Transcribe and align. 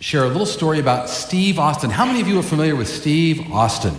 share 0.00 0.24
a 0.24 0.28
little 0.28 0.46
story 0.46 0.80
about 0.80 1.08
Steve 1.08 1.60
Austin. 1.60 1.90
How 1.90 2.04
many 2.04 2.20
of 2.20 2.26
you 2.26 2.40
are 2.40 2.42
familiar 2.42 2.74
with 2.74 2.88
Steve 2.88 3.52
Austin? 3.52 3.96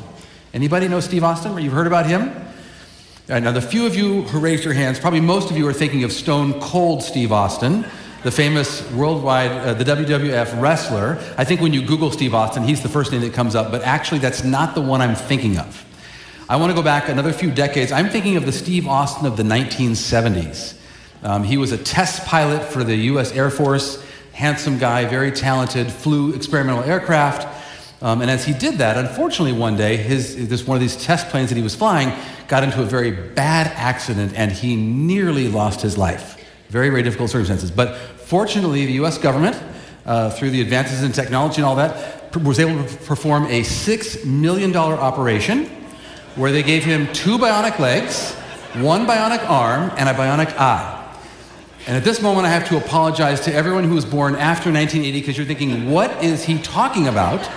Anybody 0.53 0.89
know 0.89 0.99
Steve 0.99 1.23
Austin? 1.23 1.53
Or 1.53 1.61
you've 1.61 1.71
heard 1.71 1.87
about 1.87 2.07
him? 2.07 2.35
Right, 3.29 3.41
now, 3.41 3.53
the 3.53 3.61
few 3.61 3.85
of 3.85 3.95
you 3.95 4.23
who 4.23 4.39
raised 4.39 4.65
your 4.65 4.73
hands, 4.73 4.99
probably 4.99 5.21
most 5.21 5.49
of 5.49 5.55
you 5.55 5.65
are 5.65 5.73
thinking 5.73 6.03
of 6.03 6.11
Stone 6.11 6.59
Cold 6.59 7.01
Steve 7.01 7.31
Austin 7.31 7.85
the 8.25 8.31
famous 8.31 8.81
worldwide, 8.93 9.51
uh, 9.51 9.73
the 9.75 9.83
WWF 9.83 10.59
wrestler. 10.59 11.19
I 11.37 11.43
think 11.43 11.61
when 11.61 11.73
you 11.73 11.85
Google 11.85 12.09
Steve 12.09 12.33
Austin, 12.33 12.63
he's 12.63 12.81
the 12.81 12.89
first 12.89 13.11
name 13.11 13.21
that 13.21 13.33
comes 13.33 13.53
up, 13.53 13.69
but 13.69 13.83
actually 13.83 14.17
that's 14.17 14.43
not 14.43 14.73
the 14.73 14.81
one 14.81 14.99
I'm 14.99 15.13
thinking 15.13 15.59
of. 15.59 15.85
I 16.49 16.55
want 16.55 16.71
to 16.71 16.75
go 16.75 16.81
back 16.81 17.07
another 17.07 17.31
few 17.31 17.51
decades. 17.51 17.91
I'm 17.91 18.09
thinking 18.09 18.35
of 18.35 18.47
the 18.47 18.51
Steve 18.51 18.87
Austin 18.87 19.27
of 19.27 19.37
the 19.37 19.43
1970s. 19.43 20.75
Um, 21.21 21.43
he 21.43 21.57
was 21.57 21.71
a 21.71 21.77
test 21.77 22.25
pilot 22.25 22.63
for 22.63 22.83
the 22.83 22.95
US 22.95 23.31
Air 23.31 23.51
Force, 23.51 24.03
handsome 24.33 24.79
guy, 24.79 25.05
very 25.05 25.31
talented, 25.31 25.91
flew 25.91 26.33
experimental 26.33 26.83
aircraft. 26.83 27.47
Um, 28.01 28.21
and 28.21 28.31
as 28.31 28.43
he 28.43 28.53
did 28.53 28.79
that, 28.79 28.97
unfortunately, 28.97 29.53
one 29.53 29.77
day, 29.77 29.97
his, 29.97 30.49
this 30.49 30.65
one 30.65 30.75
of 30.75 30.81
these 30.81 30.97
test 30.97 31.29
planes 31.29 31.49
that 31.49 31.57
he 31.57 31.63
was 31.63 31.75
flying 31.75 32.11
got 32.47 32.63
into 32.63 32.81
a 32.81 32.85
very 32.85 33.11
bad 33.11 33.67
accident 33.75 34.33
and 34.35 34.51
he 34.51 34.75
nearly 34.75 35.47
lost 35.47 35.81
his 35.81 35.95
life. 35.95 36.41
Very, 36.69 36.89
very 36.89 37.03
difficult 37.03 37.29
circumstances. 37.29 37.71
But 37.71 37.97
Fortunately, 38.25 38.87
the 38.87 38.93
US 38.93 39.19
government, 39.19 39.55
uh, 40.03 40.31
through 40.31 40.49
the 40.49 40.59
advances 40.59 41.03
in 41.03 41.11
technology 41.11 41.57
and 41.57 41.65
all 41.65 41.75
that, 41.75 42.35
was 42.35 42.59
able 42.59 42.83
to 42.83 42.97
perform 43.05 43.45
a 43.45 43.61
$6 43.61 44.25
million 44.25 44.75
operation 44.75 45.65
where 46.33 46.51
they 46.51 46.63
gave 46.63 46.83
him 46.83 47.05
two 47.13 47.37
bionic 47.37 47.77
legs, 47.77 48.33
one 48.81 49.05
bionic 49.05 49.47
arm, 49.47 49.91
and 49.97 50.09
a 50.09 50.13
bionic 50.13 50.47
eye. 50.57 51.15
And 51.85 51.95
at 51.95 52.03
this 52.03 52.19
moment, 52.19 52.47
I 52.47 52.49
have 52.49 52.67
to 52.69 52.77
apologize 52.77 53.41
to 53.41 53.53
everyone 53.53 53.83
who 53.83 53.93
was 53.93 54.05
born 54.05 54.33
after 54.33 54.71
1980 54.71 55.19
because 55.19 55.37
you're 55.37 55.45
thinking, 55.45 55.91
what 55.91 56.23
is 56.23 56.43
he 56.43 56.57
talking 56.57 57.07
about? 57.07 57.47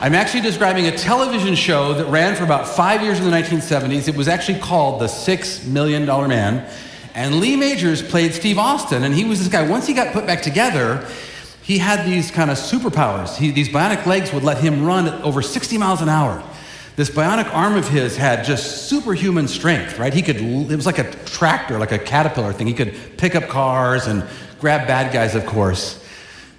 I'm 0.00 0.14
actually 0.16 0.40
describing 0.40 0.86
a 0.86 0.98
television 0.98 1.54
show 1.54 1.94
that 1.94 2.06
ran 2.06 2.34
for 2.34 2.42
about 2.42 2.66
five 2.66 3.00
years 3.00 3.20
in 3.20 3.26
the 3.26 3.30
1970s. 3.30 4.08
It 4.08 4.16
was 4.16 4.26
actually 4.26 4.58
called 4.58 5.00
The 5.00 5.06
Six 5.06 5.64
Million 5.64 6.04
Dollar 6.04 6.26
Man. 6.26 6.68
And 7.14 7.38
Lee 7.38 7.54
Majors 7.54 8.02
played 8.02 8.34
Steve 8.34 8.58
Austin, 8.58 9.04
and 9.04 9.14
he 9.14 9.24
was 9.24 9.38
this 9.38 9.48
guy. 9.48 9.68
Once 9.68 9.86
he 9.86 9.94
got 9.94 10.12
put 10.12 10.26
back 10.26 10.42
together, 10.42 11.06
he 11.62 11.78
had 11.78 12.04
these 12.04 12.30
kind 12.30 12.50
of 12.50 12.58
superpowers. 12.58 13.36
He, 13.36 13.52
these 13.52 13.68
bionic 13.68 14.04
legs 14.04 14.32
would 14.32 14.42
let 14.42 14.58
him 14.58 14.84
run 14.84 15.06
at 15.06 15.22
over 15.22 15.40
60 15.40 15.78
miles 15.78 16.02
an 16.02 16.08
hour. 16.08 16.42
This 16.96 17.10
bionic 17.10 17.52
arm 17.54 17.76
of 17.76 17.88
his 17.88 18.16
had 18.16 18.44
just 18.44 18.88
superhuman 18.88 19.48
strength, 19.48 19.98
right? 19.98 20.12
He 20.12 20.22
could, 20.22 20.36
it 20.36 20.76
was 20.76 20.86
like 20.86 20.98
a 20.98 21.10
tractor, 21.24 21.78
like 21.78 21.92
a 21.92 21.98
caterpillar 21.98 22.52
thing. 22.52 22.66
He 22.66 22.74
could 22.74 22.94
pick 23.16 23.34
up 23.34 23.48
cars 23.48 24.06
and 24.06 24.24
grab 24.60 24.86
bad 24.86 25.12
guys, 25.12 25.34
of 25.34 25.46
course. 25.46 26.04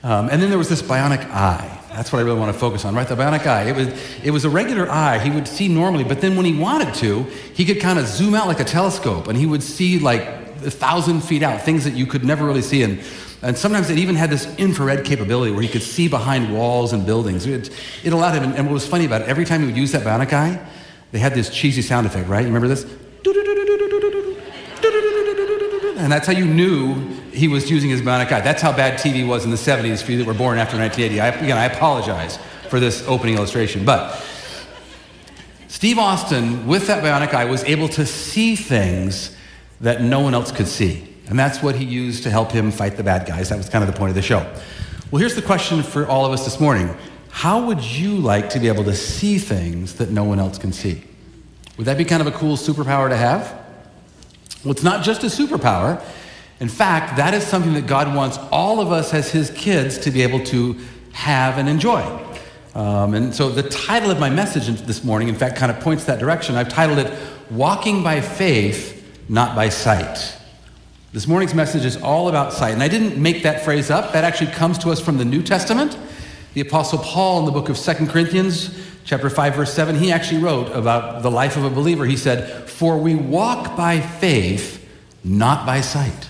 Um, 0.03 0.29
and 0.29 0.41
then 0.41 0.49
there 0.49 0.57
was 0.57 0.69
this 0.69 0.81
bionic 0.81 1.23
eye. 1.31 1.81
That's 1.89 2.11
what 2.11 2.19
I 2.19 2.21
really 2.23 2.39
want 2.39 2.53
to 2.53 2.59
focus 2.59 2.83
on, 2.83 2.95
right? 2.95 3.07
The 3.07 3.15
bionic 3.15 3.45
eye. 3.45 3.63
It 3.63 3.75
was, 3.75 3.87
it 4.23 4.31
was 4.31 4.45
a 4.45 4.49
regular 4.49 4.89
eye. 4.89 5.19
He 5.19 5.31
would 5.31 5.47
see 5.47 5.67
normally, 5.67 6.03
but 6.03 6.19
then 6.19 6.35
when 6.35 6.45
he 6.45 6.57
wanted 6.57 6.93
to, 6.95 7.23
he 7.53 7.63
could 7.63 7.79
kind 7.79 7.99
of 7.99 8.05
zoom 8.05 8.35
out 8.35 8.47
like 8.47 8.59
a 8.59 8.65
telescope 8.65 9.27
and 9.27 9.37
he 9.37 9.45
would 9.45 9.63
see 9.63 9.99
like 9.99 10.44
a 10.63 10.71
thousand 10.71 11.21
feet 11.21 11.43
out, 11.43 11.61
things 11.61 11.83
that 11.83 11.93
you 11.93 12.05
could 12.05 12.23
never 12.23 12.45
really 12.45 12.61
see. 12.61 12.83
And, 12.83 13.01
and 13.41 13.57
sometimes 13.57 13.89
it 13.89 13.97
even 13.97 14.15
had 14.15 14.29
this 14.29 14.53
infrared 14.57 15.05
capability 15.05 15.51
where 15.51 15.61
he 15.61 15.67
could 15.67 15.81
see 15.81 16.07
behind 16.07 16.53
walls 16.53 16.93
and 16.93 17.05
buildings. 17.05 17.45
It, 17.45 17.71
it 18.03 18.13
allowed 18.13 18.33
him, 18.35 18.53
and 18.53 18.65
what 18.65 18.73
was 18.73 18.87
funny 18.87 19.05
about 19.05 19.21
it, 19.21 19.27
every 19.27 19.45
time 19.45 19.61
he 19.61 19.67
would 19.67 19.77
use 19.77 19.91
that 19.91 20.03
bionic 20.03 20.33
eye, 20.33 20.63
they 21.11 21.19
had 21.19 21.33
this 21.33 21.49
cheesy 21.49 21.81
sound 21.81 22.07
effect, 22.07 22.27
right? 22.27 22.41
You 22.41 22.47
remember 22.47 22.67
this? 22.67 22.85
And 25.97 26.11
that's 26.11 26.27
how 26.27 26.33
you 26.33 26.45
knew 26.45 26.95
he 27.31 27.47
was 27.47 27.71
using 27.71 27.89
his 27.89 28.01
bionic 28.01 28.31
eye. 28.31 28.41
That's 28.41 28.61
how 28.61 28.71
bad 28.71 28.99
TV 28.99 29.27
was 29.27 29.43
in 29.45 29.51
the 29.51 29.57
70s 29.57 30.03
for 30.03 30.11
you 30.11 30.17
that 30.19 30.27
were 30.27 30.33
born 30.33 30.57
after 30.57 30.77
1980. 30.77 31.19
I, 31.19 31.27
again, 31.27 31.57
I 31.57 31.65
apologize 31.65 32.37
for 32.69 32.79
this 32.79 33.07
opening 33.07 33.35
illustration. 33.35 33.85
But 33.85 34.21
Steve 35.67 35.97
Austin, 35.97 36.67
with 36.67 36.87
that 36.87 37.03
bionic 37.03 37.33
eye, 37.33 37.45
was 37.45 37.63
able 37.63 37.89
to 37.89 38.05
see 38.05 38.55
things 38.55 39.34
that 39.85 40.01
no 40.01 40.19
one 40.19 40.33
else 40.33 40.51
could 40.51 40.67
see. 40.67 41.07
And 41.27 41.37
that's 41.37 41.61
what 41.61 41.75
he 41.75 41.85
used 41.85 42.23
to 42.23 42.31
help 42.31 42.51
him 42.51 42.71
fight 42.71 42.97
the 42.97 43.03
bad 43.03 43.27
guys. 43.27 43.49
That 43.49 43.57
was 43.57 43.69
kind 43.69 43.83
of 43.83 43.91
the 43.91 43.95
point 43.95 44.09
of 44.09 44.15
the 44.15 44.21
show. 44.23 44.39
Well, 45.11 45.19
here's 45.19 45.35
the 45.35 45.43
question 45.43 45.83
for 45.83 46.07
all 46.07 46.25
of 46.25 46.31
us 46.31 46.43
this 46.43 46.59
morning 46.59 46.97
How 47.29 47.67
would 47.67 47.83
you 47.83 48.17
like 48.17 48.49
to 48.51 48.59
be 48.59 48.67
able 48.67 48.83
to 48.85 48.95
see 48.95 49.37
things 49.37 49.93
that 49.95 50.09
no 50.09 50.23
one 50.23 50.39
else 50.39 50.57
can 50.57 50.73
see? 50.73 51.03
Would 51.77 51.85
that 51.85 51.99
be 51.99 52.05
kind 52.05 52.19
of 52.19 52.27
a 52.27 52.31
cool 52.31 52.57
superpower 52.57 53.09
to 53.09 53.15
have? 53.15 53.43
Well, 54.63 54.71
it's 54.71 54.81
not 54.81 55.03
just 55.03 55.23
a 55.23 55.27
superpower. 55.27 56.03
In 56.59 56.69
fact, 56.69 57.17
that 57.17 57.35
is 57.35 57.45
something 57.45 57.73
that 57.73 57.85
God 57.85 58.15
wants 58.15 58.39
all 58.51 58.79
of 58.79 58.91
us 58.91 59.13
as 59.13 59.29
His 59.29 59.51
kids 59.51 59.99
to 59.99 60.09
be 60.09 60.23
able 60.23 60.43
to 60.45 60.79
have 61.11 61.59
and 61.59 61.69
enjoy. 61.69 62.01
Um, 62.73 63.13
and 63.13 63.35
so 63.35 63.49
the 63.49 63.69
title 63.69 64.09
of 64.09 64.19
my 64.19 64.31
message 64.31 64.67
this 64.81 65.03
morning, 65.03 65.27
in 65.27 65.35
fact, 65.35 65.57
kind 65.57 65.71
of 65.71 65.79
points 65.79 66.05
that 66.05 66.17
direction. 66.17 66.55
I've 66.55 66.69
titled 66.69 66.97
it 66.97 67.13
Walking 67.51 68.01
by 68.01 68.19
Faith 68.21 68.94
not 69.27 69.55
by 69.55 69.69
sight. 69.69 70.35
This 71.13 71.27
morning's 71.27 71.53
message 71.53 71.85
is 71.85 71.97
all 71.97 72.27
about 72.27 72.53
sight. 72.53 72.73
And 72.73 72.83
I 72.83 72.87
didn't 72.87 73.21
make 73.21 73.43
that 73.43 73.63
phrase 73.63 73.89
up. 73.89 74.13
That 74.13 74.23
actually 74.23 74.51
comes 74.51 74.77
to 74.79 74.89
us 74.89 74.99
from 74.99 75.17
the 75.17 75.25
New 75.25 75.41
Testament. 75.41 75.97
The 76.53 76.61
Apostle 76.61 76.99
Paul 76.99 77.39
in 77.39 77.45
the 77.45 77.51
book 77.51 77.69
of 77.69 77.77
Second 77.77 78.09
Corinthians, 78.09 78.77
chapter 79.05 79.29
5, 79.29 79.55
verse 79.55 79.73
7, 79.73 79.95
he 79.95 80.11
actually 80.11 80.41
wrote 80.41 80.71
about 80.71 81.21
the 81.23 81.31
life 81.31 81.57
of 81.57 81.63
a 81.63 81.69
believer. 81.69 82.05
He 82.05 82.17
said, 82.17 82.69
For 82.69 82.97
we 82.97 83.15
walk 83.15 83.77
by 83.77 83.99
faith, 83.99 84.85
not 85.23 85.65
by 85.65 85.81
sight. 85.81 86.29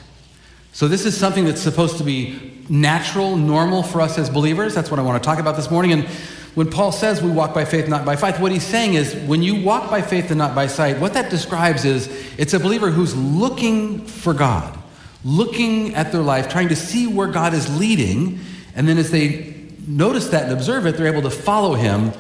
So 0.72 0.88
this 0.88 1.06
is 1.06 1.18
something 1.18 1.46
that's 1.46 1.62
supposed 1.62 1.98
to 1.98 2.04
be 2.04 2.64
natural, 2.70 3.38
normal 3.38 3.82
for 3.82 4.02
us 4.02 4.18
as 4.18 4.30
believers. 4.30 4.76
That's 4.76 4.92
what 4.92 5.00
I 5.00 5.04
want 5.04 5.22
to 5.22 5.26
talk 5.26 5.40
about 5.40 5.56
this 5.56 5.72
morning. 5.72 5.94
And 5.94 6.08
when 6.56 6.70
Paul 6.70 6.94
says 6.94 7.22
we 7.22 7.30
walk 7.30 7.54
by 7.54 7.66
faith, 7.66 7.88
not 7.90 8.06
by 8.06 8.16
sight, 8.16 8.40
what 8.40 8.52
he's 8.52 8.66
saying 8.66 8.94
is 8.94 9.14
when 9.28 9.44
you 9.44 9.62
walk 9.62 9.90
by 9.90 10.02
faith 10.02 10.32
and 10.32 10.38
not 10.38 10.56
by 10.56 10.68
sight, 10.68 11.00
what 11.00 11.14
that 11.14 11.30
describes 11.30 11.84
is 11.84 12.08
it's 12.38 12.54
a 12.54 12.60
believer 12.60 12.90
who's 12.90 13.16
looking 13.16 14.06
for 14.06 14.34
God, 14.34 14.78
looking 15.26 15.94
at 15.96 16.14
their 16.14 16.22
life, 16.22 16.50
trying 16.50 16.70
to 16.70 16.76
see 16.76 17.08
where 17.08 17.28
God 17.28 17.54
is 17.54 17.78
leading, 17.78 18.40
and 18.74 18.88
then 18.88 18.98
as 18.98 19.12
they 19.12 19.54
notice 19.86 20.30
that 20.30 20.44
and 20.44 20.54
observe 20.54 20.86
it, 20.86 20.96
they're 20.96 21.12
able 21.12 21.30
to 21.30 21.30
follow 21.30 21.76
him 21.76 22.14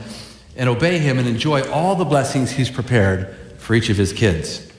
and 0.57 0.69
obey 0.69 1.00
him 1.00 1.17
and 1.17 1.28
enjoy 1.28 1.69
all 1.72 1.96
the 1.96 2.06
blessings 2.06 2.52
he's 2.52 2.69
prepared 2.69 3.34
for 3.57 3.73
each 3.73 3.90
of 3.90 3.97
his 3.97 4.12
kids. 4.12 4.69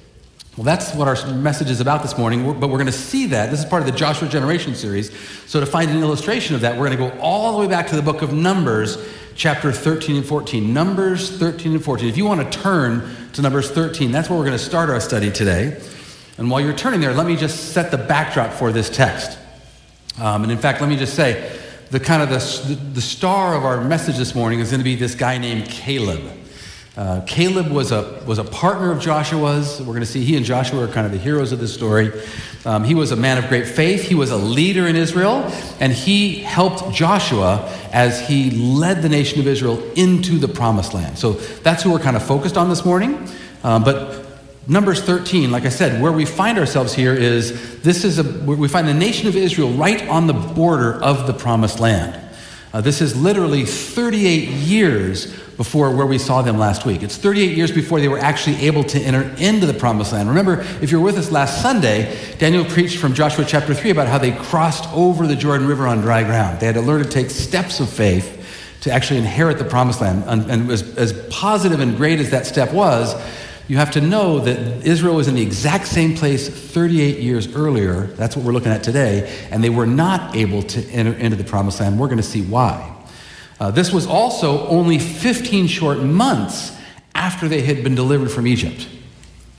Well, 0.56 0.64
that's 0.64 0.94
what 0.94 1.06
our 1.06 1.34
message 1.34 1.68
is 1.68 1.82
about 1.82 2.00
this 2.00 2.16
morning, 2.16 2.42
but 2.58 2.68
we're 2.68 2.78
going 2.78 2.86
to 2.86 2.92
see 2.92 3.26
that. 3.26 3.50
This 3.50 3.60
is 3.60 3.66
part 3.66 3.82
of 3.82 3.86
the 3.86 3.96
Joshua 3.96 4.26
Generation 4.26 4.74
series. 4.74 5.12
So, 5.46 5.60
to 5.60 5.66
find 5.66 5.90
an 5.90 5.98
illustration 5.98 6.54
of 6.54 6.62
that, 6.62 6.78
we're 6.78 6.88
going 6.88 6.98
to 6.98 7.10
go 7.10 7.20
all 7.20 7.52
the 7.52 7.58
way 7.58 7.68
back 7.68 7.88
to 7.88 7.96
the 7.96 8.00
book 8.00 8.22
of 8.22 8.32
Numbers 8.32 8.96
chapter 9.34 9.70
13 9.70 10.16
and 10.16 10.24
14. 10.24 10.72
Numbers 10.72 11.36
13 11.36 11.72
and 11.72 11.84
14. 11.84 12.08
If 12.08 12.16
you 12.16 12.24
want 12.24 12.40
to 12.40 12.58
turn 12.58 13.06
to 13.34 13.42
Numbers 13.42 13.70
13, 13.70 14.10
that's 14.10 14.30
where 14.30 14.38
we're 14.38 14.46
going 14.46 14.56
to 14.56 14.64
start 14.64 14.88
our 14.88 14.98
study 14.98 15.30
today. 15.30 15.78
And 16.38 16.50
while 16.50 16.62
you're 16.62 16.72
turning 16.72 17.00
there, 17.00 17.12
let 17.12 17.26
me 17.26 17.36
just 17.36 17.74
set 17.74 17.90
the 17.90 17.98
backdrop 17.98 18.50
for 18.50 18.72
this 18.72 18.88
text. 18.88 19.38
Um, 20.18 20.42
and 20.42 20.50
in 20.50 20.56
fact, 20.56 20.80
let 20.80 20.88
me 20.88 20.96
just 20.96 21.14
say, 21.14 21.54
the 21.90 22.00
kind 22.00 22.22
of 22.22 22.30
the, 22.30 22.74
the 22.94 23.02
star 23.02 23.54
of 23.54 23.66
our 23.66 23.84
message 23.84 24.16
this 24.16 24.34
morning 24.34 24.60
is 24.60 24.70
going 24.70 24.80
to 24.80 24.84
be 24.84 24.96
this 24.96 25.14
guy 25.14 25.36
named 25.36 25.66
Caleb. 25.66 26.22
Uh, 26.96 27.20
Caleb 27.26 27.68
was 27.68 27.92
a, 27.92 28.22
was 28.26 28.38
a 28.38 28.44
partner 28.44 28.90
of 28.90 29.00
Joshua's. 29.00 29.80
We're 29.80 29.86
going 29.86 30.00
to 30.00 30.06
see 30.06 30.24
he 30.24 30.34
and 30.34 30.46
Joshua 30.46 30.84
are 30.84 30.88
kind 30.88 31.04
of 31.04 31.12
the 31.12 31.18
heroes 31.18 31.52
of 31.52 31.58
this 31.58 31.74
story. 31.74 32.10
Um, 32.64 32.84
he 32.84 32.94
was 32.94 33.12
a 33.12 33.16
man 33.16 33.36
of 33.36 33.48
great 33.48 33.66
faith. 33.66 34.02
He 34.02 34.14
was 34.14 34.30
a 34.30 34.36
leader 34.36 34.86
in 34.86 34.96
Israel, 34.96 35.52
and 35.78 35.92
he 35.92 36.38
helped 36.38 36.94
Joshua 36.94 37.70
as 37.92 38.26
he 38.26 38.50
led 38.50 39.02
the 39.02 39.10
nation 39.10 39.40
of 39.40 39.46
Israel 39.46 39.82
into 39.92 40.38
the 40.38 40.48
promised 40.48 40.94
land. 40.94 41.18
So 41.18 41.32
that's 41.32 41.82
who 41.82 41.92
we're 41.92 41.98
kind 41.98 42.16
of 42.16 42.22
focused 42.22 42.56
on 42.56 42.70
this 42.70 42.82
morning. 42.82 43.28
Um, 43.62 43.84
but 43.84 44.24
Numbers 44.66 45.02
13, 45.02 45.50
like 45.50 45.64
I 45.64 45.68
said, 45.68 46.00
where 46.00 46.12
we 46.12 46.24
find 46.24 46.58
ourselves 46.58 46.94
here 46.94 47.12
is 47.12 47.80
this 47.82 48.04
is 48.04 48.18
a, 48.18 48.24
we 48.44 48.68
find 48.68 48.88
the 48.88 48.94
nation 48.94 49.28
of 49.28 49.36
Israel 49.36 49.70
right 49.72 50.08
on 50.08 50.26
the 50.26 50.32
border 50.32 50.94
of 51.02 51.26
the 51.26 51.34
promised 51.34 51.78
land. 51.78 52.18
Uh, 52.72 52.80
this 52.80 53.00
is 53.00 53.14
literally 53.14 53.64
38 53.64 54.48
years 54.48 55.45
before 55.56 55.90
where 55.90 56.06
we 56.06 56.18
saw 56.18 56.42
them 56.42 56.58
last 56.58 56.84
week. 56.84 57.02
It's 57.02 57.16
38 57.16 57.56
years 57.56 57.72
before 57.72 58.00
they 58.00 58.08
were 58.08 58.18
actually 58.18 58.56
able 58.66 58.84
to 58.84 59.00
enter 59.00 59.22
into 59.38 59.66
the 59.66 59.74
promised 59.74 60.12
land. 60.12 60.28
Remember, 60.28 60.60
if 60.82 60.90
you're 60.90 61.00
with 61.00 61.16
us 61.16 61.30
last 61.30 61.62
Sunday, 61.62 62.16
Daniel 62.38 62.64
preached 62.64 62.98
from 62.98 63.14
Joshua 63.14 63.44
chapter 63.46 63.72
3 63.72 63.90
about 63.90 64.06
how 64.06 64.18
they 64.18 64.32
crossed 64.32 64.86
over 64.92 65.26
the 65.26 65.36
Jordan 65.36 65.66
River 65.66 65.86
on 65.86 66.00
dry 66.02 66.22
ground. 66.24 66.60
They 66.60 66.66
had 66.66 66.74
to 66.74 66.82
learn 66.82 67.02
to 67.02 67.08
take 67.08 67.30
steps 67.30 67.80
of 67.80 67.88
faith 67.88 68.34
to 68.82 68.92
actually 68.92 69.18
inherit 69.18 69.58
the 69.58 69.64
promised 69.64 70.00
land. 70.00 70.24
And, 70.26 70.50
and 70.50 70.70
as, 70.70 70.96
as 70.96 71.12
positive 71.30 71.80
and 71.80 71.96
great 71.96 72.20
as 72.20 72.30
that 72.30 72.46
step 72.46 72.72
was, 72.72 73.14
you 73.68 73.78
have 73.78 73.90
to 73.92 74.00
know 74.00 74.38
that 74.40 74.86
Israel 74.86 75.16
was 75.16 75.26
in 75.26 75.34
the 75.34 75.42
exact 75.42 75.88
same 75.88 76.16
place 76.16 76.48
38 76.48 77.18
years 77.18 77.52
earlier. 77.56 78.02
That's 78.08 78.36
what 78.36 78.44
we're 78.44 78.52
looking 78.52 78.70
at 78.70 78.84
today. 78.84 79.48
And 79.50 79.64
they 79.64 79.70
were 79.70 79.86
not 79.86 80.36
able 80.36 80.62
to 80.62 80.82
enter 80.90 81.12
into 81.14 81.36
the 81.36 81.44
promised 81.44 81.80
land. 81.80 81.98
We're 81.98 82.06
going 82.06 82.18
to 82.18 82.22
see 82.22 82.42
why. 82.42 82.95
Uh, 83.58 83.70
this 83.70 83.92
was 83.92 84.06
also 84.06 84.66
only 84.68 84.98
15 84.98 85.66
short 85.66 85.98
months 85.98 86.76
after 87.14 87.48
they 87.48 87.62
had 87.62 87.82
been 87.82 87.94
delivered 87.94 88.30
from 88.30 88.46
Egypt. 88.46 88.88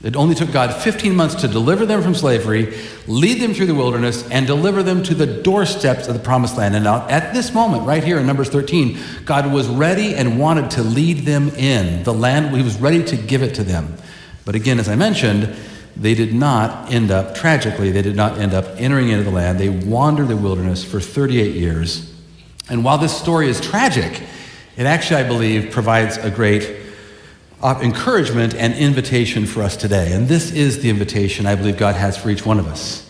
It 0.00 0.14
only 0.14 0.36
took 0.36 0.52
God 0.52 0.72
15 0.72 1.16
months 1.16 1.34
to 1.36 1.48
deliver 1.48 1.84
them 1.84 2.02
from 2.02 2.14
slavery, 2.14 2.72
lead 3.08 3.40
them 3.40 3.52
through 3.52 3.66
the 3.66 3.74
wilderness, 3.74 4.28
and 4.30 4.46
deliver 4.46 4.84
them 4.84 5.02
to 5.02 5.14
the 5.14 5.26
doorsteps 5.26 6.06
of 6.06 6.14
the 6.14 6.20
promised 6.20 6.56
land. 6.56 6.76
And 6.76 6.84
now, 6.84 7.08
at 7.08 7.34
this 7.34 7.52
moment, 7.52 7.84
right 7.84 8.04
here 8.04 8.20
in 8.20 8.26
Numbers 8.26 8.48
13, 8.48 8.96
God 9.24 9.52
was 9.52 9.66
ready 9.66 10.14
and 10.14 10.38
wanted 10.38 10.70
to 10.72 10.84
lead 10.84 11.24
them 11.24 11.48
in 11.50 12.04
the 12.04 12.14
land. 12.14 12.56
He 12.56 12.62
was 12.62 12.80
ready 12.80 13.02
to 13.04 13.16
give 13.16 13.42
it 13.42 13.56
to 13.56 13.64
them. 13.64 13.96
But 14.44 14.54
again, 14.54 14.78
as 14.78 14.88
I 14.88 14.94
mentioned, 14.94 15.56
they 15.96 16.14
did 16.14 16.32
not 16.32 16.92
end 16.92 17.10
up, 17.10 17.34
tragically, 17.34 17.90
they 17.90 18.02
did 18.02 18.14
not 18.14 18.38
end 18.38 18.54
up 18.54 18.66
entering 18.76 19.08
into 19.08 19.24
the 19.24 19.32
land. 19.32 19.58
They 19.58 19.68
wandered 19.68 20.28
the 20.28 20.36
wilderness 20.36 20.84
for 20.84 21.00
38 21.00 21.56
years. 21.56 22.14
And 22.68 22.84
while 22.84 22.98
this 22.98 23.16
story 23.16 23.48
is 23.48 23.60
tragic, 23.60 24.22
it 24.76 24.86
actually, 24.86 25.16
I 25.16 25.28
believe, 25.28 25.70
provides 25.70 26.16
a 26.18 26.30
great 26.30 26.76
uh, 27.62 27.78
encouragement 27.82 28.54
and 28.54 28.74
invitation 28.74 29.46
for 29.46 29.62
us 29.62 29.76
today. 29.76 30.12
And 30.12 30.28
this 30.28 30.52
is 30.52 30.80
the 30.80 30.90
invitation 30.90 31.46
I 31.46 31.54
believe 31.54 31.76
God 31.76 31.96
has 31.96 32.16
for 32.16 32.30
each 32.30 32.46
one 32.46 32.58
of 32.58 32.68
us. 32.68 33.08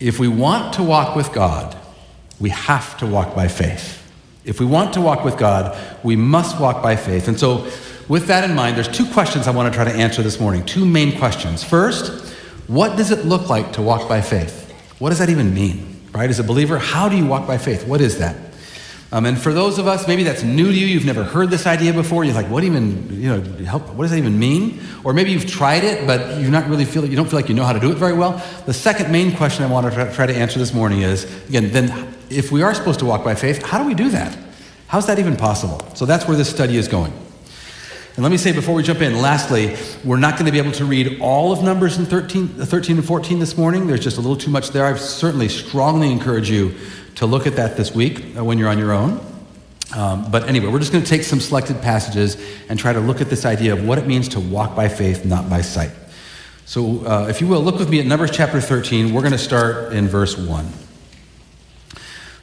If 0.00 0.18
we 0.18 0.28
want 0.28 0.74
to 0.74 0.82
walk 0.82 1.14
with 1.14 1.32
God, 1.32 1.76
we 2.40 2.50
have 2.50 2.96
to 2.98 3.06
walk 3.06 3.34
by 3.36 3.48
faith. 3.48 3.98
If 4.44 4.58
we 4.58 4.66
want 4.66 4.94
to 4.94 5.00
walk 5.00 5.24
with 5.24 5.36
God, 5.36 5.78
we 6.02 6.16
must 6.16 6.58
walk 6.58 6.82
by 6.82 6.96
faith. 6.96 7.28
And 7.28 7.38
so, 7.38 7.70
with 8.08 8.26
that 8.26 8.48
in 8.48 8.56
mind, 8.56 8.76
there's 8.76 8.88
two 8.88 9.06
questions 9.12 9.46
I 9.46 9.52
want 9.52 9.72
to 9.72 9.76
try 9.76 9.84
to 9.84 9.96
answer 9.96 10.22
this 10.22 10.40
morning. 10.40 10.64
Two 10.64 10.84
main 10.84 11.16
questions. 11.18 11.62
First, 11.62 12.34
what 12.66 12.96
does 12.96 13.12
it 13.12 13.24
look 13.24 13.48
like 13.48 13.74
to 13.74 13.82
walk 13.82 14.08
by 14.08 14.20
faith? 14.20 14.72
What 14.98 15.10
does 15.10 15.18
that 15.18 15.28
even 15.28 15.54
mean? 15.54 16.00
Right? 16.12 16.28
As 16.28 16.40
a 16.40 16.44
believer, 16.44 16.78
how 16.78 17.08
do 17.08 17.16
you 17.16 17.26
walk 17.26 17.46
by 17.46 17.58
faith? 17.58 17.86
What 17.86 18.00
is 18.00 18.18
that? 18.18 18.36
Um, 19.12 19.26
and 19.26 19.40
for 19.40 19.52
those 19.52 19.78
of 19.78 19.88
us, 19.88 20.06
maybe 20.06 20.22
that's 20.22 20.44
new 20.44 20.66
to 20.66 20.78
you, 20.78 20.86
you've 20.86 21.04
never 21.04 21.24
heard 21.24 21.50
this 21.50 21.66
idea 21.66 21.92
before, 21.92 22.24
you're 22.24 22.34
like, 22.34 22.48
what 22.48 22.62
even, 22.62 23.20
you 23.20 23.28
know, 23.28 23.40
help, 23.64 23.88
what 23.94 24.04
does 24.04 24.12
that 24.12 24.18
even 24.18 24.38
mean? 24.38 24.80
Or 25.02 25.12
maybe 25.12 25.32
you've 25.32 25.50
tried 25.50 25.82
it, 25.82 26.06
but 26.06 26.40
you're 26.40 26.50
not 26.50 26.68
really 26.68 26.84
feel, 26.84 27.04
you 27.04 27.16
don't 27.16 27.28
feel 27.28 27.38
like 27.38 27.48
you 27.48 27.56
know 27.56 27.64
how 27.64 27.72
to 27.72 27.80
do 27.80 27.90
it 27.90 27.96
very 27.96 28.12
well. 28.12 28.40
The 28.66 28.72
second 28.72 29.10
main 29.10 29.34
question 29.34 29.64
I 29.64 29.68
want 29.68 29.92
to 29.92 30.12
try 30.14 30.26
to 30.26 30.34
answer 30.34 30.60
this 30.60 30.72
morning 30.72 31.02
is, 31.02 31.24
again, 31.48 31.72
then 31.72 32.14
if 32.30 32.52
we 32.52 32.62
are 32.62 32.72
supposed 32.72 33.00
to 33.00 33.04
walk 33.04 33.24
by 33.24 33.34
faith, 33.34 33.64
how 33.64 33.78
do 33.78 33.84
we 33.84 33.94
do 33.94 34.10
that? 34.10 34.38
How's 34.86 35.06
that 35.06 35.18
even 35.18 35.36
possible? 35.36 35.80
So 35.94 36.06
that's 36.06 36.28
where 36.28 36.36
this 36.36 36.48
study 36.48 36.76
is 36.76 36.86
going. 36.86 37.12
And 38.14 38.24
let 38.24 38.30
me 38.30 38.38
say 38.38 38.52
before 38.52 38.74
we 38.74 38.82
jump 38.82 39.00
in, 39.00 39.20
lastly, 39.20 39.76
we're 40.04 40.18
not 40.18 40.34
going 40.34 40.46
to 40.46 40.52
be 40.52 40.58
able 40.58 40.72
to 40.72 40.84
read 40.84 41.20
all 41.20 41.52
of 41.52 41.62
Numbers 41.62 41.96
in 41.96 42.06
13, 42.06 42.48
13 42.48 42.98
and 42.98 43.06
14 43.06 43.38
this 43.38 43.56
morning. 43.56 43.86
There's 43.86 44.00
just 44.00 44.18
a 44.18 44.20
little 44.20 44.36
too 44.36 44.50
much 44.50 44.70
there. 44.70 44.84
I 44.84 44.96
certainly 44.96 45.48
strongly 45.48 46.10
encourage 46.10 46.50
you 46.50 46.74
to 47.20 47.26
look 47.26 47.46
at 47.46 47.56
that 47.56 47.76
this 47.76 47.94
week 47.94 48.34
uh, 48.34 48.42
when 48.42 48.56
you're 48.56 48.70
on 48.70 48.78
your 48.78 48.92
own. 48.92 49.20
Um, 49.94 50.30
but 50.30 50.48
anyway, 50.48 50.68
we're 50.68 50.78
just 50.78 50.90
going 50.90 51.04
to 51.04 51.10
take 51.10 51.22
some 51.22 51.38
selected 51.38 51.82
passages 51.82 52.42
and 52.70 52.78
try 52.78 52.94
to 52.94 53.00
look 53.00 53.20
at 53.20 53.28
this 53.28 53.44
idea 53.44 53.74
of 53.74 53.84
what 53.84 53.98
it 53.98 54.06
means 54.06 54.26
to 54.30 54.40
walk 54.40 54.74
by 54.74 54.88
faith, 54.88 55.26
not 55.26 55.50
by 55.50 55.60
sight. 55.60 55.90
So, 56.64 57.04
uh, 57.04 57.26
if 57.28 57.42
you 57.42 57.46
will, 57.46 57.60
look 57.60 57.78
with 57.78 57.90
me 57.90 58.00
at 58.00 58.06
Numbers 58.06 58.30
chapter 58.30 58.58
13. 58.58 59.12
We're 59.12 59.20
going 59.20 59.32
to 59.32 59.38
start 59.38 59.92
in 59.92 60.08
verse 60.08 60.38
1. 60.38 60.66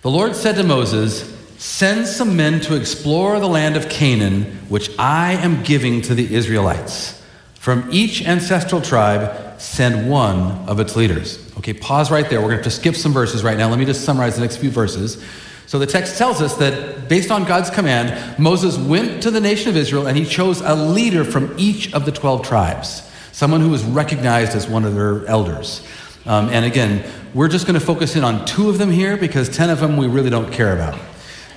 The 0.03 0.11
Lord 0.11 0.35
said 0.35 0.53
to 0.57 0.63
Moses, 0.63 1.35
Send 1.57 2.05
some 2.05 2.37
men 2.37 2.61
to 2.61 2.75
explore 2.75 3.39
the 3.39 3.47
land 3.47 3.77
of 3.77 3.89
Canaan, 3.89 4.43
which 4.69 4.91
I 4.99 5.33
am 5.33 5.63
giving 5.63 6.03
to 6.03 6.13
the 6.13 6.35
Israelites. 6.35 7.19
From 7.55 7.89
each 7.91 8.23
ancestral 8.23 8.81
tribe, 8.81 9.59
send 9.59 10.07
one 10.07 10.51
of 10.69 10.79
its 10.79 10.95
leaders. 10.95 11.46
Okay, 11.57 11.73
pause 11.73 12.11
right 12.11 12.29
there. 12.29 12.39
We're 12.39 12.49
going 12.49 12.59
to 12.59 12.63
have 12.63 12.71
to 12.73 12.79
skip 12.79 12.95
some 12.95 13.13
verses 13.13 13.43
right 13.43 13.57
now. 13.57 13.67
Let 13.69 13.79
me 13.79 13.85
just 13.85 14.05
summarize 14.05 14.35
the 14.35 14.41
next 14.41 14.57
few 14.57 14.69
verses. 14.69 15.23
So 15.65 15.79
the 15.79 15.87
text 15.87 16.17
tells 16.17 16.41
us 16.41 16.55
that 16.57 17.09
based 17.09 17.31
on 17.31 17.43
God's 17.43 17.69
command, 17.69 18.39
Moses 18.39 18.77
went 18.77 19.23
to 19.23 19.31
the 19.31 19.41
nation 19.41 19.69
of 19.69 19.75
Israel 19.75 20.07
and 20.07 20.15
he 20.15 20.23
chose 20.23 20.61
a 20.61 20.75
leader 20.75 21.25
from 21.25 21.53
each 21.57 21.93
of 21.93 22.05
the 22.05 22.11
12 22.11 22.45
tribes, 22.45 23.01
someone 23.31 23.59
who 23.59 23.69
was 23.69 23.83
recognized 23.83 24.55
as 24.55 24.67
one 24.67 24.85
of 24.85 24.93
their 24.95 25.25
elders. 25.25 25.85
Um, 26.25 26.49
and 26.49 26.63
again, 26.63 27.03
we're 27.33 27.47
just 27.47 27.65
going 27.65 27.77
to 27.77 27.85
focus 27.85 28.15
in 28.15 28.23
on 28.23 28.45
two 28.45 28.69
of 28.69 28.77
them 28.77 28.91
here 28.91 29.17
because 29.17 29.49
10 29.49 29.69
of 29.69 29.79
them 29.79 29.97
we 29.97 30.07
really 30.07 30.29
don't 30.29 30.53
care 30.53 30.73
about. 30.73 30.97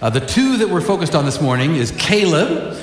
Uh, 0.01 0.09
the 0.09 0.21
two 0.21 0.57
that 0.57 0.69
we're 0.69 0.81
focused 0.81 1.15
on 1.15 1.27
this 1.27 1.41
morning 1.43 1.77
is 1.77 1.93
Caleb, 1.99 2.75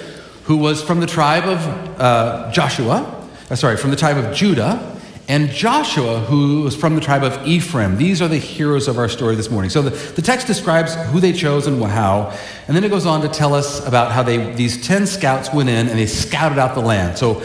who 0.44 0.58
was 0.58 0.84
from 0.84 1.00
the 1.00 1.08
tribe 1.08 1.46
of 1.46 1.60
uh, 2.00 2.52
Joshua, 2.52 3.28
uh, 3.50 3.56
sorry, 3.56 3.76
from 3.76 3.90
the 3.90 3.98
tribe 3.98 4.18
of 4.18 4.36
Judah, 4.36 4.97
and 5.30 5.50
Joshua, 5.50 6.20
who 6.22 6.62
was 6.62 6.76
from 6.76 6.96
the 6.96 7.02
tribe 7.02 7.24
of 7.24 7.46
Ephraim. 7.46 7.98
These 7.98 8.22
are 8.22 8.30
the 8.30 8.38
heroes 8.38 8.88
of 8.88 8.98
our 8.98 9.10
story 9.10 9.36
this 9.36 9.50
morning. 9.50 9.70
So 9.70 9.82
the, 9.82 9.90
the 9.90 10.22
text 10.22 10.48
describes 10.48 10.96
who 11.12 11.20
they 11.20 11.34
chose 11.34 11.68
and 11.68 11.84
how, 11.84 12.38
and 12.68 12.76
then 12.76 12.86
it 12.86 12.90
goes 12.90 13.06
on 13.06 13.22
to 13.22 13.28
tell 13.28 13.54
us 13.54 13.86
about 13.86 14.14
how 14.14 14.24
they 14.24 14.54
these 14.54 14.86
10 14.86 15.06
scouts 15.06 15.52
went 15.54 15.68
in 15.68 15.90
and 15.90 16.00
they 16.00 16.06
scouted 16.06 16.58
out 16.58 16.76
the 16.76 16.82
land. 16.82 17.18
So 17.18 17.42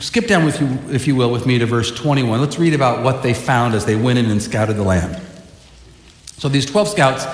skip 0.00 0.28
down 0.28 0.46
with 0.46 0.60
you, 0.62 0.78
if 0.94 1.06
you 1.06 1.14
will, 1.14 1.30
with 1.30 1.44
me 1.44 1.58
to 1.58 1.66
verse 1.66 1.90
21. 1.90 2.40
Let's 2.40 2.58
read 2.58 2.72
about 2.72 3.04
what 3.04 3.22
they 3.22 3.34
found 3.34 3.74
as 3.74 3.84
they 3.84 3.96
went 3.96 4.18
in 4.18 4.30
and 4.30 4.42
scouted 4.42 4.76
the 4.76 4.82
land. 4.82 5.20
So 6.38 6.48
these 6.48 6.64
12 6.64 6.88
scouts, 6.88 7.26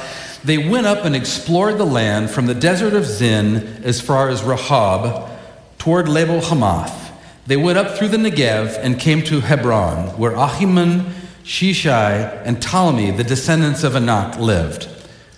they 0.42 0.68
went 0.68 0.86
up 0.86 1.04
and 1.04 1.14
explored 1.14 1.78
the 1.78 1.86
land 1.86 2.30
from 2.30 2.46
the 2.46 2.54
desert 2.54 2.94
of 2.94 3.04
Zin 3.04 3.56
as 3.84 4.00
far 4.00 4.30
as 4.30 4.42
Rehob 4.42 5.30
toward 5.78 6.08
Lebo 6.08 6.40
Hamath. 6.40 7.05
They 7.46 7.56
went 7.56 7.78
up 7.78 7.96
through 7.96 8.08
the 8.08 8.16
Negev 8.16 8.76
and 8.82 8.98
came 8.98 9.22
to 9.24 9.40
Hebron, 9.40 10.18
where 10.18 10.32
Ahiman, 10.32 11.12
Sheshai, 11.44 12.42
and 12.44 12.56
Talmai, 12.56 13.16
the 13.16 13.22
descendants 13.22 13.84
of 13.84 13.94
Anak, 13.94 14.38
lived. 14.38 14.88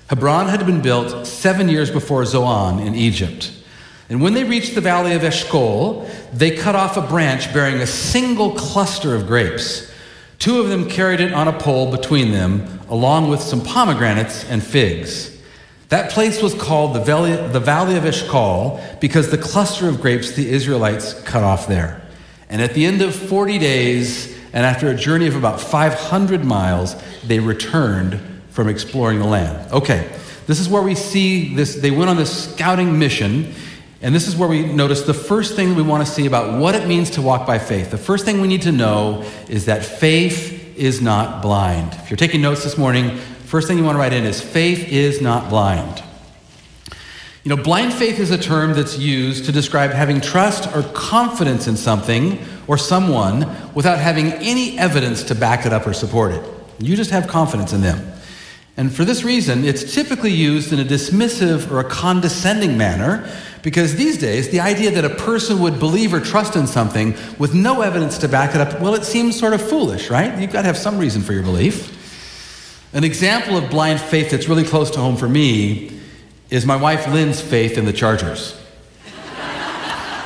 Hebron 0.08 0.48
had 0.48 0.64
been 0.64 0.80
built 0.80 1.26
seven 1.26 1.68
years 1.68 1.90
before 1.90 2.24
Zoan 2.24 2.78
in 2.78 2.94
Egypt. 2.94 3.52
And 4.08 4.22
when 4.22 4.32
they 4.32 4.44
reached 4.44 4.74
the 4.74 4.80
valley 4.80 5.12
of 5.12 5.22
Eshcol, 5.22 6.08
they 6.32 6.50
cut 6.56 6.74
off 6.74 6.96
a 6.96 7.02
branch 7.02 7.52
bearing 7.52 7.82
a 7.82 7.86
single 7.86 8.52
cluster 8.54 9.14
of 9.14 9.26
grapes. 9.26 9.92
Two 10.38 10.60
of 10.60 10.70
them 10.70 10.88
carried 10.88 11.20
it 11.20 11.34
on 11.34 11.46
a 11.46 11.58
pole 11.58 11.90
between 11.90 12.32
them, 12.32 12.80
along 12.88 13.28
with 13.28 13.42
some 13.42 13.60
pomegranates 13.60 14.48
and 14.48 14.64
figs. 14.64 15.37
That 15.88 16.10
place 16.10 16.42
was 16.42 16.52
called 16.52 16.94
the 16.94 17.00
Valley, 17.00 17.34
the 17.34 17.60
Valley 17.60 17.96
of 17.96 18.04
Eshcol 18.04 18.80
because 19.00 19.30
the 19.30 19.38
cluster 19.38 19.88
of 19.88 20.00
grapes 20.02 20.32
the 20.32 20.50
Israelites 20.50 21.14
cut 21.22 21.42
off 21.42 21.66
there. 21.66 22.02
And 22.50 22.60
at 22.60 22.74
the 22.74 22.84
end 22.84 23.00
of 23.00 23.14
40 23.14 23.58
days, 23.58 24.36
and 24.52 24.66
after 24.66 24.88
a 24.88 24.94
journey 24.94 25.26
of 25.26 25.36
about 25.36 25.60
500 25.60 26.44
miles, 26.44 26.94
they 27.24 27.38
returned 27.38 28.20
from 28.50 28.68
exploring 28.68 29.18
the 29.18 29.26
land. 29.26 29.72
Okay, 29.72 30.10
this 30.46 30.60
is 30.60 30.68
where 30.68 30.82
we 30.82 30.94
see 30.94 31.54
this. 31.54 31.76
They 31.76 31.90
went 31.90 32.10
on 32.10 32.16
this 32.16 32.52
scouting 32.52 32.98
mission, 32.98 33.54
and 34.02 34.14
this 34.14 34.28
is 34.28 34.36
where 34.36 34.48
we 34.48 34.64
notice 34.64 35.02
the 35.02 35.14
first 35.14 35.56
thing 35.56 35.74
we 35.74 35.82
want 35.82 36.06
to 36.06 36.12
see 36.12 36.26
about 36.26 36.58
what 36.58 36.74
it 36.74 36.86
means 36.86 37.10
to 37.10 37.22
walk 37.22 37.46
by 37.46 37.58
faith. 37.58 37.90
The 37.90 37.98
first 37.98 38.24
thing 38.24 38.40
we 38.40 38.48
need 38.48 38.62
to 38.62 38.72
know 38.72 39.24
is 39.48 39.66
that 39.66 39.84
faith 39.84 40.76
is 40.76 41.00
not 41.00 41.42
blind. 41.42 41.92
If 41.94 42.10
you're 42.10 42.16
taking 42.16 42.40
notes 42.40 42.64
this 42.64 42.78
morning, 42.78 43.18
First 43.48 43.66
thing 43.66 43.78
you 43.78 43.84
want 43.84 43.94
to 43.94 43.98
write 43.98 44.12
in 44.12 44.24
is 44.24 44.42
faith 44.42 44.92
is 44.92 45.22
not 45.22 45.48
blind. 45.48 46.02
You 47.44 47.56
know, 47.56 47.62
blind 47.62 47.94
faith 47.94 48.20
is 48.20 48.30
a 48.30 48.36
term 48.36 48.74
that's 48.74 48.98
used 48.98 49.46
to 49.46 49.52
describe 49.52 49.90
having 49.90 50.20
trust 50.20 50.70
or 50.76 50.82
confidence 50.92 51.66
in 51.66 51.78
something 51.78 52.44
or 52.66 52.76
someone 52.76 53.48
without 53.72 54.00
having 54.00 54.34
any 54.34 54.78
evidence 54.78 55.22
to 55.22 55.34
back 55.34 55.64
it 55.64 55.72
up 55.72 55.86
or 55.86 55.94
support 55.94 56.32
it. 56.32 56.44
You 56.78 56.94
just 56.94 57.10
have 57.10 57.26
confidence 57.26 57.72
in 57.72 57.80
them. 57.80 58.12
And 58.76 58.94
for 58.94 59.06
this 59.06 59.24
reason, 59.24 59.64
it's 59.64 59.94
typically 59.94 60.30
used 60.30 60.74
in 60.74 60.78
a 60.78 60.84
dismissive 60.84 61.70
or 61.70 61.80
a 61.80 61.88
condescending 61.88 62.76
manner 62.76 63.34
because 63.62 63.96
these 63.96 64.18
days, 64.18 64.50
the 64.50 64.60
idea 64.60 64.90
that 64.90 65.06
a 65.06 65.14
person 65.14 65.60
would 65.60 65.78
believe 65.78 66.12
or 66.12 66.20
trust 66.20 66.54
in 66.54 66.66
something 66.66 67.16
with 67.38 67.54
no 67.54 67.80
evidence 67.80 68.18
to 68.18 68.28
back 68.28 68.54
it 68.54 68.60
up, 68.60 68.78
well, 68.82 68.94
it 68.94 69.04
seems 69.04 69.38
sort 69.38 69.54
of 69.54 69.66
foolish, 69.66 70.10
right? 70.10 70.38
You've 70.38 70.52
got 70.52 70.62
to 70.62 70.66
have 70.66 70.76
some 70.76 70.98
reason 70.98 71.22
for 71.22 71.32
your 71.32 71.42
belief. 71.42 71.94
An 72.92 73.04
example 73.04 73.56
of 73.56 73.68
blind 73.68 74.00
faith 74.00 74.30
that's 74.30 74.48
really 74.48 74.64
close 74.64 74.90
to 74.92 74.98
home 74.98 75.16
for 75.16 75.28
me 75.28 76.00
is 76.48 76.64
my 76.64 76.76
wife 76.76 77.06
Lynn's 77.08 77.40
faith 77.40 77.76
in 77.76 77.84
the 77.84 77.92
Chargers. 77.92 78.58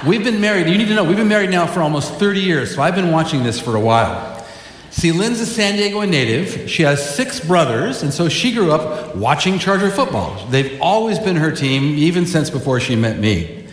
we've 0.07 0.23
been 0.23 0.41
married, 0.41 0.69
you 0.69 0.79
need 0.79 0.87
to 0.89 0.95
know, 0.95 1.03
we've 1.03 1.17
been 1.17 1.29
married 1.29 1.51
now 1.51 1.67
for 1.67 1.81
almost 1.81 2.15
30 2.15 2.41
years, 2.41 2.75
so 2.75 2.83
I've 2.83 2.95
been 2.95 3.11
watching 3.11 3.43
this 3.43 3.61
for 3.61 3.75
a 3.75 3.81
while. 3.81 4.47
See, 4.91 5.11
Lynn's 5.11 5.41
a 5.41 5.47
San 5.47 5.77
Diego 5.77 6.03
native. 6.03 6.71
She 6.71 6.83
has 6.83 7.17
six 7.17 7.41
brothers, 7.41 8.05
and 8.05 8.13
so 8.13 8.29
she 8.29 8.53
grew 8.53 8.71
up 8.71 9.17
watching 9.17 9.59
Charger 9.59 9.91
football. 9.91 10.47
They've 10.49 10.81
always 10.81 11.19
been 11.19 11.37
her 11.37 11.51
team, 11.51 11.97
even 11.97 12.27
since 12.27 12.51
before 12.51 12.79
she 12.79 12.95
met 12.95 13.19
me. 13.19 13.67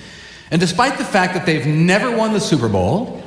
And 0.50 0.60
despite 0.60 0.98
the 0.98 1.06
fact 1.06 1.36
that 1.36 1.46
they've 1.46 1.68
never 1.68 2.16
won 2.16 2.34
the 2.34 2.40
Super 2.40 2.70
Bowl, 2.70 3.22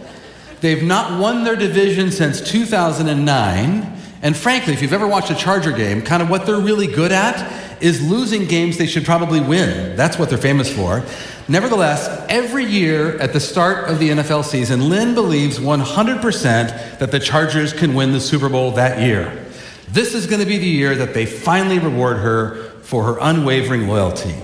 they've 0.61 0.83
not 0.83 1.21
won 1.21 1.45
their 1.45 1.55
division 1.55 2.11
since 2.11 2.41
2009, 2.41 4.02
and 4.23 4.37
frankly, 4.37 4.73
if 4.73 4.81
you've 4.81 4.93
ever 4.93 5.07
watched 5.09 5.31
a 5.31 5.35
Charger 5.35 5.73
game, 5.73 6.01
kind 6.01 6.23
of 6.23 6.31
what 6.31 6.47
they're 6.47 6.61
really 6.61 6.87
good 6.87 7.11
at 7.11 7.83
is 7.83 8.01
losing 8.09 8.47
games 8.47 8.79
they 8.79 8.87
should 8.87 9.05
probably 9.05 9.41
win. 9.41 9.97
That's 9.97 10.17
what 10.17 10.29
they're 10.29 10.39
famous 10.39 10.73
for. 10.73 11.05
Nevertheless, 11.49 12.25
every 12.29 12.65
year 12.65 13.19
at 13.19 13.33
the 13.33 13.41
start 13.41 13.91
of 13.91 13.99
the 13.99 14.11
NFL 14.11 14.45
season, 14.45 14.89
Lynn 14.89 15.15
believes 15.15 15.59
100% 15.59 16.99
that 17.01 17.11
the 17.11 17.19
Chargers 17.19 17.73
can 17.73 17.95
win 17.95 18.13
the 18.13 18.21
Super 18.21 18.49
Bowl 18.49 18.71
that 18.73 19.01
year. 19.01 19.45
This 19.89 20.15
is 20.15 20.29
going 20.29 20.41
to 20.41 20.47
be 20.47 20.59
the 20.59 20.69
year 20.69 20.95
that 20.95 21.15
they 21.15 21.27
finally 21.27 21.81
reward 21.81 22.19
her 22.19 22.71
for 22.83 23.03
her 23.05 23.19
unwavering 23.21 23.89
loyalty. 23.89 24.37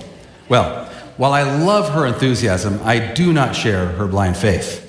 Well, 0.49 0.87
while 1.15 1.31
I 1.31 1.43
love 1.43 1.93
her 1.93 2.05
enthusiasm, 2.05 2.81
I 2.83 2.99
do 2.99 3.31
not 3.31 3.55
share 3.55 3.85
her 3.85 4.07
blind 4.07 4.35
faith. 4.35 4.85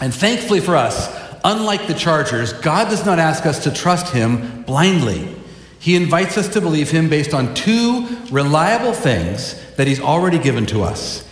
And 0.00 0.14
thankfully 0.14 0.60
for 0.60 0.76
us, 0.76 1.08
unlike 1.44 1.86
the 1.86 1.94
Chargers, 1.94 2.52
God 2.52 2.88
does 2.88 3.04
not 3.04 3.18
ask 3.18 3.46
us 3.46 3.64
to 3.64 3.72
trust 3.72 4.12
Him 4.12 4.62
blindly. 4.62 5.34
He 5.80 5.96
invites 5.96 6.36
us 6.36 6.48
to 6.48 6.60
believe 6.60 6.90
Him 6.90 7.08
based 7.08 7.34
on 7.34 7.54
two 7.54 8.06
reliable 8.30 8.92
things 8.92 9.60
that 9.76 9.86
He's 9.86 10.00
already 10.00 10.38
given 10.38 10.66
to 10.66 10.82
us 10.82 11.26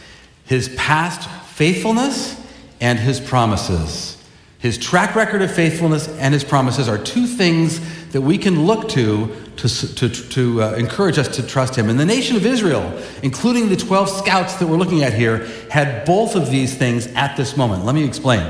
His 0.44 0.68
past 0.76 1.28
faithfulness 1.50 2.40
and 2.80 2.98
His 2.98 3.20
promises. 3.20 4.12
His 4.58 4.78
track 4.78 5.14
record 5.14 5.42
of 5.42 5.52
faithfulness 5.52 6.08
and 6.08 6.32
His 6.32 6.44
promises 6.44 6.88
are 6.88 6.98
two 6.98 7.26
things 7.26 7.80
that 8.12 8.20
we 8.20 8.38
can 8.38 8.66
look 8.66 8.88
to 8.90 9.34
to, 9.56 9.94
to, 9.94 10.08
to 10.08 10.62
uh, 10.62 10.72
encourage 10.74 11.18
us 11.18 11.28
to 11.36 11.42
trust 11.46 11.76
Him. 11.76 11.88
And 11.88 11.98
the 11.98 12.04
nation 12.04 12.36
of 12.36 12.44
Israel, 12.44 13.02
including 13.22 13.68
the 13.68 13.76
12 13.76 14.10
scouts 14.10 14.54
that 14.56 14.66
we're 14.66 14.76
looking 14.76 15.02
at 15.02 15.14
here, 15.14 15.46
had 15.70 16.04
both 16.04 16.36
of 16.36 16.50
these 16.50 16.76
things 16.76 17.06
at 17.08 17.36
this 17.36 17.56
moment. 17.56 17.84
Let 17.84 17.94
me 17.94 18.04
explain. 18.04 18.44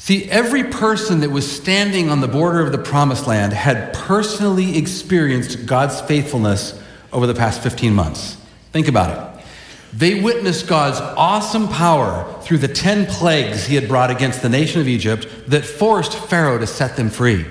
See, 0.00 0.30
every 0.30 0.62
person 0.62 1.20
that 1.20 1.30
was 1.30 1.50
standing 1.50 2.08
on 2.08 2.20
the 2.20 2.28
border 2.28 2.60
of 2.60 2.70
the 2.70 2.78
promised 2.78 3.26
land 3.26 3.52
had 3.52 3.92
personally 3.92 4.78
experienced 4.78 5.66
God's 5.66 6.00
faithfulness 6.00 6.80
over 7.12 7.26
the 7.26 7.34
past 7.34 7.60
15 7.62 7.92
months. 7.92 8.36
Think 8.72 8.86
about 8.86 9.10
it. 9.10 9.44
They 9.92 10.20
witnessed 10.20 10.68
God's 10.68 11.00
awesome 11.00 11.66
power 11.66 12.40
through 12.42 12.58
the 12.58 12.68
10 12.68 13.06
plagues 13.06 13.66
he 13.66 13.74
had 13.74 13.88
brought 13.88 14.10
against 14.12 14.40
the 14.40 14.48
nation 14.48 14.80
of 14.80 14.86
Egypt 14.86 15.26
that 15.48 15.64
forced 15.64 16.14
Pharaoh 16.14 16.58
to 16.58 16.66
set 16.66 16.96
them 16.96 17.10
free. 17.10 17.44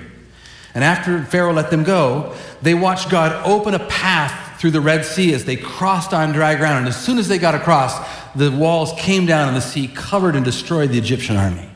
And 0.74 0.82
after 0.82 1.22
Pharaoh 1.24 1.52
let 1.52 1.70
them 1.70 1.84
go, 1.84 2.34
they 2.62 2.74
watched 2.74 3.10
God 3.10 3.44
open 3.44 3.74
a 3.74 3.86
path 3.88 4.58
through 4.58 4.70
the 4.70 4.80
Red 4.80 5.04
Sea 5.04 5.34
as 5.34 5.44
they 5.44 5.56
crossed 5.56 6.14
on 6.14 6.32
dry 6.32 6.54
ground. 6.54 6.78
And 6.78 6.88
as 6.88 7.04
soon 7.04 7.18
as 7.18 7.28
they 7.28 7.38
got 7.38 7.54
across, 7.54 7.98
the 8.34 8.50
walls 8.50 8.92
came 8.96 9.26
down 9.26 9.48
and 9.48 9.56
the 9.56 9.60
sea 9.60 9.88
covered 9.88 10.34
and 10.34 10.44
destroyed 10.44 10.90
the 10.90 10.98
Egyptian 10.98 11.36
army. 11.36 11.68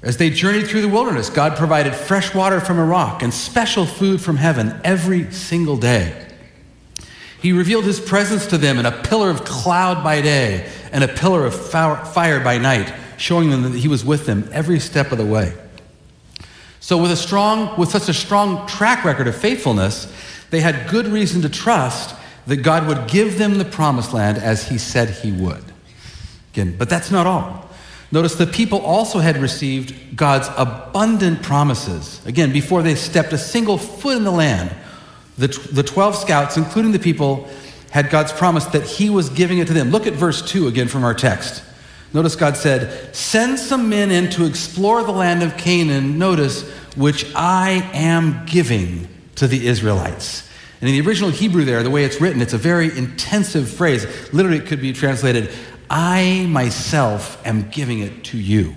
As 0.00 0.16
they 0.16 0.30
journeyed 0.30 0.68
through 0.68 0.82
the 0.82 0.88
wilderness, 0.88 1.28
God 1.28 1.56
provided 1.56 1.94
fresh 1.94 2.32
water 2.34 2.60
from 2.60 2.78
a 2.78 2.84
rock 2.84 3.22
and 3.22 3.34
special 3.34 3.84
food 3.84 4.20
from 4.20 4.36
heaven 4.36 4.80
every 4.84 5.30
single 5.32 5.76
day. 5.76 6.26
He 7.42 7.52
revealed 7.52 7.84
his 7.84 8.00
presence 8.00 8.46
to 8.46 8.58
them 8.58 8.78
in 8.78 8.86
a 8.86 9.02
pillar 9.02 9.30
of 9.30 9.44
cloud 9.44 10.04
by 10.04 10.20
day 10.20 10.70
and 10.92 11.02
a 11.02 11.08
pillar 11.08 11.44
of 11.44 11.54
fire 11.54 12.40
by 12.40 12.58
night, 12.58 12.92
showing 13.16 13.50
them 13.50 13.62
that 13.62 13.74
he 13.74 13.88
was 13.88 14.04
with 14.04 14.26
them 14.26 14.48
every 14.52 14.80
step 14.80 15.12
of 15.12 15.18
the 15.18 15.26
way. 15.26 15.52
So 16.80 16.96
with 16.96 17.10
a 17.10 17.16
strong 17.16 17.78
with 17.78 17.90
such 17.90 18.08
a 18.08 18.14
strong 18.14 18.66
track 18.66 19.04
record 19.04 19.28
of 19.28 19.36
faithfulness, 19.36 20.12
they 20.50 20.60
had 20.60 20.88
good 20.88 21.06
reason 21.06 21.42
to 21.42 21.48
trust 21.48 22.14
that 22.46 22.58
God 22.58 22.86
would 22.86 23.08
give 23.08 23.36
them 23.36 23.58
the 23.58 23.64
promised 23.64 24.14
land 24.14 24.38
as 24.38 24.68
he 24.68 24.78
said 24.78 25.10
he 25.10 25.30
would. 25.30 25.64
Again, 26.52 26.76
but 26.78 26.88
that's 26.88 27.10
not 27.10 27.26
all. 27.26 27.67
Notice 28.10 28.36
the 28.36 28.46
people 28.46 28.80
also 28.80 29.18
had 29.18 29.36
received 29.36 30.16
God's 30.16 30.48
abundant 30.56 31.42
promises. 31.42 32.24
Again, 32.26 32.52
before 32.52 32.82
they 32.82 32.94
stepped 32.94 33.32
a 33.32 33.38
single 33.38 33.76
foot 33.76 34.16
in 34.16 34.24
the 34.24 34.30
land, 34.30 34.74
the, 35.36 35.48
the 35.72 35.82
12 35.82 36.16
scouts, 36.16 36.56
including 36.56 36.92
the 36.92 36.98
people, 36.98 37.48
had 37.90 38.10
God's 38.10 38.32
promise 38.32 38.64
that 38.66 38.84
He 38.84 39.10
was 39.10 39.28
giving 39.28 39.58
it 39.58 39.66
to 39.68 39.72
them. 39.72 39.90
Look 39.90 40.06
at 40.06 40.14
verse 40.14 40.42
2 40.42 40.68
again 40.68 40.88
from 40.88 41.04
our 41.04 41.14
text. 41.14 41.62
Notice 42.14 42.36
God 42.36 42.56
said, 42.56 43.14
Send 43.14 43.58
some 43.58 43.88
men 43.88 44.10
in 44.10 44.30
to 44.30 44.46
explore 44.46 45.02
the 45.02 45.12
land 45.12 45.42
of 45.42 45.56
Canaan, 45.56 46.18
notice, 46.18 46.68
which 46.96 47.30
I 47.34 47.90
am 47.92 48.46
giving 48.46 49.08
to 49.36 49.46
the 49.46 49.66
Israelites. 49.66 50.48
And 50.80 50.88
in 50.88 50.98
the 50.98 51.06
original 51.06 51.30
Hebrew, 51.30 51.64
there, 51.64 51.82
the 51.82 51.90
way 51.90 52.04
it's 52.04 52.20
written, 52.20 52.40
it's 52.40 52.54
a 52.54 52.58
very 52.58 52.96
intensive 52.96 53.68
phrase. 53.68 54.06
Literally, 54.32 54.58
it 54.58 54.66
could 54.66 54.80
be 54.80 54.92
translated, 54.92 55.50
I 55.90 56.46
myself 56.48 57.44
am 57.46 57.68
giving 57.70 58.00
it 58.00 58.24
to 58.24 58.38
you. 58.38 58.74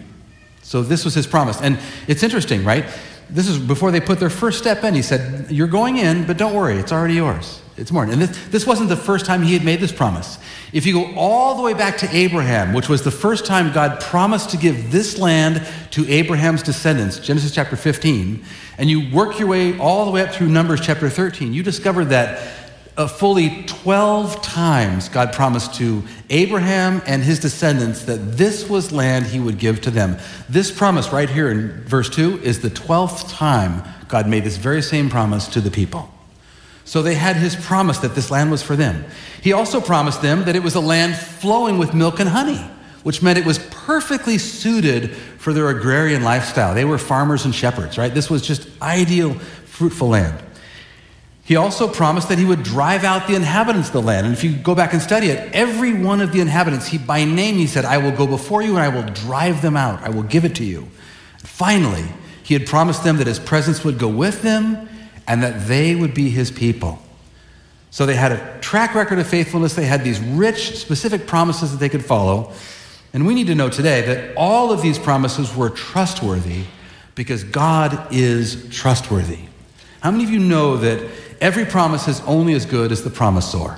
So 0.62 0.82
this 0.82 1.03
was 1.03 1.13
his 1.13 1.27
promise. 1.27 1.60
And 1.62 1.80
it's 2.08 2.24
interesting, 2.24 2.63
right? 2.63 2.86
This 3.30 3.48
is 3.48 3.58
before 3.58 3.91
they 3.91 4.01
put 4.01 4.20
their 4.20 4.30
first 4.30 4.58
step 4.58 4.84
in. 4.84 4.94
He 4.94 5.01
said, 5.01 5.50
You're 5.51 5.68
going 5.68 5.98
in, 5.98 6.25
but 6.25 6.38
don't 6.38 6.53
worry, 6.53 6.75
it's 6.77 6.91
already 6.91 7.15
yours. 7.15 7.62
It's 7.77 7.91
more. 7.91 8.03
And 8.03 8.22
this, 8.22 8.48
this 8.50 8.68
wasn't 8.68 8.89
the 8.89 8.98
first 8.98 9.25
time 9.25 9.41
he 9.41 9.53
had 9.53 9.63
made 9.63 9.80
this 9.80 9.91
promise. 9.91 10.38
If 10.74 10.86
you 10.86 10.94
go 10.94 11.15
all 11.15 11.56
the 11.56 11.62
way 11.62 11.74
back 11.74 11.98
to 12.00 12.15
Abraham, 12.15 12.74
which 12.74 12.89
was 12.89 13.03
the 13.03 13.12
first 13.12 13.46
time 13.46 13.74
God 13.74 14.01
promised 14.01 14.51
to 14.51 14.58
give 14.58 14.91
this 14.91 15.18
land 15.18 15.65
to 15.91 16.08
Abraham's 16.10 16.62
descendants, 16.62 17.20
Genesis 17.20 17.53
chapter 17.53 17.75
15, 17.75 18.44
and 18.77 18.89
you 18.89 19.13
work 19.13 19.39
your 19.39 19.48
way 19.48 19.77
all 19.80 20.06
the 20.06 20.12
way 20.12 20.22
up 20.22 20.32
through 20.32 20.48
Numbers 20.50 20.82
chapter 20.82 21.10
13, 21.10 21.53
you 21.53 21.63
discover 21.63 22.06
that 22.06 22.61
uh, 22.98 23.07
fully 23.07 23.63
12 23.67 24.41
times 24.41 25.10
God 25.10 25.33
promised 25.33 25.75
to 25.75 26.03
Abraham 26.29 27.01
and 27.05 27.24
his 27.24 27.39
descendants 27.39 28.03
that 28.05 28.38
this 28.38 28.69
was 28.69 28.91
land 28.91 29.25
he 29.25 29.39
would 29.39 29.57
give 29.57 29.81
to 29.81 29.91
them. 29.91 30.17
This 30.50 30.71
promise 30.71 31.12
right 31.12 31.29
here 31.29 31.50
in 31.50 31.83
verse 31.83 32.10
2 32.10 32.41
is 32.43 32.60
the 32.60 32.69
12th 32.69 33.33
time 33.33 33.83
God 34.07 34.27
made 34.27 34.43
this 34.43 34.57
very 34.57 34.81
same 34.81 35.10
promise 35.10 35.48
to 35.50 35.62
the 35.62 35.71
people. 35.71 36.13
So 36.83 37.01
they 37.01 37.15
had 37.15 37.38
his 37.38 37.55
promise 37.55 38.00
that 38.00 38.15
this 38.15 38.29
land 38.29 38.51
was 38.51 38.62
for 38.62 38.75
them. 38.75 39.05
He 39.41 39.53
also 39.53 39.79
promised 39.79 40.21
them 40.21 40.43
that 40.45 40.55
it 40.55 40.63
was 40.63 40.75
a 40.75 40.81
land 40.81 41.15
flowing 41.15 41.77
with 41.77 41.93
milk 41.93 42.19
and 42.19 42.27
honey, 42.27 42.60
which 43.03 43.21
meant 43.21 43.39
it 43.39 43.45
was 43.45 43.60
perfectly 43.69 44.38
suited 44.38 45.15
for 45.15 45.53
their 45.53 45.69
agrarian 45.69 46.24
lifestyle. 46.24 46.75
They 46.75 46.83
were 46.83 46.98
farmers 46.98 47.45
and 47.45 47.55
shepherds, 47.55 47.98
right? 47.98 48.13
This 48.13 48.29
was 48.29 48.41
just 48.41 48.67
ideal, 48.81 49.36
fruitful 49.36 50.10
land. 50.10 50.43
He 51.43 51.55
also 51.55 51.88
promised 51.88 52.29
that 52.29 52.38
he 52.38 52.45
would 52.45 52.63
drive 52.63 53.03
out 53.03 53.27
the 53.27 53.36
inhabitants 53.36 53.89
of 53.89 53.93
the 53.93 54.01
land. 54.01 54.27
And 54.27 54.36
if 54.36 54.43
you 54.43 54.55
go 54.55 54.75
back 54.75 54.93
and 54.93 55.01
study 55.01 55.27
it, 55.27 55.53
every 55.53 55.93
one 55.93 56.21
of 56.21 56.31
the 56.31 56.39
inhabitants, 56.39 56.88
he 56.88 56.98
by 56.98 57.25
name, 57.25 57.55
he 57.55 57.67
said, 57.67 57.83
I 57.83 57.98
will 57.98 58.12
go 58.12 58.27
before 58.27 58.62
you 58.62 58.77
and 58.77 58.79
I 58.79 58.89
will 58.89 59.12
drive 59.13 59.62
them 59.62 59.75
out. 59.75 60.01
I 60.03 60.10
will 60.10 60.24
give 60.24 60.45
it 60.45 60.55
to 60.55 60.63
you. 60.63 60.88
Finally, 61.39 62.05
he 62.43 62.53
had 62.53 62.67
promised 62.67 63.03
them 63.03 63.17
that 63.17 63.27
his 63.27 63.39
presence 63.39 63.83
would 63.83 63.98
go 63.98 64.07
with 64.07 64.43
them 64.43 64.88
and 65.27 65.41
that 65.41 65.67
they 65.67 65.95
would 65.95 66.13
be 66.13 66.29
his 66.29 66.51
people. 66.51 67.00
So 67.89 68.05
they 68.05 68.15
had 68.15 68.31
a 68.31 68.60
track 68.62 68.95
record 68.95 69.19
of 69.19 69.27
faithfulness. 69.27 69.74
They 69.74 69.86
had 69.86 70.03
these 70.03 70.19
rich, 70.19 70.77
specific 70.77 71.27
promises 71.27 71.71
that 71.71 71.77
they 71.77 71.89
could 71.89 72.05
follow. 72.05 72.53
And 73.13 73.27
we 73.27 73.36
need 73.36 73.48
to 73.48 73.55
know 73.55 73.69
today 73.69 74.01
that 74.01 74.38
all 74.38 74.71
of 74.71 74.81
these 74.81 74.98
promises 74.98 75.55
were 75.55 75.69
trustworthy 75.69 76.63
because 77.15 77.43
God 77.43 78.13
is 78.13 78.69
trustworthy. 78.69 79.39
How 80.00 80.12
many 80.12 80.24
of 80.24 80.29
you 80.29 80.39
know 80.39 80.77
that 80.77 81.10
every 81.41 81.65
promise 81.65 82.07
is 82.07 82.21
only 82.21 82.53
as 82.53 82.65
good 82.65 82.91
as 82.91 83.03
the 83.03 83.10
promisor? 83.10 83.77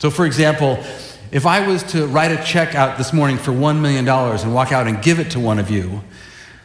So, 0.00 0.10
for 0.10 0.26
example, 0.26 0.84
if 1.30 1.46
I 1.46 1.66
was 1.66 1.82
to 1.92 2.06
write 2.06 2.30
a 2.30 2.44
check 2.44 2.74
out 2.74 2.98
this 2.98 3.12
morning 3.12 3.38
for 3.38 3.52
$1 3.52 3.80
million 3.80 4.06
and 4.06 4.54
walk 4.54 4.72
out 4.72 4.86
and 4.86 5.02
give 5.02 5.18
it 5.18 5.30
to 5.30 5.40
one 5.40 5.58
of 5.58 5.70
you, 5.70 6.02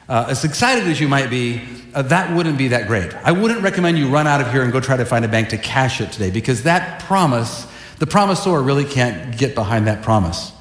uh, 0.10 0.26
as 0.28 0.44
excited 0.44 0.86
as 0.86 1.00
you 1.00 1.08
might 1.08 1.30
be, 1.30 1.62
uh, 1.94 2.02
that 2.02 2.36
wouldn't 2.36 2.58
be 2.58 2.68
that 2.70 2.88
great. 2.88 3.14
I 3.24 3.32
wouldn't 3.32 3.62
recommend 3.62 3.98
you 3.98 4.10
run 4.10 4.28
out 4.28 4.42
of 4.42 4.52
here 4.52 4.64
and 4.64 4.72
go 4.74 4.80
try 4.80 4.98
to 4.98 5.06
find 5.06 5.24
a 5.24 5.28
bank 5.28 5.50
to 5.50 5.58
cash 5.58 6.02
it 6.02 6.12
today 6.12 6.32
because 6.32 6.64
that 6.64 7.00
promise, 7.02 7.68
the 8.00 8.06
promisor 8.06 8.66
really 8.66 8.86
can't 8.86 9.38
get 9.38 9.56
behind 9.56 9.88
that 9.88 10.04
promise. 10.04 10.52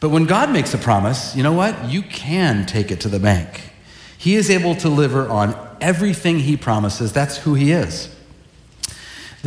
But 0.00 0.10
when 0.10 0.26
God 0.26 0.52
makes 0.52 0.74
a 0.74 0.78
promise, 0.78 1.34
you 1.34 1.42
know 1.42 1.52
what? 1.52 1.88
You 1.88 2.02
can 2.02 2.66
take 2.66 2.90
it 2.90 3.00
to 3.00 3.08
the 3.08 3.18
bank. 3.18 3.72
He 4.16 4.34
is 4.34 4.50
able 4.50 4.74
to 4.74 4.82
deliver 4.82 5.28
on 5.28 5.54
everything 5.80 6.40
he 6.40 6.56
promises. 6.56 7.12
That's 7.12 7.38
who 7.38 7.54
he 7.54 7.70
is. 7.72 8.14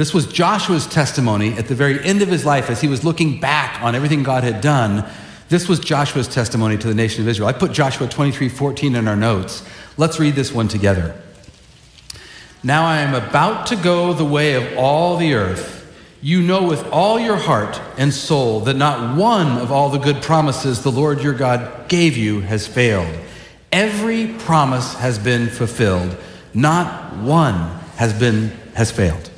This 0.02 0.16
was 0.16 0.26
Joshua's 0.26 0.88
testimony 0.88 1.54
at 1.54 1.68
the 1.68 1.76
very 1.76 2.04
end 2.04 2.24
of 2.24 2.28
his 2.28 2.44
life 2.44 2.72
as 2.72 2.82
he 2.82 2.88
was 2.88 3.04
looking 3.04 3.40
back 3.40 3.80
on 3.84 3.94
everything 3.94 4.24
God 4.24 4.44
had 4.44 4.60
done. 4.60 5.08
This 5.48 5.70
was 5.70 5.80
Joshua's 5.80 6.28
testimony 6.28 6.76
to 6.76 6.88
the 6.88 6.96
nation 6.96 7.22
of 7.22 7.28
Israel. 7.28 7.48
I 7.48 7.54
put 7.54 7.72
Joshua 7.72 8.08
23 8.08 8.50
14 8.50 8.96
in 8.96 9.08
our 9.08 9.16
notes. 9.16 9.64
Let's 9.98 10.20
read 10.20 10.34
this 10.34 10.52
one 10.52 10.68
together. 10.68 11.22
Now 12.64 12.84
I 12.84 13.02
am 13.02 13.14
about 13.14 13.68
to 13.68 13.76
go 13.76 14.12
the 14.14 14.26
way 14.26 14.56
of 14.56 14.76
all 14.76 15.18
the 15.18 15.36
earth. 15.36 15.78
You 16.20 16.42
know 16.42 16.64
with 16.64 16.84
all 16.88 17.20
your 17.20 17.38
heart 17.38 17.80
and 17.96 18.12
soul 18.12 18.62
that 18.62 18.78
not 18.78 19.16
one 19.16 19.60
of 19.60 19.72
all 19.72 19.90
the 19.90 20.00
good 20.00 20.24
promises 20.24 20.82
the 20.82 20.92
Lord 20.92 21.22
your 21.22 21.34
God 21.34 21.88
gave 21.90 22.18
you 22.18 22.42
has 22.42 22.66
failed. 22.66 23.16
Every 23.72 24.30
promise 24.40 24.96
has 24.96 25.20
been 25.20 25.48
fulfilled. 25.48 26.18
Not 26.56 27.18
one 27.18 27.54
has 27.98 28.20
been 28.20 28.50
has 28.74 28.90
failed. 28.90 29.31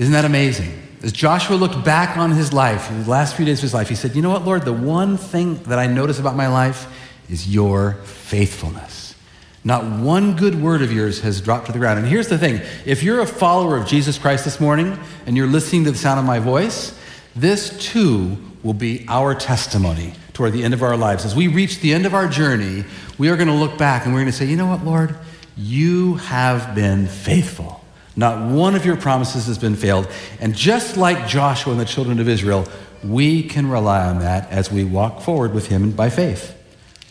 Isn't 0.00 0.14
that 0.14 0.24
amazing? 0.24 0.72
As 1.02 1.12
Joshua 1.12 1.56
looked 1.56 1.84
back 1.84 2.16
on 2.16 2.30
his 2.30 2.54
life, 2.54 2.88
the 2.88 3.10
last 3.10 3.36
few 3.36 3.44
days 3.44 3.58
of 3.58 3.64
his 3.64 3.74
life, 3.74 3.90
he 3.90 3.94
said, 3.94 4.16
You 4.16 4.22
know 4.22 4.30
what, 4.30 4.46
Lord? 4.46 4.64
The 4.64 4.72
one 4.72 5.18
thing 5.18 5.62
that 5.64 5.78
I 5.78 5.88
notice 5.88 6.18
about 6.18 6.36
my 6.36 6.48
life 6.48 6.86
is 7.28 7.46
your 7.46 7.92
faithfulness. 8.04 9.14
Not 9.62 9.84
one 9.84 10.36
good 10.36 10.62
word 10.62 10.80
of 10.80 10.90
yours 10.90 11.20
has 11.20 11.42
dropped 11.42 11.66
to 11.66 11.72
the 11.72 11.78
ground. 11.78 11.98
And 11.98 12.08
here's 12.08 12.28
the 12.28 12.38
thing 12.38 12.62
if 12.86 13.02
you're 13.02 13.20
a 13.20 13.26
follower 13.26 13.76
of 13.76 13.86
Jesus 13.86 14.16
Christ 14.16 14.46
this 14.46 14.58
morning 14.58 14.98
and 15.26 15.36
you're 15.36 15.46
listening 15.46 15.84
to 15.84 15.90
the 15.90 15.98
sound 15.98 16.18
of 16.18 16.24
my 16.24 16.38
voice, 16.38 16.98
This 17.36 17.78
too 17.78 18.38
will 18.62 18.72
be 18.72 19.04
our 19.06 19.34
testimony 19.34 20.14
toward 20.32 20.54
the 20.54 20.64
end 20.64 20.72
of 20.72 20.82
our 20.82 20.96
lives. 20.96 21.26
As 21.26 21.36
we 21.36 21.46
reach 21.46 21.80
the 21.80 21.92
end 21.92 22.06
of 22.06 22.14
our 22.14 22.26
journey, 22.26 22.84
we 23.18 23.28
are 23.28 23.36
going 23.36 23.48
to 23.48 23.54
look 23.54 23.76
back 23.76 24.06
and 24.06 24.14
we're 24.14 24.20
going 24.20 24.32
to 24.32 24.38
say, 24.38 24.46
you 24.46 24.56
know 24.56 24.66
what, 24.66 24.82
Lord? 24.82 25.14
You 25.58 26.14
have 26.14 26.74
been 26.74 27.06
faithful. 27.06 27.79
Not 28.16 28.50
one 28.50 28.74
of 28.74 28.84
your 28.84 28.96
promises 28.96 29.46
has 29.46 29.58
been 29.58 29.76
failed. 29.76 30.08
And 30.40 30.54
just 30.54 30.96
like 30.96 31.28
Joshua 31.28 31.72
and 31.72 31.80
the 31.80 31.84
children 31.84 32.18
of 32.18 32.28
Israel, 32.28 32.66
we 33.04 33.42
can 33.42 33.68
rely 33.68 34.06
on 34.06 34.18
that 34.20 34.50
as 34.50 34.70
we 34.70 34.84
walk 34.84 35.22
forward 35.22 35.54
with 35.54 35.68
him 35.68 35.92
by 35.92 36.10
faith. 36.10 36.56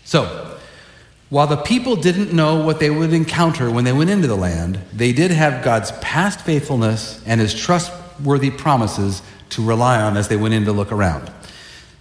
So, 0.04 0.58
while 1.30 1.48
the 1.48 1.58
people 1.58 1.96
didn't 1.96 2.34
know 2.34 2.66
what 2.66 2.80
they 2.80 2.90
would 2.90 3.14
encounter 3.14 3.70
when 3.70 3.84
they 3.84 3.94
went 3.94 4.10
into 4.10 4.28
the 4.28 4.36
land, 4.36 4.80
they 4.92 5.14
did 5.14 5.30
have 5.30 5.64
God's 5.64 5.92
past 5.94 6.42
faithfulness 6.42 7.22
and 7.26 7.40
his 7.40 7.54
trustworthy 7.54 8.50
promises 8.50 9.22
to 9.52 9.64
rely 9.64 10.02
on 10.02 10.18
as 10.18 10.28
they 10.28 10.38
went 10.38 10.56
in 10.56 10.66
to 10.66 10.72
look 10.72 10.92
around. 10.92 11.32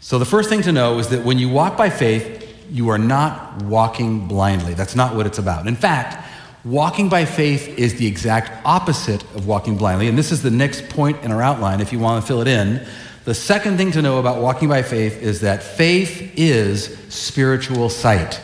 So, 0.00 0.18
the 0.18 0.24
first 0.24 0.48
thing 0.48 0.62
to 0.62 0.72
know 0.72 0.98
is 0.98 1.08
that 1.08 1.24
when 1.24 1.38
you 1.38 1.48
walk 1.48 1.76
by 1.76 1.90
faith, 1.90 2.46
you 2.70 2.88
are 2.88 2.98
not 2.98 3.62
walking 3.62 4.26
blindly. 4.28 4.74
That's 4.74 4.94
not 4.94 5.14
what 5.14 5.26
it's 5.26 5.38
about. 5.38 5.66
In 5.66 5.76
fact, 5.76 6.27
walking 6.68 7.08
by 7.08 7.24
faith 7.24 7.78
is 7.78 7.94
the 7.94 8.06
exact 8.06 8.64
opposite 8.64 9.22
of 9.34 9.46
walking 9.46 9.76
blindly. 9.76 10.06
And 10.08 10.18
this 10.18 10.30
is 10.30 10.42
the 10.42 10.50
next 10.50 10.88
point 10.90 11.22
in 11.22 11.32
our 11.32 11.40
outline 11.40 11.80
if 11.80 11.92
you 11.92 11.98
want 11.98 12.22
to 12.22 12.26
fill 12.26 12.42
it 12.42 12.48
in. 12.48 12.86
The 13.24 13.34
second 13.34 13.78
thing 13.78 13.90
to 13.92 14.02
know 14.02 14.18
about 14.18 14.42
walking 14.42 14.68
by 14.68 14.82
faith 14.82 15.22
is 15.22 15.40
that 15.40 15.62
faith 15.62 16.32
is 16.36 16.98
spiritual 17.08 17.88
sight. 17.88 18.40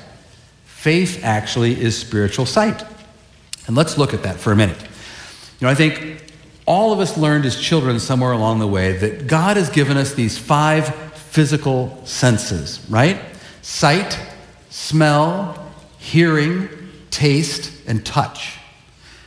Faith 0.64 1.22
actually 1.22 1.80
is 1.80 1.98
spiritual 1.98 2.46
sight. 2.46 2.84
And 3.66 3.76
let's 3.76 3.98
look 3.98 4.14
at 4.14 4.22
that 4.22 4.36
for 4.36 4.52
a 4.52 4.56
minute. 4.56 4.80
You 4.80 5.66
know, 5.66 5.68
I 5.68 5.74
think 5.74 6.22
all 6.66 6.92
of 6.92 7.00
us 7.00 7.16
learned 7.18 7.44
as 7.44 7.60
children 7.60 7.98
somewhere 8.00 8.32
along 8.32 8.58
the 8.58 8.66
way 8.66 8.96
that 8.96 9.26
God 9.26 9.56
has 9.56 9.68
given 9.68 9.96
us 9.96 10.14
these 10.14 10.38
five 10.38 10.94
physical 11.14 12.00
senses, 12.04 12.84
right? 12.88 13.20
Sight, 13.62 14.18
smell, 14.70 15.72
hearing, 15.98 16.68
taste, 17.14 17.72
and 17.86 18.04
touch. 18.04 18.58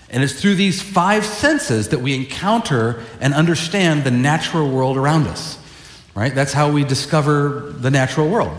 And 0.10 0.24
it's 0.24 0.40
through 0.40 0.56
these 0.56 0.82
five 0.82 1.26
senses 1.26 1.90
that 1.90 2.00
we 2.00 2.16
encounter 2.16 3.04
and 3.20 3.34
understand 3.34 4.04
the 4.04 4.12
natural 4.12 4.70
world 4.70 4.98
around 4.98 5.28
us, 5.28 5.58
right? 6.16 6.34
That's 6.34 6.54
how 6.54 6.72
we 6.72 6.84
discover 6.84 7.74
the 7.78 7.92
natural 7.92 8.30
world. 8.30 8.56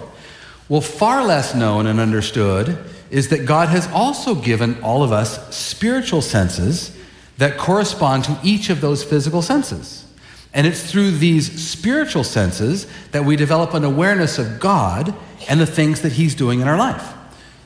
Well, 0.68 0.80
far 0.80 1.25
less 1.25 1.54
known 1.54 1.87
and 1.87 2.00
understood 2.00 2.78
is 3.11 3.28
that 3.28 3.47
God 3.47 3.68
has 3.70 3.87
also 3.88 4.35
given 4.35 4.82
all 4.82 5.02
of 5.02 5.12
us 5.12 5.56
spiritual 5.56 6.20
senses 6.20 6.94
that 7.38 7.56
correspond 7.56 8.25
to 8.25 8.38
each 8.42 8.68
of 8.68 8.80
those 8.80 9.02
physical 9.02 9.40
senses. 9.40 10.04
And 10.52 10.66
it's 10.66 10.90
through 10.90 11.12
these 11.12 11.62
spiritual 11.62 12.25
senses 12.25 12.87
that 13.12 13.25
we 13.25 13.37
develop 13.37 13.75
an 13.75 13.85
awareness 13.85 14.38
of 14.38 14.61
God 14.61 15.14
and 15.49 15.61
the 15.61 15.66
things 15.66 16.02
that 16.02 16.12
He's 16.12 16.35
doing 16.35 16.61
in 16.61 16.68
our 16.68 16.76
life. 16.76 17.14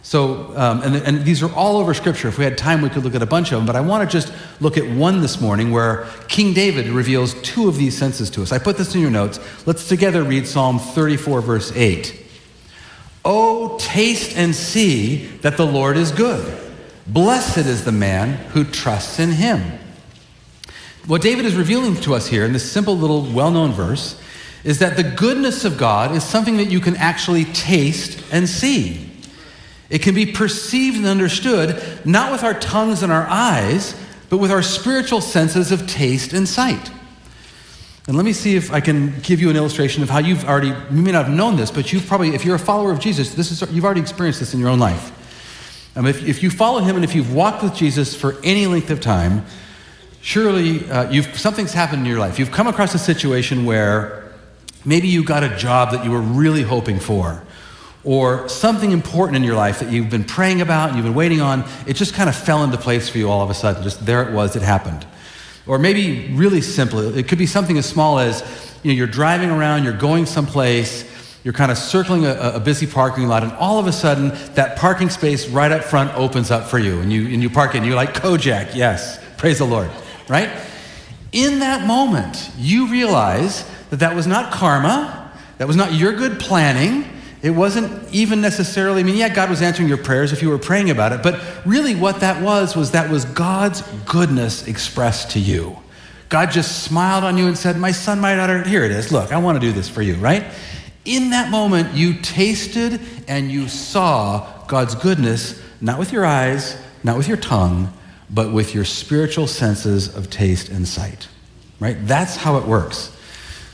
So, 0.04 0.52
um, 0.56 0.82
and, 0.82 0.96
and, 0.96 1.24
these 1.24 1.44
are 1.44 1.54
all 1.54 1.76
over 1.76 1.94
Scripture. 1.94 2.26
If 2.26 2.36
we 2.36 2.42
had 2.42 2.58
time, 2.58 2.82
we 2.82 2.88
could 2.88 3.04
look 3.04 3.14
at 3.14 3.22
a 3.22 3.26
bunch 3.26 3.52
of 3.52 3.58
them, 3.58 3.66
but 3.66 3.76
I 3.76 3.80
want 3.80 4.08
to 4.08 4.12
just 4.12 4.34
look 4.60 4.76
at 4.76 4.84
one 4.84 5.20
this 5.20 5.40
morning 5.40 5.70
where 5.70 6.08
King 6.26 6.52
David 6.52 6.88
reveals 6.88 7.34
two 7.42 7.68
of 7.68 7.76
these 7.76 7.96
senses 7.96 8.28
to 8.30 8.42
us. 8.42 8.50
I 8.50 8.58
put 8.58 8.76
this 8.76 8.96
in 8.96 9.00
your 9.00 9.12
notes. 9.12 9.38
Let's 9.64 9.86
together 9.86 10.24
read 10.24 10.48
Psalm 10.48 10.80
34, 10.80 11.40
verse 11.40 11.72
8. 11.76 12.20
Oh, 13.24 13.78
taste 13.78 14.36
and 14.36 14.52
see 14.52 15.26
that 15.42 15.56
the 15.56 15.66
Lord 15.66 15.96
is 15.96 16.10
good. 16.10 16.58
Blessed 17.06 17.58
is 17.58 17.84
the 17.84 17.92
man 17.92 18.32
who 18.50 18.64
trusts 18.64 19.20
in 19.20 19.30
him. 19.30 19.78
What 21.06 21.22
David 21.22 21.44
is 21.44 21.54
revealing 21.54 21.94
to 22.02 22.14
us 22.14 22.26
here 22.26 22.44
in 22.44 22.52
this 22.52 22.68
simple 22.68 22.96
little 22.96 23.22
well 23.32 23.52
known 23.52 23.70
verse 23.70 24.20
is 24.64 24.80
that 24.80 24.96
the 24.96 25.04
goodness 25.04 25.64
of 25.64 25.78
God 25.78 26.12
is 26.12 26.24
something 26.24 26.56
that 26.56 26.70
you 26.70 26.80
can 26.80 26.96
actually 26.96 27.44
taste 27.44 28.20
and 28.32 28.48
see. 28.48 29.11
It 29.92 30.00
can 30.00 30.14
be 30.14 30.24
perceived 30.24 30.96
and 30.96 31.04
understood 31.04 32.00
not 32.06 32.32
with 32.32 32.42
our 32.42 32.58
tongues 32.58 33.02
and 33.02 33.12
our 33.12 33.26
eyes, 33.28 33.94
but 34.30 34.38
with 34.38 34.50
our 34.50 34.62
spiritual 34.62 35.20
senses 35.20 35.70
of 35.70 35.86
taste 35.86 36.32
and 36.32 36.48
sight. 36.48 36.90
And 38.08 38.16
let 38.16 38.24
me 38.24 38.32
see 38.32 38.56
if 38.56 38.72
I 38.72 38.80
can 38.80 39.20
give 39.20 39.38
you 39.38 39.50
an 39.50 39.56
illustration 39.56 40.02
of 40.02 40.08
how 40.08 40.20
you've 40.20 40.46
already, 40.46 40.68
you 40.68 41.02
may 41.02 41.12
not 41.12 41.26
have 41.26 41.34
known 41.34 41.56
this, 41.56 41.70
but 41.70 41.92
you've 41.92 42.06
probably, 42.06 42.34
if 42.34 42.42
you're 42.42 42.56
a 42.56 42.58
follower 42.58 42.90
of 42.90 43.00
Jesus, 43.00 43.34
this 43.34 43.52
is, 43.52 43.70
you've 43.70 43.84
already 43.84 44.00
experienced 44.00 44.40
this 44.40 44.54
in 44.54 44.60
your 44.60 44.70
own 44.70 44.78
life. 44.78 45.12
Um, 45.94 46.06
if, 46.06 46.26
if 46.26 46.42
you 46.42 46.48
follow 46.48 46.78
him 46.80 46.96
and 46.96 47.04
if 47.04 47.14
you've 47.14 47.34
walked 47.34 47.62
with 47.62 47.74
Jesus 47.74 48.16
for 48.16 48.36
any 48.42 48.66
length 48.66 48.88
of 48.88 48.98
time, 49.02 49.44
surely 50.22 50.90
uh, 50.90 51.10
you've, 51.10 51.38
something's 51.38 51.74
happened 51.74 52.00
in 52.00 52.06
your 52.06 52.18
life. 52.18 52.38
You've 52.38 52.50
come 52.50 52.66
across 52.66 52.94
a 52.94 52.98
situation 52.98 53.66
where 53.66 54.32
maybe 54.86 55.08
you 55.08 55.22
got 55.22 55.44
a 55.44 55.54
job 55.54 55.90
that 55.92 56.02
you 56.02 56.10
were 56.10 56.22
really 56.22 56.62
hoping 56.62 56.98
for, 56.98 57.44
or 58.04 58.48
something 58.48 58.90
important 58.90 59.36
in 59.36 59.44
your 59.44 59.54
life 59.54 59.78
that 59.80 59.90
you've 59.90 60.10
been 60.10 60.24
praying 60.24 60.60
about, 60.60 60.94
you've 60.94 61.04
been 61.04 61.14
waiting 61.14 61.40
on, 61.40 61.64
it 61.86 61.94
just 61.94 62.14
kind 62.14 62.28
of 62.28 62.34
fell 62.34 62.64
into 62.64 62.76
place 62.76 63.08
for 63.08 63.18
you 63.18 63.30
all 63.30 63.42
of 63.42 63.50
a 63.50 63.54
sudden. 63.54 63.82
Just 63.82 64.04
there 64.04 64.22
it 64.28 64.32
was, 64.32 64.56
it 64.56 64.62
happened. 64.62 65.06
Or 65.66 65.78
maybe 65.78 66.32
really 66.34 66.60
simple, 66.60 67.16
it 67.16 67.28
could 67.28 67.38
be 67.38 67.46
something 67.46 67.78
as 67.78 67.86
small 67.86 68.18
as 68.18 68.42
you 68.82 68.90
know, 68.90 68.96
you're 68.96 69.06
driving 69.06 69.50
around, 69.50 69.84
you're 69.84 69.92
going 69.92 70.26
someplace, 70.26 71.08
you're 71.44 71.54
kind 71.54 71.70
of 71.70 71.78
circling 71.78 72.26
a, 72.26 72.52
a, 72.54 72.60
busy 72.60 72.86
parking 72.86 73.28
lot, 73.28 73.44
and 73.44 73.52
all 73.52 73.78
of 73.78 73.86
a 73.86 73.92
sudden, 73.92 74.30
that 74.54 74.76
parking 74.76 75.08
space 75.08 75.48
right 75.48 75.70
up 75.70 75.84
front 75.84 76.12
opens 76.16 76.50
up 76.50 76.68
for 76.68 76.78
you, 76.78 77.00
and 77.00 77.12
you, 77.12 77.26
and 77.28 77.42
you 77.42 77.50
park 77.50 77.76
in. 77.76 77.84
You're 77.84 77.94
like, 77.94 78.14
Kojak, 78.14 78.74
yes, 78.74 79.22
praise 79.38 79.58
the 79.58 79.64
Lord, 79.64 79.90
right? 80.28 80.50
In 81.30 81.60
that 81.60 81.86
moment, 81.86 82.50
you 82.58 82.88
realize 82.88 83.68
that 83.90 84.00
that 84.00 84.16
was 84.16 84.26
not 84.26 84.52
karma, 84.52 85.32
that 85.58 85.68
was 85.68 85.76
not 85.76 85.92
your 85.92 86.12
good 86.12 86.40
planning, 86.40 87.11
it 87.42 87.50
wasn't 87.50 88.14
even 88.14 88.40
necessarily, 88.40 89.00
I 89.00 89.02
mean, 89.02 89.16
yeah, 89.16 89.28
God 89.28 89.50
was 89.50 89.62
answering 89.62 89.88
your 89.88 89.98
prayers 89.98 90.32
if 90.32 90.42
you 90.42 90.48
were 90.48 90.58
praying 90.58 90.90
about 90.90 91.12
it, 91.12 91.24
but 91.24 91.42
really 91.66 91.96
what 91.96 92.20
that 92.20 92.40
was, 92.40 92.76
was 92.76 92.92
that 92.92 93.10
was 93.10 93.24
God's 93.24 93.82
goodness 94.06 94.68
expressed 94.68 95.32
to 95.32 95.40
you. 95.40 95.76
God 96.28 96.52
just 96.52 96.84
smiled 96.84 97.24
on 97.24 97.36
you 97.36 97.48
and 97.48 97.58
said, 97.58 97.76
My 97.76 97.90
son, 97.90 98.20
my 98.20 98.36
daughter, 98.36 98.62
here 98.62 98.84
it 98.84 98.92
is. 98.92 99.10
Look, 99.10 99.32
I 99.32 99.38
want 99.38 99.56
to 99.56 99.60
do 99.60 99.72
this 99.72 99.88
for 99.88 100.02
you, 100.02 100.14
right? 100.14 100.44
In 101.04 101.30
that 101.30 101.50
moment, 101.50 101.94
you 101.94 102.14
tasted 102.14 103.00
and 103.26 103.50
you 103.50 103.68
saw 103.68 104.64
God's 104.68 104.94
goodness, 104.94 105.60
not 105.80 105.98
with 105.98 106.12
your 106.12 106.24
eyes, 106.24 106.80
not 107.02 107.16
with 107.16 107.26
your 107.26 107.36
tongue, 107.36 107.92
but 108.30 108.52
with 108.52 108.72
your 108.72 108.84
spiritual 108.84 109.48
senses 109.48 110.14
of 110.14 110.30
taste 110.30 110.68
and 110.68 110.86
sight, 110.86 111.28
right? 111.80 111.96
That's 112.06 112.36
how 112.36 112.56
it 112.56 112.66
works. 112.66 113.14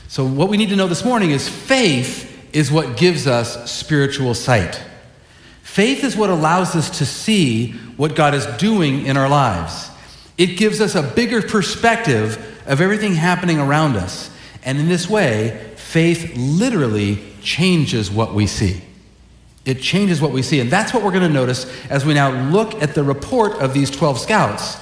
So, 0.07 0.25
what 0.25 0.49
we 0.49 0.57
need 0.57 0.69
to 0.69 0.75
know 0.75 0.87
this 0.87 1.05
morning 1.05 1.29
is 1.29 1.47
faith 1.47 2.28
is 2.53 2.71
what 2.71 2.97
gives 2.97 3.27
us 3.27 3.71
spiritual 3.71 4.33
sight. 4.33 4.81
Faith 5.61 6.03
is 6.03 6.15
what 6.15 6.29
allows 6.29 6.75
us 6.75 6.97
to 6.97 7.05
see 7.05 7.73
what 7.95 8.15
God 8.15 8.33
is 8.33 8.45
doing 8.57 9.05
in 9.05 9.17
our 9.17 9.29
lives. 9.29 9.89
It 10.37 10.57
gives 10.57 10.81
us 10.81 10.95
a 10.95 11.03
bigger 11.03 11.41
perspective 11.41 12.37
of 12.65 12.81
everything 12.81 13.13
happening 13.13 13.59
around 13.59 13.95
us. 13.95 14.31
And 14.63 14.79
in 14.79 14.87
this 14.87 15.09
way, 15.09 15.73
faith 15.75 16.33
literally 16.35 17.19
changes 17.41 18.09
what 18.09 18.33
we 18.33 18.47
see. 18.47 18.81
It 19.65 19.81
changes 19.81 20.21
what 20.21 20.31
we 20.31 20.41
see. 20.41 20.59
And 20.59 20.71
that's 20.71 20.93
what 20.93 21.03
we're 21.03 21.11
going 21.11 21.23
to 21.23 21.29
notice 21.29 21.65
as 21.89 22.05
we 22.05 22.13
now 22.13 22.31
look 22.49 22.81
at 22.81 22.95
the 22.95 23.03
report 23.03 23.53
of 23.53 23.73
these 23.73 23.91
12 23.91 24.19
scouts. 24.19 24.77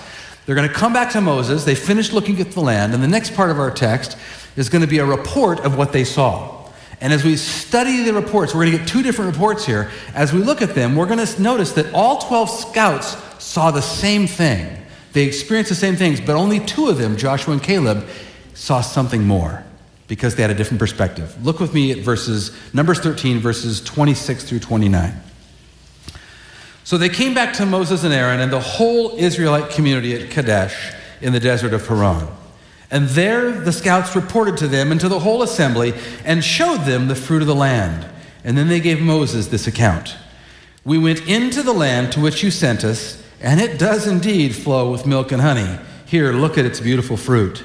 They're 0.46 0.56
going 0.56 0.68
to 0.68 0.74
come 0.74 0.94
back 0.94 1.12
to 1.12 1.22
Moses. 1.22 1.66
They 1.66 1.76
finish 1.76 2.14
looking 2.14 2.40
at 2.40 2.52
the 2.52 2.62
land. 2.62 2.94
And 2.94 3.04
the 3.04 3.08
next 3.08 3.36
part 3.36 3.52
of 3.52 3.60
our 3.60 3.72
text 3.72 4.18
is 4.56 4.70
going 4.70 4.82
to 4.82 4.88
be 4.88 5.00
a 5.00 5.06
report 5.06 5.60
of 5.62 5.78
what 5.78 5.92
they 5.92 6.04
saw. 6.04 6.67
And 7.00 7.14
as 7.14 7.24
we 7.24 7.36
study 7.38 8.04
the 8.04 8.14
reports, 8.14 8.54
we're 8.56 8.66
going 8.66 8.72
to 8.72 8.78
get 8.80 8.88
two 8.88 9.04
different 9.04 9.32
reports 9.32 9.66
here. 9.66 9.92
As 10.16 10.34
we 10.34 10.40
look 10.40 10.62
at 10.62 10.74
them, 10.74 10.96
we're 10.96 11.06
going 11.06 11.24
to 11.24 11.42
notice 11.42 11.74
that 11.74 11.94
all 11.94 12.20
12 12.20 12.50
scouts 12.50 13.16
saw 13.44 13.70
the 13.70 13.82
same 13.82 14.26
thing. 14.26 14.84
They 15.14 15.24
experienced 15.24 15.70
the 15.70 15.76
same 15.76 15.96
things, 15.96 16.20
but 16.20 16.36
only 16.36 16.60
two 16.60 16.88
of 16.88 16.98
them, 16.98 17.18
Joshua 17.18 17.54
and 17.54 17.62
Caleb, 17.62 18.08
saw 18.54 18.82
something 18.82 19.24
more 19.24 19.64
because 20.08 20.36
they 20.36 20.42
had 20.42 20.52
a 20.52 20.56
different 20.56 20.80
perspective. 20.80 21.36
Look 21.46 21.60
with 21.60 21.74
me 21.74 21.92
at 21.92 22.00
verses, 22.00 22.56
Numbers 22.74 23.00
13, 23.00 23.40
verses 23.40 23.82
26 23.82 24.44
through 24.44 24.60
29. 24.60 25.14
So 26.84 26.98
they 26.98 27.10
came 27.10 27.34
back 27.34 27.54
to 27.56 27.66
Moses 27.66 28.04
and 28.04 28.14
Aaron 28.14 28.40
and 28.40 28.52
the 28.52 28.60
whole 28.60 29.18
Israelite 29.18 29.72
community 29.72 30.14
at 30.16 30.32
Kadesh 30.32 30.94
in 31.22 31.34
the 31.34 31.40
desert 31.40 31.74
of 31.74 31.86
Paran. 31.86 32.28
And 32.90 33.10
there 33.10 33.52
the 33.52 33.74
scouts 33.74 34.16
reported 34.16 34.58
to 34.58 34.68
them 34.68 34.92
and 34.92 35.02
to 35.02 35.10
the 35.10 35.20
whole 35.20 35.42
assembly 35.42 35.94
and 36.24 36.44
showed 36.44 36.82
them 36.82 37.08
the 37.08 37.16
fruit 37.16 37.42
of 37.42 37.48
the 37.48 37.56
land. 37.56 38.08
And 38.44 38.58
then 38.58 38.70
they 38.70 38.80
gave 38.80 39.02
Moses 39.02 39.48
this 39.48 39.68
account 39.68 40.16
We 40.86 40.98
went 40.98 41.28
into 41.28 41.64
the 41.64 41.74
land 41.74 42.14
to 42.14 42.22
which 42.22 42.44
you 42.44 42.52
sent 42.52 42.84
us, 42.84 43.22
and 43.42 43.60
it 43.60 43.78
does 43.78 44.08
indeed 44.08 44.56
flow 44.56 44.90
with 44.92 45.06
milk 45.06 45.32
and 45.32 45.42
honey. 45.42 45.78
Here, 46.06 46.32
look 46.32 46.58
at 46.58 46.66
its 46.66 46.80
beautiful 46.80 47.18
fruit. 47.18 47.64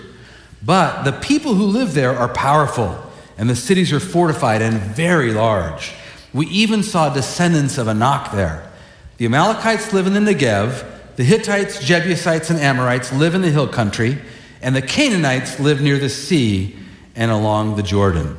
But 0.64 1.04
the 1.04 1.12
people 1.12 1.54
who 1.54 1.66
live 1.66 1.94
there 1.94 2.16
are 2.16 2.28
powerful, 2.28 2.98
and 3.38 3.48
the 3.48 3.56
cities 3.56 3.92
are 3.92 4.00
fortified 4.00 4.60
and 4.60 4.78
very 4.78 5.32
large. 5.32 5.92
We 6.34 6.46
even 6.46 6.82
saw 6.82 7.12
descendants 7.12 7.78
of 7.78 7.86
Anak 7.86 8.32
there. 8.32 8.68
The 9.18 9.26
Amalekites 9.26 9.92
live 9.92 10.08
in 10.08 10.14
the 10.14 10.20
Negev, 10.20 10.84
the 11.14 11.24
Hittites, 11.24 11.84
Jebusites, 11.84 12.50
and 12.50 12.58
Amorites 12.58 13.12
live 13.12 13.34
in 13.34 13.42
the 13.42 13.50
hill 13.50 13.68
country 13.68 14.18
and 14.62 14.74
the 14.74 14.82
Canaanites 14.82 15.60
lived 15.60 15.82
near 15.82 15.98
the 15.98 16.08
sea 16.08 16.76
and 17.14 17.30
along 17.30 17.76
the 17.76 17.82
Jordan. 17.82 18.38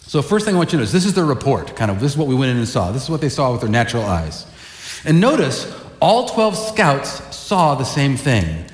So, 0.00 0.22
first 0.22 0.46
thing 0.46 0.54
I 0.54 0.58
want 0.58 0.68
you 0.68 0.78
to 0.78 0.78
notice 0.78 0.92
this 0.92 1.04
is 1.04 1.14
their 1.14 1.24
report, 1.24 1.74
kind 1.74 1.90
of. 1.90 2.00
This 2.00 2.12
is 2.12 2.18
what 2.18 2.28
we 2.28 2.34
went 2.34 2.52
in 2.52 2.58
and 2.58 2.68
saw. 2.68 2.92
This 2.92 3.02
is 3.02 3.10
what 3.10 3.20
they 3.20 3.28
saw 3.28 3.50
with 3.50 3.60
their 3.60 3.70
natural 3.70 4.04
eyes. 4.04 4.46
And 5.04 5.20
notice 5.20 5.72
all 6.00 6.28
12 6.28 6.56
scouts 6.56 7.34
saw 7.34 7.74
the 7.74 7.84
same 7.84 8.16
thing. 8.16 8.64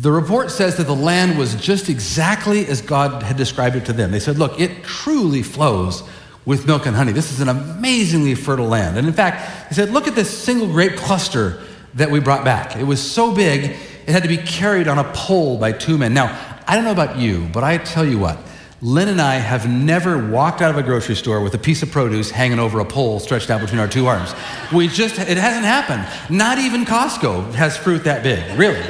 The 0.00 0.12
report 0.12 0.50
says 0.50 0.76
that 0.76 0.86
the 0.86 0.94
land 0.94 1.38
was 1.38 1.54
just 1.56 1.88
exactly 1.88 2.66
as 2.66 2.80
God 2.82 3.22
had 3.22 3.36
described 3.36 3.74
it 3.74 3.86
to 3.86 3.92
them. 3.92 4.12
They 4.12 4.20
said, 4.20 4.38
Look, 4.38 4.60
it 4.60 4.84
truly 4.84 5.42
flows 5.42 6.04
with 6.44 6.66
milk 6.66 6.86
and 6.86 6.94
honey. 6.94 7.12
This 7.12 7.32
is 7.32 7.40
an 7.40 7.48
amazingly 7.48 8.34
fertile 8.34 8.68
land. 8.68 8.96
And 8.96 9.06
in 9.06 9.12
fact, 9.12 9.68
he 9.68 9.74
said, 9.74 9.90
Look 9.90 10.06
at 10.06 10.14
this 10.14 10.30
single 10.30 10.68
grape 10.68 10.96
cluster 10.96 11.60
that 11.94 12.10
we 12.10 12.20
brought 12.20 12.44
back. 12.44 12.76
It 12.76 12.84
was 12.84 13.00
so 13.00 13.34
big, 13.34 13.76
it 14.08 14.12
had 14.12 14.22
to 14.22 14.28
be 14.28 14.38
carried 14.38 14.88
on 14.88 14.98
a 14.98 15.04
pole 15.12 15.58
by 15.58 15.70
two 15.70 15.98
men. 15.98 16.14
Now, 16.14 16.58
I 16.66 16.74
don't 16.74 16.84
know 16.84 16.92
about 16.92 17.18
you, 17.18 17.46
but 17.52 17.62
I 17.62 17.76
tell 17.76 18.06
you 18.06 18.18
what, 18.18 18.38
Lynn 18.80 19.08
and 19.08 19.20
I 19.20 19.34
have 19.34 19.68
never 19.68 20.30
walked 20.30 20.62
out 20.62 20.70
of 20.70 20.78
a 20.78 20.82
grocery 20.82 21.14
store 21.14 21.42
with 21.42 21.52
a 21.52 21.58
piece 21.58 21.82
of 21.82 21.90
produce 21.90 22.30
hanging 22.30 22.58
over 22.58 22.80
a 22.80 22.86
pole 22.86 23.20
stretched 23.20 23.50
out 23.50 23.60
between 23.60 23.80
our 23.80 23.86
two 23.86 24.06
arms. 24.06 24.34
We 24.72 24.88
just, 24.88 25.18
it 25.18 25.36
hasn't 25.36 25.66
happened. 25.66 26.06
Not 26.34 26.56
even 26.56 26.86
Costco 26.86 27.52
has 27.52 27.76
fruit 27.76 28.04
that 28.04 28.22
big, 28.22 28.58
really. 28.58 28.80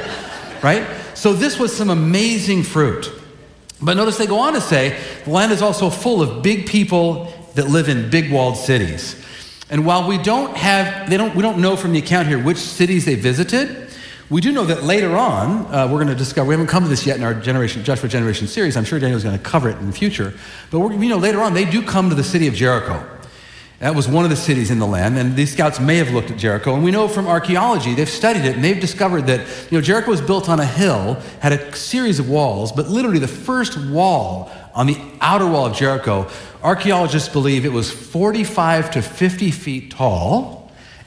Right? 0.63 0.87
So 1.15 1.33
this 1.33 1.59
was 1.59 1.75
some 1.75 1.89
amazing 1.89 2.63
fruit. 2.63 3.11
But 3.81 3.95
notice 3.95 4.17
they 4.17 4.27
go 4.27 4.39
on 4.39 4.53
to 4.53 4.61
say 4.61 4.97
the 5.25 5.31
land 5.31 5.51
is 5.51 5.61
also 5.61 5.89
full 5.89 6.21
of 6.21 6.41
big 6.41 6.65
people 6.65 7.33
that 7.55 7.67
live 7.67 7.89
in 7.89 8.09
big 8.09 8.31
walled 8.31 8.55
cities. 8.55 9.21
And 9.69 9.85
while 9.85 10.07
we 10.07 10.17
don't 10.17 10.55
have, 10.55 11.09
they 11.09 11.17
don't, 11.17 11.35
we 11.35 11.41
don't 11.41 11.59
know 11.59 11.75
from 11.75 11.91
the 11.91 11.99
account 11.99 12.29
here 12.29 12.41
which 12.41 12.57
cities 12.57 13.03
they 13.03 13.15
visited, 13.15 13.88
we 14.29 14.41
do 14.41 14.51
know 14.51 14.65
that 14.65 14.83
later 14.83 15.17
on, 15.17 15.65
uh, 15.73 15.87
we're 15.87 15.97
going 15.97 16.07
to 16.07 16.15
discover, 16.15 16.47
we 16.47 16.53
haven't 16.53 16.67
come 16.67 16.83
to 16.83 16.89
this 16.89 17.05
yet 17.05 17.17
in 17.17 17.23
our 17.23 17.33
generation, 17.33 17.83
Joshua 17.83 18.07
Generation 18.07 18.45
series. 18.45 18.77
I'm 18.77 18.85
sure 18.85 18.99
Daniel's 18.99 19.23
going 19.23 19.37
to 19.37 19.43
cover 19.43 19.69
it 19.69 19.77
in 19.77 19.87
the 19.87 19.93
future. 19.93 20.33
But 20.69 20.79
we 20.79 21.07
know 21.07 21.17
later 21.17 21.41
on, 21.41 21.55
they 21.55 21.65
do 21.65 21.81
come 21.81 22.09
to 22.09 22.15
the 22.15 22.23
city 22.23 22.47
of 22.47 22.53
Jericho. 22.53 23.03
That 23.79 23.95
was 23.95 24.07
one 24.07 24.25
of 24.25 24.29
the 24.29 24.35
cities 24.35 24.71
in 24.71 24.79
the 24.79 24.85
land, 24.85 25.17
and 25.17 25.35
these 25.37 25.53
scouts 25.53 25.79
may 25.79 25.95
have 25.95 26.11
looked 26.11 26.29
at 26.29 26.37
Jericho. 26.37 26.75
And 26.75 26.83
we 26.83 26.91
know 26.91 27.07
from 27.07 27.27
archaeology, 27.27 27.95
they've 27.95 28.09
studied 28.09 28.45
it, 28.45 28.55
and 28.55 28.63
they've 28.63 28.79
discovered 28.79 29.25
that 29.27 29.39
you 29.71 29.77
know, 29.77 29.81
Jericho 29.81 30.11
was 30.11 30.21
built 30.21 30.49
on 30.49 30.59
a 30.59 30.65
hill, 30.65 31.15
had 31.39 31.53
a 31.53 31.75
series 31.75 32.19
of 32.19 32.29
walls, 32.29 32.73
but 32.73 32.89
literally 32.89 33.19
the 33.19 33.27
first 33.27 33.77
wall 33.77 34.51
on 34.75 34.85
the 34.85 34.97
outer 35.21 35.47
wall 35.47 35.65
of 35.65 35.75
Jericho, 35.75 36.29
archaeologists 36.61 37.29
believe 37.29 37.65
it 37.65 37.71
was 37.71 37.89
45 37.89 38.91
to 38.91 39.01
50 39.01 39.49
feet 39.51 39.91
tall 39.91 40.58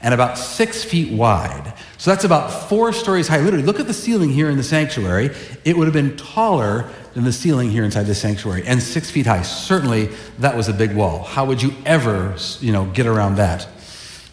and 0.03 0.13
about 0.13 0.37
six 0.37 0.83
feet 0.83 1.11
wide. 1.11 1.73
So 1.97 2.11
that's 2.11 2.25
about 2.25 2.69
four 2.69 2.91
stories 2.91 3.29
high. 3.29 3.39
Literally, 3.39 3.65
look 3.65 3.79
at 3.79 3.87
the 3.87 3.93
ceiling 3.93 4.29
here 4.29 4.49
in 4.49 4.57
the 4.57 4.63
sanctuary. 4.63 5.31
It 5.63 5.77
would 5.77 5.85
have 5.85 5.93
been 5.93 6.17
taller 6.17 6.89
than 7.13 7.23
the 7.23 7.31
ceiling 7.31 7.71
here 7.71 7.85
inside 7.85 8.03
the 8.03 8.15
sanctuary 8.15 8.63
and 8.67 8.83
six 8.83 9.09
feet 9.09 9.25
high. 9.25 9.41
Certainly, 9.41 10.09
that 10.39 10.55
was 10.55 10.67
a 10.67 10.73
big 10.73 10.93
wall. 10.93 11.23
How 11.23 11.45
would 11.45 11.61
you 11.61 11.73
ever, 11.85 12.35
you 12.59 12.73
know, 12.73 12.85
get 12.85 13.07
around 13.07 13.35
that? 13.35 13.67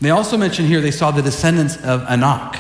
They 0.01 0.11
also 0.11 0.37
mention 0.37 0.65
here 0.65 0.81
they 0.81 0.91
saw 0.91 1.11
the 1.11 1.23
descendants 1.23 1.77
of 1.85 2.03
Anak. 2.09 2.59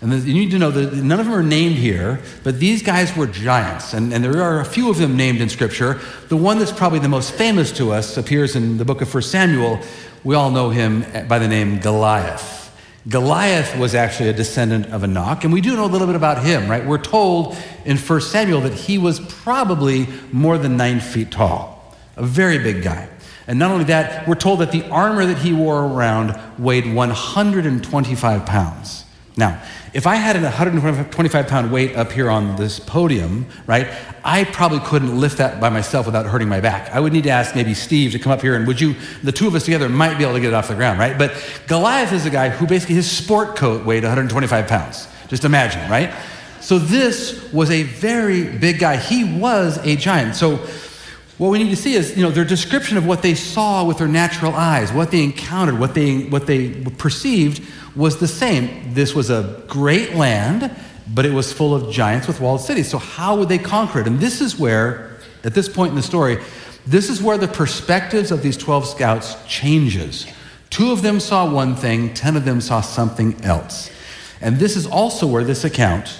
And 0.00 0.12
you 0.22 0.34
need 0.34 0.52
to 0.52 0.58
know 0.58 0.70
that 0.70 0.94
none 0.94 1.18
of 1.18 1.26
them 1.26 1.34
are 1.34 1.42
named 1.42 1.74
here, 1.74 2.20
but 2.44 2.60
these 2.60 2.84
guys 2.84 3.16
were 3.16 3.26
giants. 3.26 3.94
And, 3.94 4.12
and 4.12 4.22
there 4.22 4.40
are 4.42 4.60
a 4.60 4.64
few 4.64 4.90
of 4.90 4.98
them 4.98 5.16
named 5.16 5.40
in 5.40 5.48
Scripture. 5.48 6.00
The 6.28 6.36
one 6.36 6.60
that's 6.60 6.70
probably 6.70 7.00
the 7.00 7.08
most 7.08 7.32
famous 7.32 7.72
to 7.72 7.90
us 7.90 8.16
appears 8.16 8.54
in 8.54 8.78
the 8.78 8.84
book 8.84 9.00
of 9.02 9.12
1 9.12 9.22
Samuel. 9.24 9.80
We 10.28 10.34
all 10.34 10.50
know 10.50 10.68
him 10.68 11.06
by 11.26 11.38
the 11.38 11.48
name 11.48 11.78
Goliath. 11.78 12.70
Goliath 13.08 13.78
was 13.78 13.94
actually 13.94 14.28
a 14.28 14.34
descendant 14.34 14.92
of 14.92 15.02
Anak, 15.02 15.44
and 15.44 15.54
we 15.54 15.62
do 15.62 15.74
know 15.74 15.86
a 15.86 15.88
little 15.88 16.06
bit 16.06 16.16
about 16.16 16.44
him, 16.44 16.70
right? 16.70 16.84
We're 16.84 16.98
told 16.98 17.56
in 17.86 17.96
1 17.96 18.20
Samuel 18.20 18.60
that 18.60 18.74
he 18.74 18.98
was 18.98 19.20
probably 19.20 20.06
more 20.30 20.58
than 20.58 20.76
nine 20.76 21.00
feet 21.00 21.30
tall, 21.30 21.96
a 22.14 22.22
very 22.22 22.58
big 22.58 22.82
guy. 22.82 23.08
And 23.46 23.58
not 23.58 23.70
only 23.70 23.84
that, 23.84 24.28
we're 24.28 24.34
told 24.34 24.60
that 24.60 24.70
the 24.70 24.86
armor 24.90 25.24
that 25.24 25.38
he 25.38 25.54
wore 25.54 25.86
around 25.86 26.38
weighed 26.58 26.92
125 26.94 28.44
pounds. 28.44 29.06
Now, 29.38 29.62
if 29.94 30.08
I 30.08 30.16
had 30.16 30.34
a 30.34 30.42
125 30.42 31.46
pound 31.46 31.70
weight 31.70 31.94
up 31.94 32.10
here 32.10 32.28
on 32.28 32.56
this 32.56 32.80
podium, 32.80 33.46
right, 33.68 33.86
I 34.24 34.42
probably 34.42 34.80
couldn't 34.80 35.18
lift 35.18 35.38
that 35.38 35.60
by 35.60 35.68
myself 35.68 36.06
without 36.06 36.26
hurting 36.26 36.48
my 36.48 36.58
back. 36.58 36.90
I 36.90 36.98
would 36.98 37.12
need 37.12 37.22
to 37.22 37.30
ask 37.30 37.54
maybe 37.54 37.72
Steve 37.72 38.10
to 38.12 38.18
come 38.18 38.32
up 38.32 38.42
here 38.42 38.56
and 38.56 38.66
would 38.66 38.80
you, 38.80 38.96
the 39.22 39.30
two 39.30 39.46
of 39.46 39.54
us 39.54 39.64
together 39.64 39.88
might 39.88 40.18
be 40.18 40.24
able 40.24 40.34
to 40.34 40.40
get 40.40 40.48
it 40.48 40.54
off 40.54 40.66
the 40.66 40.74
ground, 40.74 40.98
right? 40.98 41.16
But 41.16 41.40
Goliath 41.68 42.12
is 42.12 42.26
a 42.26 42.30
guy 42.30 42.48
who 42.48 42.66
basically 42.66 42.96
his 42.96 43.08
sport 43.08 43.54
coat 43.54 43.86
weighed 43.86 44.02
125 44.02 44.66
pounds. 44.66 45.06
Just 45.28 45.44
imagine, 45.44 45.88
right? 45.88 46.12
So 46.60 46.80
this 46.80 47.52
was 47.52 47.70
a 47.70 47.84
very 47.84 48.42
big 48.58 48.80
guy. 48.80 48.96
He 48.96 49.38
was 49.38 49.78
a 49.86 49.94
giant. 49.94 50.34
So 50.34 50.56
what 51.38 51.50
we 51.50 51.62
need 51.62 51.70
to 51.70 51.76
see 51.76 51.94
is, 51.94 52.16
you 52.16 52.24
know, 52.24 52.32
their 52.32 52.44
description 52.44 52.96
of 52.96 53.06
what 53.06 53.22
they 53.22 53.36
saw 53.36 53.84
with 53.84 53.98
their 53.98 54.08
natural 54.08 54.52
eyes, 54.52 54.92
what 54.92 55.12
they 55.12 55.22
encountered, 55.22 55.78
what 55.78 55.94
they, 55.94 56.24
what 56.24 56.48
they 56.48 56.70
perceived 56.98 57.62
was 57.98 58.18
the 58.18 58.28
same. 58.28 58.94
This 58.94 59.12
was 59.14 59.28
a 59.28 59.62
great 59.66 60.14
land, 60.14 60.74
but 61.12 61.26
it 61.26 61.32
was 61.32 61.52
full 61.52 61.74
of 61.74 61.92
giants 61.92 62.28
with 62.28 62.40
walled 62.40 62.60
cities. 62.60 62.88
So, 62.88 62.98
how 62.98 63.36
would 63.36 63.48
they 63.48 63.58
conquer 63.58 64.00
it? 64.00 64.06
And 64.06 64.20
this 64.20 64.40
is 64.40 64.56
where, 64.56 65.18
at 65.42 65.52
this 65.52 65.68
point 65.68 65.90
in 65.90 65.96
the 65.96 66.02
story, 66.02 66.38
this 66.86 67.10
is 67.10 67.20
where 67.20 67.36
the 67.36 67.48
perspectives 67.48 68.30
of 68.30 68.42
these 68.42 68.56
12 68.56 68.86
scouts 68.86 69.36
changes. 69.46 70.26
Two 70.70 70.92
of 70.92 71.02
them 71.02 71.18
saw 71.18 71.50
one 71.50 71.74
thing, 71.74 72.14
10 72.14 72.36
of 72.36 72.44
them 72.44 72.60
saw 72.60 72.80
something 72.80 73.42
else. 73.44 73.90
And 74.40 74.58
this 74.58 74.76
is 74.76 74.86
also 74.86 75.26
where 75.26 75.42
this 75.42 75.64
account 75.64 76.18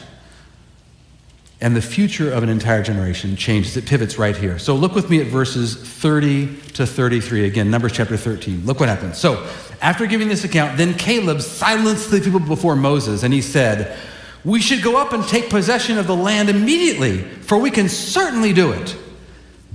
and 1.60 1.76
the 1.76 1.82
future 1.82 2.32
of 2.32 2.42
an 2.42 2.48
entire 2.48 2.82
generation 2.82 3.36
changes. 3.36 3.76
It 3.76 3.86
pivots 3.86 4.18
right 4.18 4.36
here. 4.36 4.58
So 4.58 4.74
look 4.74 4.94
with 4.94 5.10
me 5.10 5.20
at 5.20 5.26
verses 5.26 5.76
30 5.76 6.56
to 6.74 6.86
33. 6.86 7.46
Again, 7.46 7.70
Numbers 7.70 7.92
chapter 7.92 8.16
13. 8.16 8.64
Look 8.64 8.80
what 8.80 8.88
happens. 8.88 9.18
So 9.18 9.48
after 9.80 10.06
giving 10.06 10.28
this 10.28 10.44
account, 10.44 10.76
then 10.76 10.94
Caleb 10.94 11.40
silenced 11.40 12.10
the 12.10 12.20
people 12.20 12.40
before 12.40 12.76
Moses, 12.76 13.22
and 13.22 13.32
he 13.32 13.42
said, 13.42 13.96
We 14.44 14.60
should 14.60 14.82
go 14.82 14.96
up 15.00 15.12
and 15.12 15.26
take 15.26 15.50
possession 15.50 15.98
of 15.98 16.06
the 16.06 16.16
land 16.16 16.48
immediately, 16.48 17.22
for 17.22 17.58
we 17.58 17.70
can 17.70 17.88
certainly 17.88 18.52
do 18.52 18.72
it. 18.72 18.96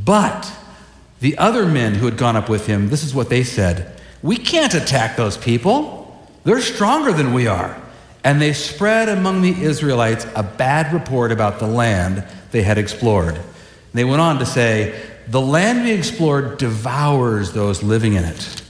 But 0.03 0.51
the 1.21 1.37
other 1.37 1.65
men 1.65 1.95
who 1.95 2.05
had 2.05 2.17
gone 2.17 2.35
up 2.35 2.49
with 2.49 2.67
him, 2.67 2.89
this 2.89 3.03
is 3.03 3.15
what 3.15 3.29
they 3.29 3.43
said 3.43 3.99
We 4.21 4.37
can't 4.37 4.73
attack 4.73 5.15
those 5.15 5.37
people. 5.37 6.01
They're 6.43 6.61
stronger 6.61 7.13
than 7.13 7.33
we 7.33 7.47
are. 7.47 7.79
And 8.25 8.41
they 8.41 8.53
spread 8.53 9.09
among 9.09 9.41
the 9.41 9.63
Israelites 9.63 10.25
a 10.35 10.43
bad 10.43 10.93
report 10.93 11.31
about 11.31 11.59
the 11.59 11.67
land 11.67 12.25
they 12.51 12.63
had 12.63 12.77
explored. 12.77 13.39
They 13.93 14.05
went 14.05 14.21
on 14.21 14.39
to 14.39 14.45
say, 14.45 14.99
The 15.27 15.41
land 15.41 15.83
we 15.83 15.91
explored 15.91 16.57
devours 16.57 17.51
those 17.53 17.83
living 17.83 18.13
in 18.13 18.23
it. 18.23 18.62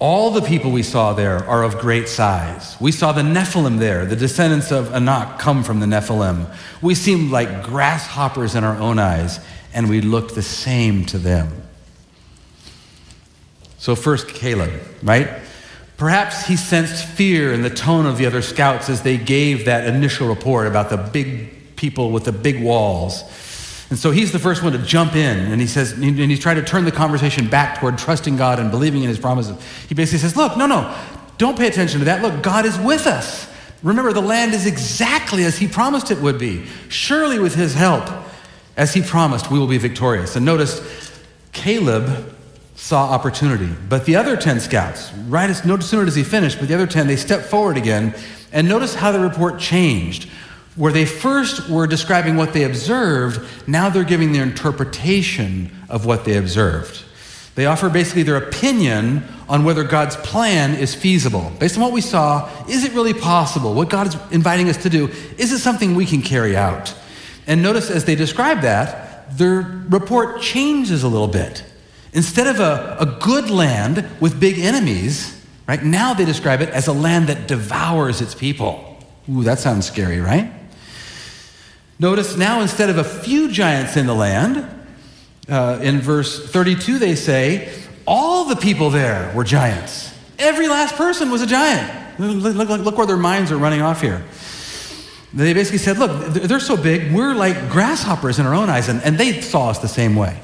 All 0.00 0.30
the 0.30 0.40
people 0.40 0.70
we 0.70 0.82
saw 0.82 1.12
there 1.12 1.46
are 1.46 1.62
of 1.62 1.78
great 1.78 2.08
size. 2.08 2.74
We 2.80 2.90
saw 2.90 3.12
the 3.12 3.20
Nephilim 3.20 3.78
there. 3.78 4.06
The 4.06 4.16
descendants 4.16 4.72
of 4.72 4.94
Anak 4.94 5.38
come 5.38 5.62
from 5.62 5.80
the 5.80 5.86
Nephilim. 5.86 6.52
We 6.80 6.94
seemed 6.94 7.30
like 7.30 7.62
grasshoppers 7.62 8.54
in 8.54 8.64
our 8.64 8.76
own 8.78 8.98
eyes, 8.98 9.40
and 9.74 9.90
we 9.90 10.00
looked 10.00 10.34
the 10.34 10.42
same 10.42 11.04
to 11.06 11.18
them. 11.18 11.52
So, 13.76 13.94
first, 13.94 14.28
Caleb, 14.28 14.72
right? 15.02 15.28
Perhaps 15.98 16.46
he 16.46 16.56
sensed 16.56 17.04
fear 17.04 17.52
in 17.52 17.60
the 17.60 17.68
tone 17.68 18.06
of 18.06 18.16
the 18.16 18.24
other 18.24 18.40
scouts 18.40 18.88
as 18.88 19.02
they 19.02 19.18
gave 19.18 19.66
that 19.66 19.86
initial 19.86 20.28
report 20.28 20.66
about 20.66 20.88
the 20.88 20.96
big 20.96 21.76
people 21.76 22.10
with 22.10 22.24
the 22.24 22.32
big 22.32 22.62
walls. 22.62 23.22
And 23.90 23.98
so 23.98 24.12
he's 24.12 24.30
the 24.30 24.38
first 24.38 24.62
one 24.62 24.72
to 24.72 24.78
jump 24.78 25.16
in, 25.16 25.52
and 25.52 25.60
he 25.60 25.66
says, 25.66 25.92
and 25.92 26.16
he's 26.18 26.38
trying 26.38 26.56
to 26.56 26.62
turn 26.62 26.84
the 26.84 26.92
conversation 26.92 27.48
back 27.48 27.80
toward 27.80 27.98
trusting 27.98 28.36
God 28.36 28.60
and 28.60 28.70
believing 28.70 29.02
in 29.02 29.08
his 29.08 29.18
promises. 29.18 29.56
He 29.88 29.96
basically 29.96 30.20
says, 30.20 30.36
Look, 30.36 30.56
no, 30.56 30.66
no, 30.66 30.96
don't 31.38 31.58
pay 31.58 31.66
attention 31.66 31.98
to 31.98 32.04
that. 32.04 32.22
Look, 32.22 32.40
God 32.42 32.66
is 32.66 32.78
with 32.78 33.08
us. 33.08 33.52
Remember, 33.82 34.12
the 34.12 34.20
land 34.20 34.54
is 34.54 34.66
exactly 34.66 35.44
as 35.44 35.58
he 35.58 35.66
promised 35.66 36.10
it 36.10 36.18
would 36.18 36.38
be. 36.38 36.66
Surely, 36.88 37.40
with 37.40 37.56
his 37.56 37.74
help, 37.74 38.08
as 38.76 38.94
he 38.94 39.02
promised, 39.02 39.50
we 39.50 39.58
will 39.58 39.66
be 39.66 39.78
victorious. 39.78 40.36
And 40.36 40.44
notice, 40.44 40.80
Caleb 41.52 42.36
saw 42.76 43.10
opportunity. 43.10 43.68
But 43.88 44.04
the 44.04 44.16
other 44.16 44.36
10 44.36 44.60
scouts, 44.60 45.12
right 45.28 45.50
as 45.50 45.64
no 45.64 45.78
sooner 45.80 46.04
does 46.04 46.14
he 46.14 46.22
finish, 46.22 46.54
but 46.54 46.68
the 46.68 46.74
other 46.74 46.86
10, 46.86 47.06
they 47.06 47.16
step 47.16 47.42
forward 47.42 47.76
again. 47.76 48.14
And 48.52 48.68
notice 48.68 48.94
how 48.94 49.10
the 49.12 49.20
report 49.20 49.58
changed 49.58 50.28
where 50.76 50.92
they 50.92 51.04
first 51.04 51.68
were 51.68 51.86
describing 51.86 52.36
what 52.36 52.52
they 52.52 52.64
observed, 52.64 53.40
now 53.68 53.90
they're 53.90 54.04
giving 54.04 54.32
their 54.32 54.44
interpretation 54.44 55.70
of 55.88 56.06
what 56.06 56.24
they 56.24 56.36
observed. 56.36 57.04
They 57.56 57.66
offer 57.66 57.90
basically 57.90 58.22
their 58.22 58.36
opinion 58.36 59.24
on 59.48 59.64
whether 59.64 59.82
God's 59.82 60.16
plan 60.16 60.74
is 60.74 60.94
feasible. 60.94 61.52
Based 61.58 61.76
on 61.76 61.82
what 61.82 61.92
we 61.92 62.00
saw, 62.00 62.48
is 62.68 62.84
it 62.84 62.92
really 62.92 63.12
possible? 63.12 63.74
What 63.74 63.90
God 63.90 64.06
is 64.06 64.16
inviting 64.30 64.68
us 64.68 64.76
to 64.84 64.88
do, 64.88 65.08
is 65.36 65.52
it 65.52 65.58
something 65.58 65.94
we 65.94 66.06
can 66.06 66.22
carry 66.22 66.56
out? 66.56 66.94
And 67.46 67.62
notice 67.62 67.90
as 67.90 68.04
they 68.04 68.14
describe 68.14 68.60
that, 68.60 69.36
their 69.36 69.84
report 69.88 70.40
changes 70.40 71.02
a 71.02 71.08
little 71.08 71.28
bit. 71.28 71.64
Instead 72.12 72.46
of 72.46 72.60
a, 72.60 72.96
a 73.00 73.18
good 73.20 73.50
land 73.50 74.08
with 74.20 74.38
big 74.40 74.58
enemies, 74.58 75.44
right, 75.66 75.82
now 75.82 76.14
they 76.14 76.24
describe 76.24 76.60
it 76.60 76.68
as 76.70 76.86
a 76.86 76.92
land 76.92 77.28
that 77.28 77.48
devours 77.48 78.20
its 78.20 78.34
people. 78.34 78.98
Ooh, 79.28 79.42
that 79.42 79.58
sounds 79.58 79.86
scary, 79.86 80.20
right? 80.20 80.52
Notice 82.00 82.34
now, 82.34 82.62
instead 82.62 82.88
of 82.88 82.96
a 82.96 83.04
few 83.04 83.50
giants 83.50 83.94
in 83.98 84.06
the 84.06 84.14
land, 84.14 84.66
uh, 85.50 85.78
in 85.82 86.00
verse 86.00 86.50
32, 86.50 86.98
they 86.98 87.14
say, 87.14 87.70
all 88.06 88.46
the 88.46 88.56
people 88.56 88.88
there 88.88 89.30
were 89.36 89.44
giants. 89.44 90.10
Every 90.38 90.66
last 90.66 90.96
person 90.96 91.30
was 91.30 91.42
a 91.42 91.46
giant. 91.46 92.18
Look, 92.18 92.54
look, 92.54 92.80
look 92.80 92.96
where 92.96 93.06
their 93.06 93.18
minds 93.18 93.52
are 93.52 93.58
running 93.58 93.82
off 93.82 94.00
here. 94.00 94.24
They 95.34 95.52
basically 95.52 95.78
said, 95.78 95.98
Look, 95.98 96.32
they're 96.32 96.58
so 96.58 96.76
big, 96.76 97.12
we're 97.12 97.34
like 97.34 97.68
grasshoppers 97.68 98.38
in 98.38 98.46
our 98.46 98.54
own 98.54 98.70
eyes. 98.70 98.88
And, 98.88 99.02
and 99.02 99.18
they 99.18 99.42
saw 99.42 99.68
us 99.68 99.78
the 99.78 99.86
same 99.86 100.16
way, 100.16 100.40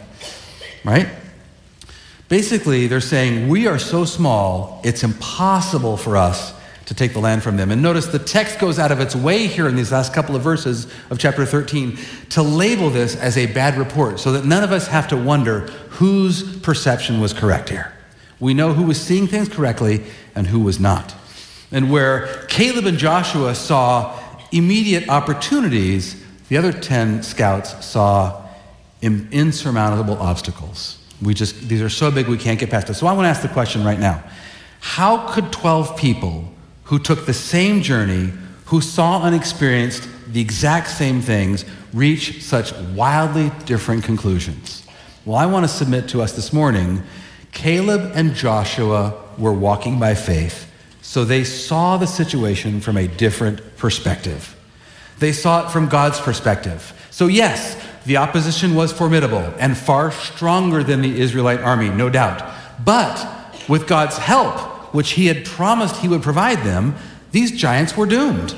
right? 0.85 1.09
Basically, 2.29 2.87
they're 2.87 3.01
saying, 3.01 3.49
We 3.49 3.67
are 3.67 3.79
so 3.79 4.05
small, 4.05 4.81
it's 4.85 5.03
impossible 5.03 5.97
for 5.97 6.19
us 6.19 6.56
to 6.87 6.95
take 6.95 7.13
the 7.13 7.19
land 7.19 7.43
from 7.43 7.57
them. 7.57 7.71
And 7.71 7.83
notice 7.83 8.07
the 8.07 8.19
text 8.19 8.59
goes 8.59 8.79
out 8.79 8.93
of 8.93 9.01
its 9.01 9.15
way 9.15 9.49
here 9.49 9.69
in 9.69 9.77
these 9.77 9.93
last 9.93 10.15
couple 10.15 10.37
of 10.37 10.43
verses 10.43 10.87
of 11.11 11.19
chapter 11.19 11.45
13 11.45 11.99
to 12.31 12.43
label 12.43 12.91
this 12.91 13.17
as 13.17 13.37
a 13.37 13.47
bad 13.47 13.77
report 13.77 14.21
so 14.21 14.33
that 14.33 14.45
none 14.45 14.63
of 14.63 14.73
us 14.73 14.87
have 14.87 15.09
to 15.09 15.17
wonder 15.17 15.61
whose 15.91 16.59
perception 16.61 17.21
was 17.21 17.33
correct 17.33 17.69
here. 17.69 17.93
We 18.39 18.55
know 18.55 18.73
who 18.73 18.85
was 18.85 19.01
seeing 19.01 19.27
things 19.27 19.49
correctly 19.49 20.05
and 20.35 20.47
who 20.47 20.61
was 20.61 20.79
not. 20.79 21.15
And 21.73 21.91
where 21.91 22.45
Caleb 22.47 22.87
and 22.87 22.99
Joshua 22.99 23.55
saw 23.57 24.21
immediate 24.53 25.09
opportunities, 25.09 26.23
the 26.49 26.57
other 26.57 26.73
10 26.73 27.25
scouts 27.25 27.85
saw 27.85 28.45
insurmountable 29.03 30.19
obstacles. 30.19 30.99
We 31.21 31.35
just, 31.35 31.69
these 31.69 31.83
are 31.83 31.89
so 31.89 32.11
big 32.13 32.29
we 32.29 32.39
can't 32.39 32.61
get 32.61 32.71
past 32.71 32.91
it. 32.91 32.95
So 32.95 33.07
I 33.09 33.13
want 33.13 33.25
to 33.25 33.31
ask 33.31 33.43
the 33.43 33.49
question 33.49 33.83
right 33.83 33.99
now 33.99 34.23
How 34.81 35.33
could 35.33 35.51
12 35.51 35.97
people 35.97 36.53
who 36.87 36.99
took 36.99 37.27
the 37.27 37.35
same 37.35 37.83
journey, 37.83 38.33
who 38.67 38.81
saw 38.81 39.25
and 39.25 39.35
experienced 39.35 40.09
the 40.33 40.41
exact 40.41 40.89
same 40.89 41.21
things, 41.21 41.65
reach 41.93 42.43
such 42.43 42.73
wildly 42.95 43.51
different 43.65 44.05
conclusions? 44.05 44.85
Well, 45.25 45.37
I 45.37 45.47
want 45.47 45.65
to 45.65 45.69
submit 45.69 46.09
to 46.11 46.23
us 46.23 46.33
this 46.33 46.53
morning 46.53 47.03
Caleb 47.53 48.13
and 48.15 48.35
Joshua 48.35 49.15
were 49.39 49.53
walking 49.53 49.99
by 49.99 50.15
faith, 50.15 50.71
so 51.03 51.25
they 51.25 51.43
saw 51.43 51.97
the 51.97 52.07
situation 52.07 52.81
from 52.81 52.97
a 52.97 53.09
different 53.09 53.77
perspective. 53.77 54.55
They 55.19 55.33
saw 55.33 55.67
it 55.67 55.71
from 55.71 55.89
God's 55.89 56.21
perspective. 56.21 56.93
So, 57.11 57.27
yes, 57.27 57.83
the 58.05 58.19
opposition 58.19 58.75
was 58.75 58.93
formidable 58.93 59.53
and 59.59 59.77
far 59.77 60.13
stronger 60.13 60.85
than 60.85 61.01
the 61.01 61.21
Israelite 61.21 61.61
army, 61.61 61.89
no 61.89 62.11
doubt. 62.11 62.43
But 62.85 63.27
with 63.69 63.89
God's 63.89 64.19
help, 64.19 64.76
which 64.93 65.13
he 65.13 65.27
had 65.27 65.45
promised 65.45 65.97
he 65.97 66.09
would 66.09 66.23
provide 66.23 66.63
them, 66.63 66.97
these 67.33 67.53
giants 67.59 67.97
were 67.97 68.07
doomed. 68.07 68.55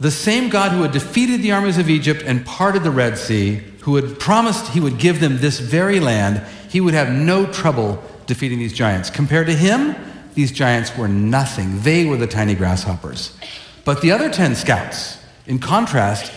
The 0.00 0.10
same 0.10 0.48
God 0.48 0.72
who 0.72 0.82
had 0.82 0.92
defeated 0.92 1.42
the 1.42 1.52
armies 1.52 1.78
of 1.78 1.90
Egypt 1.90 2.22
and 2.24 2.46
parted 2.46 2.84
the 2.84 2.90
Red 2.90 3.18
Sea, 3.18 3.62
who 3.80 3.96
had 3.96 4.20
promised 4.20 4.68
he 4.68 4.80
would 4.80 4.98
give 4.98 5.18
them 5.18 5.38
this 5.38 5.58
very 5.58 5.98
land, 5.98 6.46
he 6.70 6.80
would 6.80 6.94
have 6.94 7.10
no 7.10 7.46
trouble 7.46 8.02
defeating 8.26 8.58
these 8.58 8.72
giants. 8.72 9.10
Compared 9.10 9.48
to 9.48 9.54
him, 9.54 9.96
these 10.34 10.52
giants 10.52 10.96
were 10.96 11.08
nothing. 11.08 11.80
They 11.80 12.04
were 12.04 12.16
the 12.16 12.28
tiny 12.28 12.54
grasshoppers. 12.54 13.36
But 13.84 14.02
the 14.02 14.12
other 14.12 14.30
10 14.30 14.54
scouts, 14.54 15.18
in 15.46 15.58
contrast, 15.58 16.30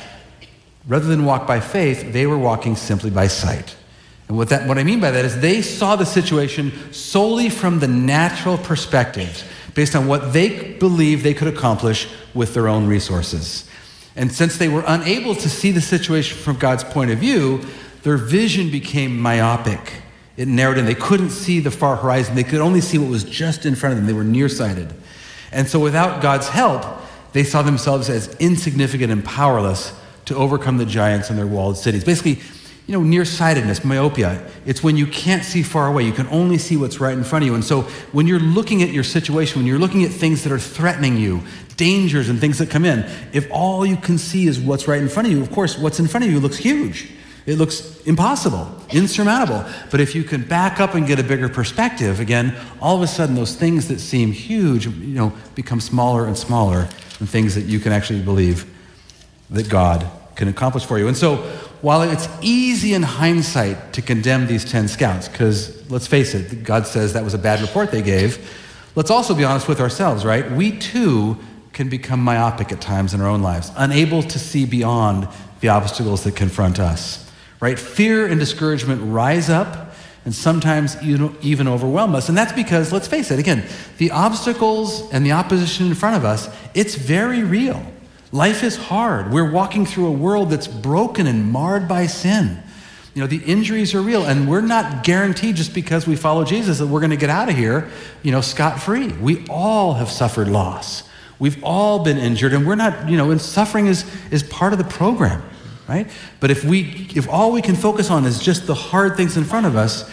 rather 0.87 1.05
than 1.05 1.25
walk 1.25 1.45
by 1.45 1.59
faith, 1.59 2.13
they 2.13 2.25
were 2.25 2.37
walking 2.37 2.75
simply 2.75 3.11
by 3.11 3.27
sight. 3.27 3.75
And 4.31 4.37
what, 4.37 4.47
that, 4.47 4.65
what 4.65 4.77
I 4.77 4.85
mean 4.85 5.01
by 5.01 5.11
that 5.11 5.25
is 5.25 5.41
they 5.41 5.61
saw 5.61 5.97
the 5.97 6.05
situation 6.05 6.71
solely 6.93 7.49
from 7.49 7.79
the 7.79 7.87
natural 7.89 8.57
perspectives, 8.57 9.43
based 9.73 9.93
on 9.93 10.07
what 10.07 10.31
they 10.31 10.71
believed 10.75 11.25
they 11.25 11.33
could 11.33 11.49
accomplish 11.49 12.07
with 12.33 12.53
their 12.53 12.69
own 12.69 12.87
resources. 12.87 13.69
And 14.15 14.31
since 14.31 14.57
they 14.57 14.69
were 14.69 14.85
unable 14.87 15.35
to 15.35 15.49
see 15.49 15.71
the 15.71 15.81
situation 15.81 16.37
from 16.37 16.55
God's 16.57 16.85
point 16.85 17.11
of 17.11 17.17
view, 17.17 17.59
their 18.03 18.15
vision 18.15 18.71
became 18.71 19.19
myopic. 19.19 19.95
It 20.37 20.47
narrowed 20.47 20.77
in. 20.77 20.85
They 20.85 20.95
couldn't 20.95 21.31
see 21.31 21.59
the 21.59 21.69
far 21.69 21.97
horizon. 21.97 22.35
They 22.35 22.45
could 22.45 22.61
only 22.61 22.79
see 22.79 22.97
what 22.97 23.09
was 23.09 23.25
just 23.25 23.65
in 23.65 23.75
front 23.75 23.91
of 23.91 23.97
them. 23.97 24.07
They 24.07 24.13
were 24.13 24.23
nearsighted. 24.23 24.93
And 25.51 25.67
so, 25.67 25.77
without 25.77 26.21
God's 26.21 26.47
help, 26.47 26.85
they 27.33 27.43
saw 27.43 27.63
themselves 27.63 28.09
as 28.09 28.33
insignificant 28.35 29.11
and 29.11 29.25
powerless 29.25 29.93
to 30.23 30.37
overcome 30.37 30.77
the 30.77 30.85
giants 30.85 31.29
in 31.29 31.35
their 31.35 31.47
walled 31.47 31.75
cities. 31.75 32.05
Basically, 32.05 32.39
you 32.91 32.97
know, 32.97 33.03
nearsightedness, 33.05 33.85
myopia. 33.85 34.45
It's 34.65 34.83
when 34.83 34.97
you 34.97 35.07
can't 35.07 35.45
see 35.45 35.63
far 35.63 35.87
away. 35.87 36.03
You 36.03 36.11
can 36.11 36.27
only 36.27 36.57
see 36.57 36.75
what's 36.75 36.99
right 36.99 37.17
in 37.17 37.23
front 37.23 37.43
of 37.43 37.47
you. 37.47 37.55
And 37.55 37.63
so 37.63 37.83
when 38.11 38.27
you're 38.27 38.37
looking 38.37 38.83
at 38.83 38.89
your 38.89 39.05
situation, 39.05 39.61
when 39.61 39.65
you're 39.65 39.79
looking 39.79 40.03
at 40.03 40.11
things 40.11 40.43
that 40.43 40.51
are 40.51 40.59
threatening 40.59 41.15
you, 41.15 41.41
dangers 41.77 42.27
and 42.27 42.37
things 42.37 42.57
that 42.57 42.69
come 42.69 42.83
in, 42.83 43.09
if 43.31 43.49
all 43.49 43.85
you 43.85 43.95
can 43.95 44.17
see 44.17 44.45
is 44.45 44.59
what's 44.59 44.89
right 44.89 45.01
in 45.01 45.07
front 45.07 45.25
of 45.25 45.31
you, 45.31 45.41
of 45.41 45.49
course, 45.53 45.77
what's 45.77 46.01
in 46.01 46.07
front 46.09 46.25
of 46.25 46.31
you 46.31 46.41
looks 46.41 46.57
huge. 46.57 47.09
It 47.45 47.55
looks 47.55 48.01
impossible, 48.01 48.67
insurmountable. 48.89 49.63
But 49.89 50.01
if 50.01 50.13
you 50.13 50.25
can 50.25 50.43
back 50.43 50.81
up 50.81 50.93
and 50.93 51.07
get 51.07 51.17
a 51.17 51.23
bigger 51.23 51.47
perspective, 51.47 52.19
again, 52.19 52.53
all 52.81 52.97
of 52.97 53.03
a 53.03 53.07
sudden 53.07 53.35
those 53.35 53.55
things 53.55 53.87
that 53.87 54.01
seem 54.01 54.33
huge, 54.33 54.85
you 54.85 55.15
know, 55.15 55.31
become 55.55 55.79
smaller 55.79 56.27
and 56.27 56.37
smaller 56.37 56.89
and 57.21 57.29
things 57.29 57.55
that 57.55 57.67
you 57.67 57.79
can 57.79 57.93
actually 57.93 58.21
believe 58.21 58.69
that 59.49 59.69
God 59.69 60.05
can 60.35 60.49
accomplish 60.49 60.83
for 60.83 60.99
you. 60.99 61.07
And 61.07 61.15
so 61.15 61.49
while 61.81 62.03
it's 62.03 62.27
easy 62.41 62.93
in 62.93 63.03
hindsight 63.03 63.93
to 63.93 64.01
condemn 64.01 64.47
these 64.47 64.63
10 64.63 64.87
scouts, 64.87 65.27
because 65.27 65.89
let's 65.89 66.07
face 66.07 66.33
it, 66.33 66.63
God 66.63 66.85
says 66.85 67.13
that 67.13 67.23
was 67.23 67.33
a 67.33 67.39
bad 67.39 67.59
report 67.61 67.91
they 67.91 68.01
gave, 68.01 68.57
let's 68.95 69.09
also 69.09 69.33
be 69.33 69.43
honest 69.43 69.67
with 69.67 69.79
ourselves, 69.79 70.23
right? 70.23 70.51
We 70.51 70.77
too 70.77 71.37
can 71.73 71.89
become 71.89 72.21
myopic 72.21 72.71
at 72.71 72.81
times 72.81 73.13
in 73.13 73.21
our 73.21 73.27
own 73.27 73.41
lives, 73.41 73.71
unable 73.77 74.21
to 74.21 74.37
see 74.37 74.65
beyond 74.65 75.27
the 75.61 75.69
obstacles 75.69 76.23
that 76.25 76.35
confront 76.35 76.79
us, 76.79 77.31
right? 77.59 77.79
Fear 77.79 78.27
and 78.27 78.39
discouragement 78.39 79.01
rise 79.03 79.49
up 79.49 79.95
and 80.23 80.35
sometimes 80.35 81.01
even 81.01 81.67
overwhelm 81.67 82.13
us. 82.13 82.29
And 82.29 82.37
that's 82.37 82.51
because, 82.51 82.91
let's 82.91 83.07
face 83.07 83.31
it, 83.31 83.39
again, 83.39 83.65
the 83.97 84.11
obstacles 84.11 85.11
and 85.11 85.25
the 85.25 85.31
opposition 85.31 85.87
in 85.87 85.95
front 85.95 86.15
of 86.15 86.25
us, 86.25 86.47
it's 86.75 86.93
very 86.93 87.41
real. 87.43 87.83
Life 88.31 88.63
is 88.63 88.77
hard. 88.77 89.31
We're 89.31 89.49
walking 89.49 89.85
through 89.85 90.07
a 90.07 90.11
world 90.11 90.49
that's 90.49 90.67
broken 90.67 91.27
and 91.27 91.51
marred 91.51 91.87
by 91.87 92.07
sin. 92.07 92.63
You 93.13 93.21
know, 93.21 93.27
the 93.27 93.43
injuries 93.43 93.93
are 93.93 94.01
real, 94.01 94.23
and 94.23 94.49
we're 94.49 94.61
not 94.61 95.03
guaranteed 95.03 95.57
just 95.57 95.73
because 95.73 96.07
we 96.07 96.15
follow 96.15 96.45
Jesus 96.45 96.79
that 96.79 96.87
we're 96.87 97.01
going 97.01 97.09
to 97.09 97.17
get 97.17 97.29
out 97.29 97.49
of 97.49 97.57
here, 97.57 97.89
you 98.23 98.31
know, 98.31 98.39
scot 98.39 98.79
free. 98.79 99.09
We 99.09 99.45
all 99.49 99.95
have 99.95 100.09
suffered 100.09 100.47
loss. 100.47 101.03
We've 101.37 101.61
all 101.61 102.05
been 102.05 102.17
injured, 102.17 102.53
and 102.53 102.65
we're 102.65 102.75
not, 102.75 103.09
you 103.09 103.17
know, 103.17 103.31
and 103.31 103.41
suffering 103.41 103.87
is, 103.87 104.09
is 104.31 104.43
part 104.43 104.71
of 104.71 104.79
the 104.79 104.85
program, 104.85 105.43
right? 105.89 106.09
But 106.39 106.51
if 106.51 106.63
we, 106.63 107.09
if 107.13 107.27
all 107.27 107.51
we 107.51 107.61
can 107.61 107.75
focus 107.75 108.09
on 108.09 108.25
is 108.25 108.39
just 108.39 108.65
the 108.65 108.75
hard 108.75 109.17
things 109.17 109.35
in 109.35 109.43
front 109.43 109.65
of 109.65 109.75
us, 109.75 110.09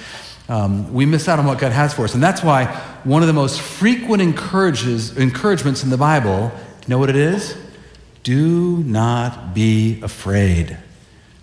um, 0.49 0.93
we 0.93 1.07
miss 1.07 1.29
out 1.29 1.39
on 1.39 1.47
what 1.47 1.61
God 1.61 1.71
has 1.71 1.95
for 1.95 2.03
us. 2.03 2.15
And 2.15 2.23
that's 2.23 2.43
why 2.43 2.65
one 3.05 3.23
of 3.23 3.29
the 3.29 3.35
most 3.35 3.61
frequent 3.61 4.23
encourages, 4.23 5.17
encouragements 5.17 5.85
in 5.85 5.91
the 5.91 5.99
Bible, 5.99 6.51
you 6.83 6.89
know 6.89 6.99
what 6.99 7.11
it 7.11 7.17
is? 7.17 7.57
Do 8.29 8.85
not 8.85 9.55
be 9.55 10.03
afraid. 10.03 10.77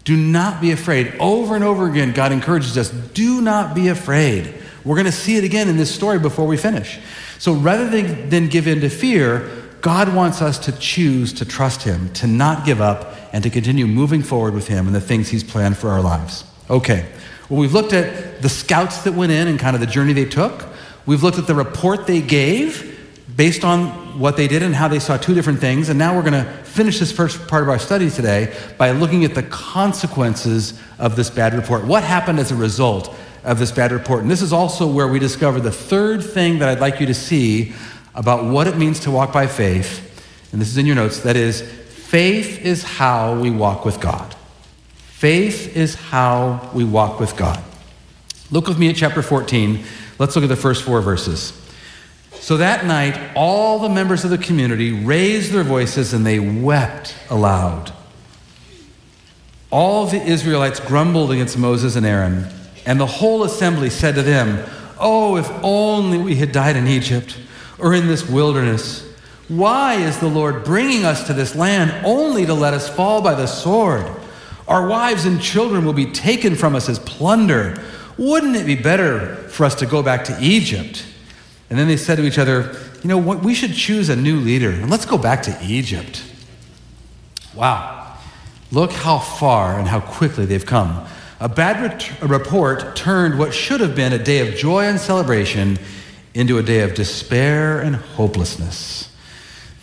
Do 0.03 0.15
not 0.15 0.61
be 0.61 0.69
afraid. 0.69 1.15
Over 1.19 1.55
and 1.55 1.63
over 1.63 1.89
again, 1.89 2.11
God 2.11 2.31
encourages 2.31 2.77
us 2.77 2.91
do 2.91 3.41
not 3.41 3.73
be 3.73 3.87
afraid. 3.87 4.53
We're 4.83 4.93
going 4.93 5.07
to 5.07 5.11
see 5.11 5.35
it 5.35 5.43
again 5.43 5.67
in 5.67 5.77
this 5.77 5.91
story 5.91 6.19
before 6.19 6.45
we 6.45 6.57
finish. 6.57 6.99
So 7.39 7.53
rather 7.53 7.89
than, 7.89 8.29
than 8.29 8.49
give 8.49 8.67
in 8.67 8.81
to 8.81 8.89
fear, 8.89 9.49
God 9.81 10.13
wants 10.13 10.43
us 10.43 10.59
to 10.59 10.71
choose 10.73 11.33
to 11.33 11.43
trust 11.43 11.81
Him, 11.81 12.13
to 12.13 12.27
not 12.27 12.67
give 12.67 12.81
up, 12.81 13.15
and 13.33 13.41
to 13.41 13.49
continue 13.49 13.87
moving 13.87 14.21
forward 14.21 14.53
with 14.53 14.67
Him 14.67 14.85
and 14.85 14.95
the 14.95 15.01
things 15.01 15.29
He's 15.29 15.43
planned 15.43 15.77
for 15.77 15.89
our 15.89 16.01
lives. 16.01 16.43
Okay, 16.69 17.07
well, 17.49 17.59
we've 17.59 17.73
looked 17.73 17.93
at 17.93 18.43
the 18.43 18.49
scouts 18.49 19.01
that 19.05 19.13
went 19.13 19.31
in 19.31 19.47
and 19.47 19.57
kind 19.57 19.75
of 19.75 19.79
the 19.79 19.87
journey 19.87 20.13
they 20.13 20.25
took. 20.25 20.63
We've 21.07 21.23
looked 21.23 21.39
at 21.39 21.47
the 21.47 21.55
report 21.55 22.05
they 22.05 22.21
gave 22.21 22.94
based 23.35 23.65
on 23.65 23.87
what 24.19 24.37
they 24.37 24.47
did 24.47 24.63
and 24.63 24.73
how 24.73 24.87
they 24.87 24.99
saw 24.99 25.17
two 25.17 25.33
different 25.33 25.59
things. 25.59 25.89
And 25.89 25.99
now 25.99 26.15
we're 26.15 26.29
going 26.29 26.45
to 26.45 26.51
finish 26.63 26.99
this 26.99 27.11
first 27.11 27.47
part 27.47 27.63
of 27.63 27.69
our 27.69 27.79
study 27.79 28.09
today 28.09 28.55
by 28.77 28.91
looking 28.91 29.25
at 29.25 29.35
the 29.35 29.43
consequences 29.43 30.79
of 30.99 31.15
this 31.15 31.29
bad 31.29 31.53
report. 31.53 31.85
What 31.85 32.03
happened 32.03 32.39
as 32.39 32.51
a 32.51 32.55
result 32.55 33.13
of 33.43 33.59
this 33.59 33.71
bad 33.71 33.91
report? 33.91 34.21
And 34.21 34.31
this 34.31 34.41
is 34.41 34.53
also 34.53 34.87
where 34.87 35.07
we 35.07 35.19
discover 35.19 35.59
the 35.59 35.71
third 35.71 36.23
thing 36.23 36.59
that 36.59 36.69
I'd 36.69 36.79
like 36.79 36.99
you 36.99 37.05
to 37.07 37.13
see 37.13 37.73
about 38.13 38.45
what 38.45 38.67
it 38.67 38.77
means 38.77 39.01
to 39.01 39.11
walk 39.11 39.33
by 39.33 39.47
faith. 39.47 40.01
And 40.53 40.61
this 40.61 40.69
is 40.69 40.77
in 40.77 40.85
your 40.85 40.95
notes 40.95 41.19
that 41.21 41.35
is, 41.35 41.61
faith 41.61 42.61
is 42.61 42.83
how 42.83 43.37
we 43.39 43.51
walk 43.51 43.83
with 43.83 43.99
God. 43.99 44.33
Faith 44.95 45.75
is 45.75 45.95
how 45.95 46.69
we 46.73 46.85
walk 46.85 47.19
with 47.19 47.35
God. 47.35 47.61
Look 48.51 48.67
with 48.67 48.77
me 48.77 48.89
at 48.89 48.95
chapter 48.95 49.21
14. 49.21 49.83
Let's 50.19 50.35
look 50.35 50.43
at 50.43 50.49
the 50.49 50.55
first 50.55 50.83
four 50.83 51.01
verses. 51.01 51.64
So 52.45 52.57
that 52.57 52.85
night, 52.85 53.19
all 53.35 53.79
the 53.79 53.89
members 53.89 54.23
of 54.23 54.29
the 54.29 54.37
community 54.37 54.91
raised 54.91 55.51
their 55.51 55.63
voices 55.63 56.13
and 56.13 56.23
they 56.23 56.37
wept 56.37 57.15
aloud. 57.31 57.91
All 59.71 60.05
the 60.05 60.21
Israelites 60.21 60.79
grumbled 60.79 61.31
against 61.31 61.57
Moses 61.57 61.95
and 61.95 62.05
Aaron, 62.05 62.45
and 62.85 62.99
the 62.99 63.07
whole 63.07 63.45
assembly 63.45 63.89
said 63.89 64.13
to 64.13 64.21
them, 64.21 64.63
Oh, 64.99 65.37
if 65.37 65.49
only 65.63 66.19
we 66.19 66.35
had 66.35 66.51
died 66.51 66.75
in 66.75 66.85
Egypt 66.85 67.35
or 67.79 67.95
in 67.95 68.05
this 68.05 68.29
wilderness. 68.29 69.11
Why 69.47 69.95
is 69.95 70.19
the 70.19 70.29
Lord 70.29 70.63
bringing 70.63 71.03
us 71.03 71.25
to 71.25 71.33
this 71.33 71.55
land 71.55 72.05
only 72.05 72.45
to 72.45 72.53
let 72.53 72.75
us 72.75 72.87
fall 72.87 73.23
by 73.23 73.33
the 73.33 73.47
sword? 73.47 74.05
Our 74.67 74.87
wives 74.87 75.25
and 75.25 75.41
children 75.41 75.83
will 75.83 75.93
be 75.93 76.11
taken 76.11 76.53
from 76.53 76.75
us 76.75 76.89
as 76.89 76.99
plunder. 76.99 77.83
Wouldn't 78.19 78.55
it 78.55 78.67
be 78.67 78.75
better 78.75 79.35
for 79.49 79.65
us 79.65 79.73
to 79.73 79.87
go 79.87 80.03
back 80.03 80.25
to 80.25 80.37
Egypt? 80.39 81.03
And 81.75 81.79
then 81.81 81.89
they 81.89 81.97
said 81.97 82.15
to 82.15 82.23
each 82.23 82.37
other, 82.37 82.73
You 83.03 83.09
know, 83.09 83.17
what? 83.17 83.43
we 83.43 83.53
should 83.53 83.73
choose 83.73 84.07
a 84.07 84.15
new 84.15 84.39
leader 84.39 84.69
and 84.69 84.89
let's 84.89 85.05
go 85.05 85.17
back 85.17 85.43
to 85.43 85.59
Egypt. 85.61 86.23
Wow. 87.53 88.15
Look 88.71 88.93
how 88.93 89.19
far 89.19 89.77
and 89.77 89.85
how 89.85 89.99
quickly 89.99 90.45
they've 90.45 90.65
come. 90.65 91.05
A 91.41 91.49
bad 91.49 91.81
ret- 91.81 92.21
a 92.21 92.27
report 92.27 92.95
turned 92.95 93.37
what 93.37 93.53
should 93.53 93.81
have 93.81 93.93
been 93.93 94.13
a 94.13 94.17
day 94.17 94.47
of 94.47 94.55
joy 94.55 94.85
and 94.85 94.97
celebration 94.97 95.77
into 96.33 96.57
a 96.57 96.63
day 96.63 96.79
of 96.79 96.93
despair 96.93 97.81
and 97.81 97.97
hopelessness. 97.97 99.13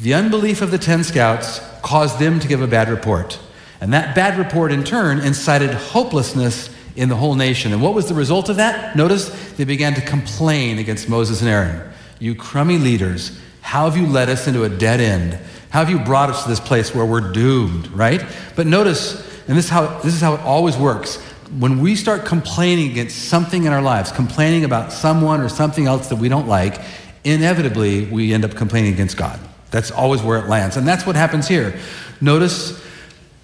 The 0.01 0.15
unbelief 0.15 0.63
of 0.63 0.71
the 0.71 0.79
10 0.79 1.05
scouts 1.05 1.61
caused 1.83 2.19
them 2.19 2.41
to 2.41 2.49
give 2.49 2.63
a 2.63 2.67
bad 2.67 2.89
report. 2.89 3.39
And 3.83 3.93
that 3.93 4.15
bad 4.15 4.39
report, 4.39 4.73
in 4.73 4.83
turn, 4.83 5.19
incited 5.19 5.75
hopelessness 5.75 6.72
in 6.97 7.09
the 7.09 7.17
whole 7.17 7.35
nation. 7.35 7.73
And 7.73 7.83
what 7.83 7.95
was 7.95 8.09
the 8.09 8.15
result 8.15 8.49
of 8.49 8.57
that? 8.57 8.97
Notice 8.97 9.29
they 9.53 9.65
began 9.65 9.95
to 9.95 10.01
complain 10.01 10.79
against 10.79 11.09
Moses 11.09 11.41
and 11.41 11.49
Aaron. 11.49 11.91
You 12.19 12.35
crummy 12.35 12.79
leaders, 12.79 13.39
how 13.61 13.89
have 13.89 13.97
you 13.97 14.07
led 14.07 14.29
us 14.29 14.47
into 14.47 14.65
a 14.65 14.69
dead 14.69 15.01
end? 15.01 15.35
How 15.71 15.81
have 15.81 15.91
you 15.91 15.99
brought 15.99 16.31
us 16.31 16.43
to 16.43 16.49
this 16.49 16.61
place 16.61 16.95
where 16.95 17.07
we're 17.07 17.33
doomed, 17.33 17.89
right? 17.89 18.25
But 18.57 18.67
notice, 18.67 19.15
and 19.49 19.57
this 19.57 19.65
is 19.65 19.71
how, 19.71 19.99
this 20.01 20.15
is 20.15 20.21
how 20.21 20.35
it 20.35 20.41
always 20.41 20.77
works. 20.77 21.17
When 21.59 21.81
we 21.81 21.97
start 21.97 22.25
complaining 22.25 22.91
against 22.91 23.29
something 23.29 23.65
in 23.65 23.73
our 23.73 23.83
lives, 23.83 24.13
complaining 24.13 24.65
about 24.65 24.93
someone 24.93 25.41
or 25.41 25.49
something 25.49 25.87
else 25.87 26.09
that 26.09 26.17
we 26.17 26.29
don't 26.29 26.47
like, 26.47 26.81
inevitably 27.25 28.07
we 28.07 28.35
end 28.35 28.45
up 28.45 28.55
complaining 28.55 28.93
against 28.93 29.17
God. 29.17 29.39
That's 29.71 29.91
always 29.91 30.23
where 30.23 30.39
it 30.39 30.49
lands. 30.49 30.77
And 30.77 30.87
that's 30.87 31.07
what 31.07 31.17
happens 31.17 31.49
here. 31.49 31.79
Notice 32.21 32.81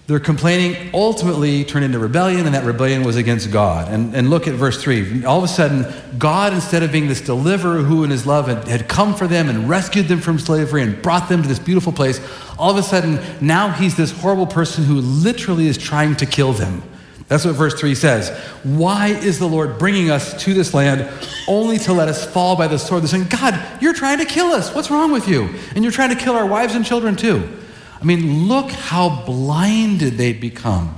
their 0.08 0.18
complaining 0.18 0.90
ultimately 0.94 1.64
turned 1.64 1.84
into 1.84 1.98
rebellion, 1.98 2.46
and 2.46 2.54
that 2.54 2.64
rebellion 2.64 3.04
was 3.04 3.16
against 3.16 3.50
God. 3.50 3.92
And, 3.92 4.14
and 4.16 4.30
look 4.30 4.48
at 4.48 4.54
verse 4.54 4.82
3. 4.82 5.26
All 5.26 5.36
of 5.36 5.44
a 5.44 5.48
sudden, 5.48 5.84
God, 6.18 6.54
instead 6.54 6.82
of 6.82 6.90
being 6.90 7.08
this 7.08 7.20
deliverer 7.20 7.82
who 7.82 8.04
in 8.04 8.10
his 8.10 8.26
love 8.26 8.48
had, 8.48 8.66
had 8.66 8.88
come 8.88 9.14
for 9.14 9.26
them 9.26 9.50
and 9.50 9.68
rescued 9.68 10.08
them 10.08 10.20
from 10.20 10.38
slavery 10.38 10.82
and 10.82 11.00
brought 11.02 11.28
them 11.28 11.42
to 11.42 11.48
this 11.48 11.58
beautiful 11.58 11.92
place, 11.92 12.22
all 12.58 12.70
of 12.70 12.78
a 12.78 12.82
sudden, 12.82 13.20
now 13.42 13.68
he's 13.68 13.98
this 13.98 14.10
horrible 14.10 14.46
person 14.46 14.82
who 14.82 14.94
literally 14.94 15.66
is 15.66 15.76
trying 15.76 16.16
to 16.16 16.24
kill 16.24 16.54
them. 16.54 16.82
That's 17.26 17.44
what 17.44 17.56
verse 17.56 17.78
3 17.78 17.94
says. 17.94 18.30
Why 18.62 19.08
is 19.08 19.38
the 19.38 19.46
Lord 19.46 19.78
bringing 19.78 20.10
us 20.10 20.42
to 20.44 20.54
this 20.54 20.72
land 20.72 21.06
only 21.46 21.76
to 21.80 21.92
let 21.92 22.08
us 22.08 22.24
fall 22.24 22.56
by 22.56 22.66
the 22.66 22.78
sword? 22.78 23.02
They're 23.02 23.08
saying, 23.08 23.26
God, 23.28 23.62
you're 23.82 23.92
trying 23.92 24.20
to 24.20 24.24
kill 24.24 24.52
us. 24.52 24.74
What's 24.74 24.90
wrong 24.90 25.12
with 25.12 25.28
you? 25.28 25.54
And 25.74 25.84
you're 25.84 25.92
trying 25.92 26.16
to 26.16 26.16
kill 26.16 26.34
our 26.34 26.46
wives 26.46 26.74
and 26.74 26.82
children 26.82 27.14
too. 27.14 27.57
I 28.00 28.04
mean, 28.04 28.46
look 28.48 28.70
how 28.70 29.24
blinded 29.24 30.14
they'd 30.14 30.40
become 30.40 30.94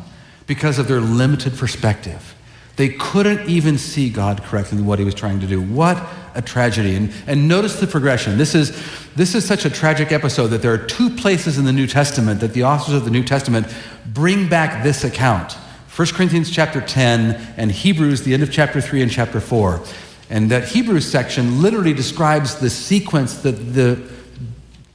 because 0.46 0.78
of 0.78 0.88
their 0.88 1.00
limited 1.00 1.56
perspective. 1.56 2.34
They 2.76 2.90
couldn't 2.90 3.48
even 3.48 3.78
see 3.78 4.10
God 4.10 4.42
correctly 4.42 4.80
what 4.80 4.98
he 4.98 5.04
was 5.04 5.14
trying 5.14 5.40
to 5.40 5.46
do. 5.46 5.60
What 5.60 6.02
a 6.34 6.42
tragedy. 6.42 6.96
And, 6.96 7.12
and 7.26 7.48
notice 7.48 7.80
the 7.80 7.86
progression. 7.86 8.38
This 8.38 8.54
is, 8.54 8.70
this 9.16 9.34
is 9.34 9.44
such 9.44 9.64
a 9.64 9.70
tragic 9.70 10.12
episode 10.12 10.48
that 10.48 10.62
there 10.62 10.72
are 10.72 10.86
two 10.86 11.10
places 11.10 11.58
in 11.58 11.64
the 11.64 11.72
New 11.72 11.86
Testament 11.86 12.40
that 12.40 12.54
the 12.54 12.64
authors 12.64 12.94
of 12.94 13.04
the 13.04 13.10
New 13.10 13.24
Testament 13.24 13.66
bring 14.06 14.48
back 14.48 14.82
this 14.82 15.04
account 15.04 15.56
1 15.94 16.08
Corinthians 16.14 16.50
chapter 16.50 16.80
10 16.80 17.54
and 17.56 17.70
Hebrews, 17.70 18.22
the 18.22 18.32
end 18.32 18.42
of 18.42 18.50
chapter 18.50 18.80
3 18.80 19.02
and 19.02 19.10
chapter 19.10 19.40
4. 19.40 19.82
And 20.30 20.50
that 20.50 20.68
Hebrews 20.68 21.04
section 21.04 21.60
literally 21.60 21.92
describes 21.92 22.54
the 22.54 22.70
sequence 22.70 23.42
that 23.42 23.52
the 23.74 23.96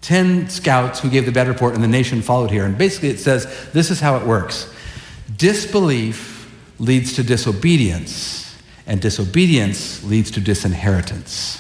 10 0.06 0.50
scouts 0.50 1.00
who 1.00 1.10
gave 1.10 1.26
the 1.26 1.32
bad 1.32 1.48
report 1.48 1.74
and 1.74 1.84
the 1.84 1.88
nation 1.88 2.22
followed 2.22 2.52
here. 2.52 2.63
And 2.63 2.78
basically 2.78 3.10
it 3.10 3.20
says 3.20 3.48
this 3.74 3.89
is 3.89 4.00
how 4.00 4.18
it 4.18 4.26
works 4.26 4.72
disbelief 5.38 6.34
leads 6.78 7.13
to 7.13 7.24
disobedience, 7.24 8.56
and 8.86 9.02
disobedience 9.02 10.04
leads 10.04 10.30
to 10.32 10.39
disinheritance. 10.39 11.60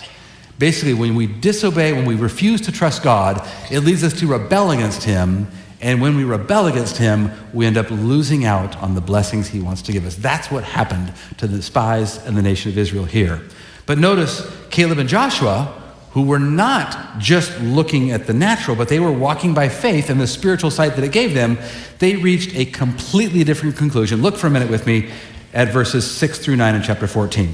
Basically, 0.59 0.93
when 0.93 1.15
we 1.15 1.25
disobey, 1.25 1.91
when 1.93 2.05
we 2.05 2.15
refuse 2.15 2.61
to 2.61 2.71
trust 2.71 3.01
God, 3.01 3.45
it 3.71 3.79
leads 3.79 4.03
us 4.03 4.17
to 4.19 4.27
rebel 4.27 4.71
against 4.71 5.03
Him. 5.03 5.47
And 5.81 5.99
when 5.99 6.15
we 6.15 6.23
rebel 6.23 6.67
against 6.67 6.97
Him, 6.97 7.31
we 7.51 7.65
end 7.65 7.77
up 7.77 7.89
losing 7.89 8.45
out 8.45 8.77
on 8.77 8.95
the 8.95 9.01
blessings 9.01 9.47
He 9.47 9.59
wants 9.59 9.81
to 9.83 9.91
give 9.91 10.05
us. 10.05 10.15
That's 10.15 10.51
what 10.51 10.63
happened 10.63 11.13
to 11.37 11.47
the 11.47 11.61
spies 11.61 12.23
and 12.25 12.37
the 12.37 12.41
nation 12.41 12.71
of 12.71 12.77
Israel 12.77 13.05
here. 13.05 13.41
But 13.85 13.97
notice 13.97 14.49
Caleb 14.69 14.99
and 14.99 15.09
Joshua 15.09 15.81
who 16.15 16.21
were 16.21 16.39
not 16.39 17.19
just 17.19 17.59
looking 17.59 18.11
at 18.11 18.25
the 18.25 18.33
natural, 18.33 18.73
but 18.73 18.87
they 18.87 19.01
were 19.01 19.11
walking 19.11 19.53
by 19.53 19.67
faith 19.67 20.09
and 20.09 20.19
the 20.19 20.25
spiritual 20.25 20.71
sight 20.71 20.95
that 20.95 21.03
it 21.03 21.11
gave 21.11 21.33
them, 21.33 21.57
they 21.99 22.15
reached 22.15 22.55
a 22.55 22.63
completely 22.63 23.43
different 23.43 23.75
conclusion. 23.75 24.21
Look 24.21 24.37
for 24.37 24.47
a 24.47 24.49
minute 24.49 24.69
with 24.69 24.87
me 24.87 25.11
at 25.53 25.73
verses 25.73 26.09
6 26.09 26.39
through 26.39 26.55
9 26.55 26.73
in 26.73 26.81
chapter 26.83 27.05
14. 27.05 27.53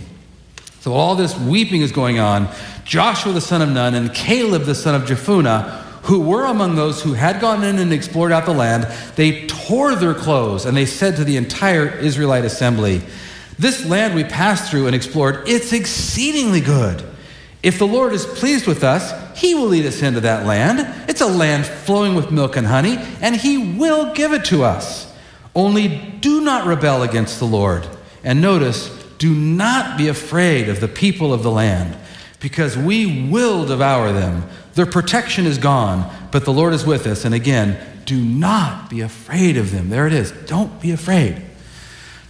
So 0.80 0.94
all 0.94 1.16
this 1.16 1.36
weeping 1.40 1.82
is 1.82 1.92
going 1.92 2.20
on. 2.20 2.54
Joshua 2.86 3.34
the 3.34 3.42
son 3.42 3.64
of 3.64 3.70
Nun 3.70 3.96
and 3.96 4.14
Caleb 4.14 4.66
the 4.66 4.76
son 4.76 4.94
of 4.94 5.08
Jephunneh, 5.08 5.82
who 6.04 6.20
were 6.20 6.46
among 6.46 6.76
those 6.76 7.02
who 7.02 7.14
had 7.14 7.42
gone 7.42 7.64
in 7.64 7.80
and 7.80 7.92
explored 7.92 8.32
out 8.32 8.46
the 8.46 8.54
land, 8.54 8.84
they 9.16 9.48
tore 9.48 9.96
their 9.96 10.14
clothes 10.14 10.68
and 10.68 10.78
they 10.78 10.86
said 10.86 11.16
to 11.16 11.24
the 11.24 11.36
entire 11.36 11.88
Israelite 11.98 12.46
assembly, 12.46 13.02
This 13.58 13.88
land 13.88 14.14
we 14.14 14.24
passed 14.24 14.70
through 14.70 14.86
and 14.86 14.96
explored, 14.96 15.50
it's 15.50 15.74
exceedingly 15.74 16.62
good. 16.62 17.08
If 17.64 17.78
the 17.78 17.88
Lord 17.88 18.14
is 18.14 18.26
pleased 18.26 18.66
with 18.66 18.84
us, 18.84 19.14
He 19.40 19.54
will 19.54 19.68
lead 19.68 19.86
us 19.86 20.02
into 20.02 20.22
that 20.22 20.46
land. 20.46 21.10
It's 21.10 21.22
a 21.22 21.28
land 21.28 21.66
flowing 21.66 22.16
with 22.16 22.32
milk 22.32 22.56
and 22.56 22.66
honey, 22.66 22.98
and 23.22 23.36
He 23.36 23.78
will 23.78 24.14
give 24.14 24.34
it 24.34 24.46
to 24.46 24.64
us. 24.64 25.14
Only 25.54 26.18
do 26.22 26.42
not 26.42 26.66
rebel 26.66 27.04
against 27.04 27.40
the 27.40 27.46
Lord. 27.46 27.88
And 28.24 28.42
notice, 28.42 28.90
do 29.18 29.34
not 29.34 29.98
be 29.98 30.08
afraid 30.08 30.70
of 30.70 30.80
the 30.80 30.88
people 30.88 31.34
of 31.34 31.44
the 31.44 31.52
land, 31.52 31.96
because 32.40 32.76
we 32.76 33.30
will 33.30 33.66
devour 33.66 34.12
them. 34.12 34.50
Their 34.74 34.88
protection 34.88 35.46
is 35.46 35.58
gone, 35.58 36.12
but 36.32 36.46
the 36.46 36.54
Lord 36.54 36.74
is 36.74 36.86
with 36.86 37.06
us. 37.06 37.26
And 37.26 37.36
again, 37.36 37.78
do 38.06 38.20
not 38.20 38.90
be 38.90 39.02
afraid 39.02 39.58
of 39.58 39.72
them. 39.72 39.90
There 39.90 40.08
it 40.08 40.14
is. 40.14 40.32
Don't 40.32 40.82
be 40.82 40.92
afraid. 40.92 41.42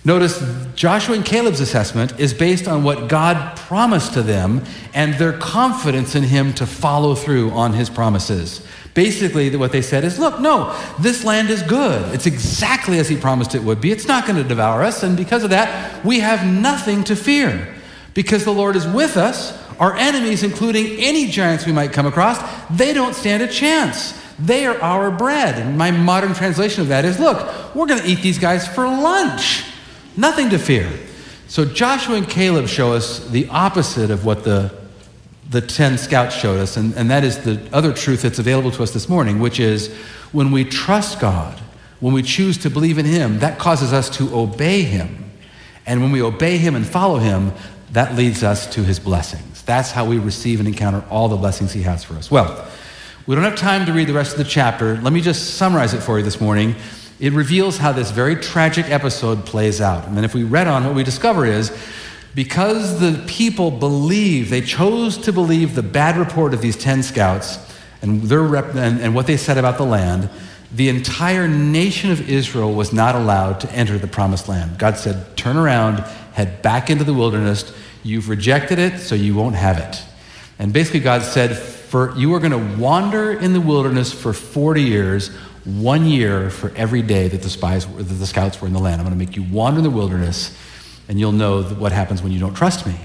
Notice 0.04 0.44
Joshua 0.76 1.16
and 1.16 1.24
Caleb's 1.24 1.60
assessment 1.60 2.20
is 2.20 2.34
based 2.34 2.68
on 2.68 2.84
what 2.84 3.08
God 3.08 3.56
promised 3.56 4.14
to 4.16 4.24
them 4.24 4.64
and 4.96 5.14
their 5.16 5.38
confidence 5.38 6.16
in 6.16 6.24
Him 6.24 6.54
to 6.56 6.66
follow 6.66 7.14
through 7.14 7.52
on 7.52 7.74
His 7.74 7.88
promises. 7.88 8.66
Basically, 8.96 9.56
what 9.56 9.72
they 9.72 9.84
said 9.84 10.04
is 10.04 10.18
look, 10.18 10.40
no, 10.40 10.76
this 11.00 11.24
land 11.24 11.52
is 11.52 11.62
good. 11.62 12.16
It's 12.16 12.26
exactly 12.26 12.98
as 12.98 13.10
He 13.10 13.16
promised 13.16 13.54
it 13.54 13.64
would 13.64 13.80
be. 13.80 13.92
It's 13.92 14.08
not 14.08 14.26
going 14.26 14.42
to 14.42 14.48
devour 14.48 14.82
us. 14.82 15.04
And 15.04 15.16
because 15.16 15.44
of 15.44 15.52
that, 15.52 16.04
we 16.04 16.20
have 16.20 16.48
nothing 16.48 17.04
to 17.06 17.16
fear. 17.16 17.76
Because 18.16 18.44
the 18.44 18.52
Lord 18.52 18.76
is 18.76 18.88
with 18.88 19.18
us, 19.18 19.58
our 19.80 19.96
enemies, 19.96 20.42
including 20.44 20.98
any 21.00 21.28
giants 21.28 21.68
we 21.68 21.72
might 21.72 21.94
come 21.94 22.08
across, 22.08 22.40
they 22.72 22.92
don't 22.92 23.14
stand 23.14 23.44
a 23.44 23.48
chance. 23.48 24.20
They 24.40 24.66
are 24.66 24.82
our 24.82 25.12
bread. 25.12 25.60
And 25.60 25.78
my 25.78 25.92
modern 25.92 26.34
translation 26.34 26.82
of 26.82 26.88
that 26.88 27.06
is 27.06 27.20
look, 27.20 27.76
we're 27.76 27.86
going 27.86 28.02
to 28.02 28.08
eat 28.08 28.24
these 28.24 28.40
guys 28.40 28.68
for 28.68 28.86
lunch. 28.86 29.64
Nothing 30.18 30.50
to 30.50 30.60
fear. 30.60 30.92
So 31.48 31.66
Joshua 31.66 32.16
and 32.16 32.30
Caleb 32.30 32.68
show 32.68 32.94
us 32.94 33.28
the 33.28 33.48
opposite 33.50 34.10
of 34.10 34.26
what 34.26 34.44
the, 34.44 34.74
the 35.50 35.62
10 35.62 35.98
scouts 35.98 36.36
showed 36.36 36.60
us, 36.60 36.78
and, 36.78 36.94
and 36.96 37.10
that 37.12 37.24
is 37.24 37.40
the 37.40 37.62
other 37.74 37.94
truth 37.94 38.22
that's 38.22 38.40
available 38.40 38.72
to 38.72 38.84
us 38.84 38.92
this 38.92 39.10
morning, 39.10 39.40
which 39.40 39.60
is 39.60 39.94
when 40.32 40.52
we 40.52 40.64
trust 40.64 41.20
God, 41.20 41.60
when 42.00 42.14
we 42.14 42.24
choose 42.24 42.58
to 42.60 42.70
believe 42.70 42.98
in 42.98 43.06
Him, 43.06 43.40
that 43.40 43.60
causes 43.60 43.94
us 43.94 44.10
to 44.18 44.34
obey 44.34 44.84
Him. 44.84 45.32
And 45.86 46.02
when 46.02 46.12
we 46.12 46.22
obey 46.22 46.58
Him 46.58 46.76
and 46.76 46.86
follow 46.86 47.18
Him, 47.18 47.52
that 47.92 48.16
leads 48.16 48.44
us 48.44 48.74
to 48.74 48.84
His 48.84 49.00
blessings. 49.00 49.62
That's 49.64 49.92
how 49.92 50.06
we 50.06 50.20
receive 50.20 50.60
and 50.60 50.68
encounter 50.68 51.04
all 51.10 51.28
the 51.28 51.38
blessings 51.38 51.74
He 51.74 51.82
has 51.84 52.04
for 52.04 52.14
us. 52.14 52.32
Well, 52.32 52.68
we 53.28 53.36
don't 53.36 53.44
have 53.44 53.58
time 53.58 53.86
to 53.86 53.94
read 53.94 54.08
the 54.08 54.14
rest 54.14 54.32
of 54.32 54.38
the 54.38 54.50
chapter. 54.50 54.96
Let 55.02 55.14
me 55.14 55.22
just 55.22 55.56
summarize 55.56 55.94
it 55.94 56.02
for 56.02 56.18
you 56.18 56.24
this 56.24 56.42
morning 56.42 56.76
it 57.22 57.34
reveals 57.34 57.78
how 57.78 57.92
this 57.92 58.10
very 58.10 58.36
tragic 58.36 58.90
episode 58.90 59.46
plays 59.46 59.80
out. 59.80 60.08
And 60.08 60.18
then 60.18 60.24
if 60.24 60.34
we 60.34 60.44
read 60.44 60.68
on, 60.68 60.84
what 60.84 60.96
we 60.96 61.04
discover 61.04 61.46
is 61.46 61.72
because 62.34 63.00
the 63.00 63.24
people 63.28 63.70
believe, 63.70 64.50
they 64.50 64.62
chose 64.62 65.20
to 65.20 65.32
believe 65.32 65.76
the 65.76 65.84
bad 65.84 66.18
report 66.18 66.52
of 66.54 66.62
these 66.62 66.76
10 66.76 67.04
scouts 67.04 67.60
and, 68.02 68.24
their 68.24 68.42
rep, 68.42 68.74
and, 68.74 69.00
and 69.00 69.14
what 69.14 69.28
they 69.28 69.38
said 69.38 69.60
about 69.60 69.78
the 69.78 69.86
land, 69.86 70.32
the 70.74 70.90
entire 70.90 71.48
nation 71.48 72.10
of 72.10 72.28
Israel 72.28 72.74
was 72.74 72.92
not 72.92 73.14
allowed 73.14 73.60
to 73.60 73.72
enter 73.72 74.00
the 74.00 74.08
promised 74.08 74.50
land. 74.50 74.80
God 74.80 74.98
said, 74.98 75.38
Turn 75.38 75.58
around, 75.58 76.00
head 76.34 76.64
back 76.64 76.90
into 76.90 77.04
the 77.04 77.14
wilderness. 77.14 77.72
You've 78.02 78.30
rejected 78.30 78.80
it, 78.80 78.98
so 78.98 79.14
you 79.14 79.36
won't 79.36 79.56
have 79.56 79.78
it. 79.78 80.02
And 80.58 80.74
basically, 80.74 81.02
God 81.02 81.22
said, 81.22 81.52
for, 81.92 82.16
You 82.18 82.34
are 82.34 82.40
going 82.40 82.52
to 82.52 82.82
wander 82.82 83.32
in 83.32 83.54
the 83.54 83.62
wilderness 83.62 84.12
for 84.14 84.34
40 84.34 84.82
years 84.82 85.30
one 85.64 86.06
year 86.06 86.50
for 86.50 86.72
every 86.76 87.04
day 87.04 87.28
that 87.28 87.44
the 87.44 87.50
spies, 87.50 87.86
that 87.86 88.04
the 88.04 88.26
scouts 88.26 88.60
were 88.60 88.68
in 88.68 88.74
the 88.74 88.80
land. 88.80 89.00
I'm 89.00 89.06
going 89.06 89.18
to 89.18 89.26
make 89.26 89.36
you 89.36 89.44
wander 89.44 89.78
in 89.78 89.84
the 89.84 89.92
wilderness, 89.92 90.58
and 91.08 91.20
you'll 91.20 91.34
know 91.34 91.62
what 91.62 91.92
happens 91.92 92.24
when 92.24 92.32
you 92.32 92.40
don't 92.40 92.56
trust 92.56 92.88
me. 92.88 92.96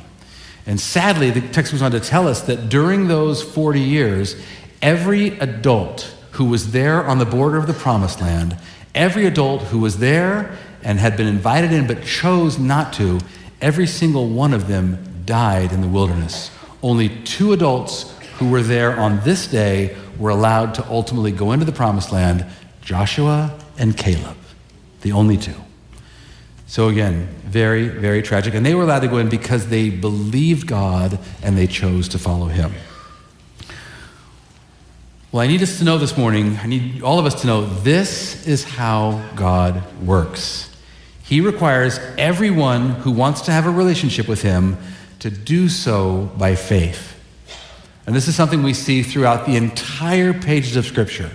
And 0.64 0.80
sadly, 0.80 1.30
the 1.30 1.42
text 1.42 1.72
goes 1.72 1.82
on 1.82 1.90
to 1.90 2.00
tell 2.00 2.26
us 2.26 2.40
that 2.42 2.70
during 2.70 3.08
those 3.08 3.42
40 3.42 3.80
years, 3.80 4.36
Every 4.82 5.38
adult 5.38 6.14
who 6.32 6.44
was 6.44 6.72
there 6.72 7.04
on 7.04 7.18
the 7.18 7.24
border 7.24 7.56
of 7.56 7.66
the 7.66 7.72
promised 7.72 8.20
land, 8.20 8.56
every 8.94 9.26
adult 9.26 9.62
who 9.62 9.78
was 9.78 9.98
there 9.98 10.56
and 10.82 10.98
had 10.98 11.16
been 11.16 11.26
invited 11.26 11.72
in 11.72 11.86
but 11.86 12.04
chose 12.04 12.58
not 12.58 12.92
to, 12.94 13.18
every 13.60 13.86
single 13.86 14.28
one 14.28 14.52
of 14.52 14.68
them 14.68 15.22
died 15.24 15.72
in 15.72 15.80
the 15.80 15.88
wilderness. 15.88 16.50
Only 16.82 17.08
two 17.08 17.52
adults 17.52 18.15
who 18.38 18.50
were 18.50 18.62
there 18.62 18.98
on 18.98 19.20
this 19.20 19.46
day 19.46 19.96
were 20.18 20.30
allowed 20.30 20.74
to 20.74 20.86
ultimately 20.88 21.32
go 21.32 21.52
into 21.52 21.64
the 21.64 21.72
promised 21.72 22.12
land 22.12 22.46
Joshua 22.82 23.58
and 23.78 23.96
Caleb, 23.96 24.36
the 25.02 25.12
only 25.12 25.36
two. 25.36 25.54
So, 26.68 26.88
again, 26.88 27.28
very, 27.44 27.88
very 27.88 28.22
tragic. 28.22 28.54
And 28.54 28.66
they 28.66 28.74
were 28.74 28.82
allowed 28.82 29.00
to 29.00 29.08
go 29.08 29.18
in 29.18 29.28
because 29.28 29.68
they 29.68 29.88
believed 29.88 30.66
God 30.66 31.18
and 31.42 31.56
they 31.56 31.66
chose 31.66 32.08
to 32.08 32.18
follow 32.18 32.46
Him. 32.46 32.72
Well, 35.32 35.42
I 35.42 35.46
need 35.46 35.62
us 35.62 35.78
to 35.78 35.84
know 35.84 35.98
this 35.98 36.16
morning, 36.16 36.58
I 36.62 36.66
need 36.66 37.02
all 37.02 37.18
of 37.18 37.26
us 37.26 37.40
to 37.42 37.46
know 37.46 37.66
this 37.66 38.46
is 38.46 38.64
how 38.64 39.22
God 39.36 39.82
works. 40.02 40.74
He 41.22 41.40
requires 41.40 41.98
everyone 42.16 42.90
who 42.90 43.10
wants 43.10 43.42
to 43.42 43.52
have 43.52 43.66
a 43.66 43.70
relationship 43.70 44.28
with 44.28 44.42
Him 44.42 44.78
to 45.20 45.30
do 45.30 45.68
so 45.68 46.30
by 46.36 46.54
faith. 46.54 47.15
And 48.06 48.14
this 48.14 48.28
is 48.28 48.36
something 48.36 48.62
we 48.62 48.72
see 48.72 49.02
throughout 49.02 49.46
the 49.46 49.56
entire 49.56 50.32
pages 50.32 50.76
of 50.76 50.86
Scripture. 50.86 51.30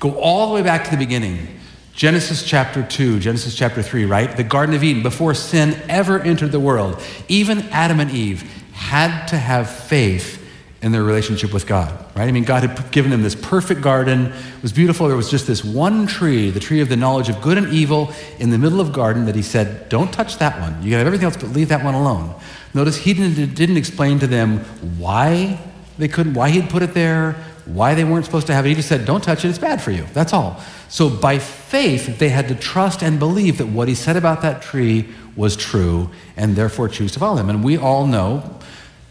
Go 0.00 0.18
all 0.18 0.48
the 0.48 0.54
way 0.54 0.62
back 0.62 0.84
to 0.84 0.90
the 0.90 0.96
beginning. 0.96 1.60
Genesis 1.92 2.42
chapter 2.42 2.82
2, 2.82 3.20
Genesis 3.20 3.54
chapter 3.54 3.82
3, 3.82 4.04
right? 4.04 4.36
The 4.36 4.44
Garden 4.44 4.74
of 4.74 4.84
Eden, 4.84 5.02
before 5.02 5.34
sin 5.34 5.78
ever 5.88 6.20
entered 6.20 6.52
the 6.52 6.60
world, 6.60 7.02
even 7.28 7.60
Adam 7.70 8.00
and 8.00 8.10
Eve 8.10 8.42
had 8.72 9.26
to 9.28 9.36
have 9.36 9.70
faith 9.70 10.42
in 10.82 10.92
their 10.92 11.02
relationship 11.02 11.54
with 11.54 11.66
God, 11.66 11.90
right? 12.14 12.28
I 12.28 12.32
mean, 12.32 12.44
God 12.44 12.62
had 12.62 12.92
given 12.92 13.10
them 13.10 13.22
this 13.22 13.34
perfect 13.34 13.80
garden. 13.80 14.26
It 14.26 14.62
was 14.62 14.72
beautiful. 14.72 15.08
There 15.08 15.16
was 15.16 15.30
just 15.30 15.46
this 15.46 15.64
one 15.64 16.06
tree, 16.06 16.50
the 16.50 16.60
tree 16.60 16.80
of 16.80 16.90
the 16.90 16.96
knowledge 16.96 17.30
of 17.30 17.40
good 17.40 17.56
and 17.56 17.68
evil, 17.68 18.12
in 18.38 18.50
the 18.50 18.58
middle 18.58 18.80
of 18.80 18.92
garden 18.92 19.24
that 19.24 19.34
he 19.34 19.42
said, 19.42 19.88
don't 19.88 20.12
touch 20.12 20.36
that 20.38 20.60
one. 20.60 20.82
You 20.82 20.94
have 20.94 21.06
everything 21.06 21.24
else, 21.24 21.36
but 21.36 21.50
leave 21.50 21.70
that 21.70 21.82
one 21.82 21.94
alone. 21.94 22.34
Notice 22.74 22.98
he 22.98 23.14
didn't, 23.14 23.54
didn't 23.54 23.78
explain 23.78 24.18
to 24.18 24.26
them 24.26 24.58
why 24.98 25.58
they 25.98 26.08
couldn't, 26.08 26.34
why 26.34 26.50
he'd 26.50 26.68
put 26.68 26.82
it 26.82 26.94
there, 26.94 27.32
why 27.64 27.94
they 27.94 28.04
weren't 28.04 28.24
supposed 28.24 28.46
to 28.46 28.54
have 28.54 28.64
it. 28.64 28.70
He 28.70 28.74
just 28.74 28.88
said, 28.88 29.04
don't 29.04 29.22
touch 29.22 29.44
it, 29.44 29.48
it's 29.48 29.58
bad 29.58 29.82
for 29.82 29.90
you. 29.90 30.06
That's 30.12 30.32
all. 30.32 30.60
So 30.88 31.10
by 31.10 31.38
faith, 31.38 32.18
they 32.18 32.28
had 32.28 32.48
to 32.48 32.54
trust 32.54 33.02
and 33.02 33.18
believe 33.18 33.58
that 33.58 33.66
what 33.66 33.88
he 33.88 33.94
said 33.94 34.16
about 34.16 34.42
that 34.42 34.62
tree 34.62 35.08
was 35.34 35.56
true 35.56 36.10
and 36.36 36.54
therefore 36.54 36.88
choose 36.88 37.12
to 37.12 37.18
follow 37.18 37.36
him. 37.36 37.50
And 37.50 37.64
we 37.64 37.76
all 37.76 38.06
know, 38.06 38.58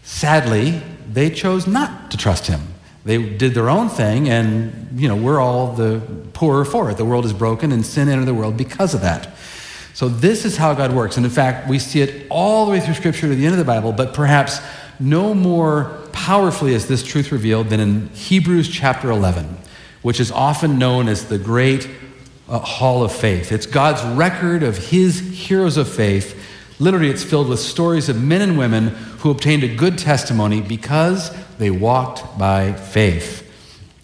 sadly, 0.02 0.82
they 1.12 1.30
chose 1.30 1.66
not 1.66 2.10
to 2.10 2.16
trust 2.16 2.46
him. 2.46 2.60
They 3.04 3.22
did 3.22 3.54
their 3.54 3.70
own 3.70 3.88
thing, 3.88 4.28
and 4.28 5.00
you 5.00 5.06
know, 5.06 5.14
we're 5.14 5.38
all 5.38 5.72
the 5.72 6.02
poorer 6.32 6.64
for 6.64 6.90
it. 6.90 6.96
The 6.96 7.04
world 7.04 7.24
is 7.24 7.32
broken, 7.32 7.70
and 7.70 7.86
sin 7.86 8.08
entered 8.08 8.24
the 8.24 8.34
world 8.34 8.56
because 8.56 8.94
of 8.94 9.02
that. 9.02 9.36
So 9.94 10.08
this 10.08 10.44
is 10.44 10.56
how 10.56 10.74
God 10.74 10.92
works. 10.92 11.16
And 11.16 11.24
in 11.24 11.30
fact, 11.30 11.68
we 11.68 11.78
see 11.78 12.00
it 12.00 12.26
all 12.30 12.66
the 12.66 12.72
way 12.72 12.80
through 12.80 12.94
Scripture 12.94 13.28
to 13.28 13.34
the 13.34 13.46
end 13.46 13.54
of 13.54 13.58
the 13.58 13.64
Bible, 13.64 13.92
but 13.92 14.12
perhaps 14.12 14.60
no 14.98 15.34
more 15.34 16.05
powerfully 16.16 16.72
is 16.72 16.88
this 16.88 17.04
truth 17.04 17.30
revealed 17.30 17.68
than 17.68 17.78
in 17.78 18.08
Hebrews 18.08 18.70
chapter 18.70 19.10
11, 19.10 19.58
which 20.00 20.18
is 20.18 20.32
often 20.32 20.78
known 20.78 21.08
as 21.08 21.26
the 21.26 21.36
great 21.36 21.90
uh, 22.48 22.58
hall 22.58 23.04
of 23.04 23.12
faith. 23.12 23.52
It's 23.52 23.66
God's 23.66 24.02
record 24.16 24.62
of 24.62 24.78
his 24.78 25.20
heroes 25.20 25.76
of 25.76 25.86
faith. 25.86 26.34
Literally, 26.78 27.10
it's 27.10 27.22
filled 27.22 27.48
with 27.48 27.60
stories 27.60 28.08
of 28.08 28.20
men 28.20 28.40
and 28.40 28.56
women 28.56 28.88
who 29.18 29.30
obtained 29.30 29.62
a 29.62 29.76
good 29.76 29.98
testimony 29.98 30.62
because 30.62 31.36
they 31.58 31.70
walked 31.70 32.38
by 32.38 32.72
faith. 32.72 33.42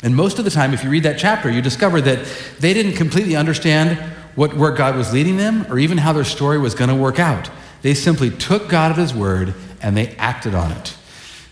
And 0.02 0.14
most 0.14 0.38
of 0.38 0.44
the 0.44 0.50
time, 0.50 0.74
if 0.74 0.84
you 0.84 0.90
read 0.90 1.04
that 1.04 1.18
chapter, 1.18 1.50
you 1.50 1.62
discover 1.62 2.02
that 2.02 2.26
they 2.60 2.74
didn't 2.74 2.92
completely 2.92 3.36
understand 3.36 3.96
what, 4.34 4.54
where 4.54 4.72
God 4.72 4.96
was 4.96 5.14
leading 5.14 5.38
them 5.38 5.64
or 5.70 5.78
even 5.78 5.96
how 5.96 6.12
their 6.12 6.24
story 6.24 6.58
was 6.58 6.74
going 6.74 6.90
to 6.90 6.96
work 6.96 7.18
out. 7.18 7.50
They 7.80 7.94
simply 7.94 8.28
took 8.30 8.68
God 8.68 8.92
at 8.92 8.98
His 8.98 9.14
word 9.14 9.54
and 9.80 9.96
they 9.96 10.08
acted 10.16 10.54
on 10.54 10.72
it. 10.72 10.94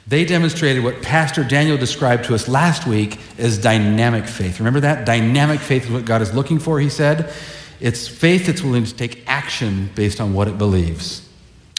They 0.07 0.25
demonstrated 0.25 0.83
what 0.83 1.03
Pastor 1.03 1.45
Daniel 1.45 1.77
described 1.77 2.25
to 2.25 2.35
us 2.35 2.49
last 2.49 2.87
week 2.87 3.19
as 3.39 3.59
dynamic 3.59 4.27
faith. 4.27 4.59
Remember 4.59 4.81
that? 4.81 5.07
Dynamic 5.07 5.61
faith 5.61 5.85
is 5.85 5.91
what 5.91 6.05
God 6.05 6.23
is 6.23 6.35
looking 6.35 6.59
for, 6.59 6.81
he 6.81 6.89
said. 6.89 7.33
It's 7.81 8.09
faith 8.09 8.47
that's 8.47 8.63
willing 8.63 8.85
to 8.85 8.95
take 8.95 9.23
action 9.27 9.91
based 9.95 10.21
on 10.21 10.35
what 10.35 10.49
it 10.49 10.59
believes. 10.59 11.27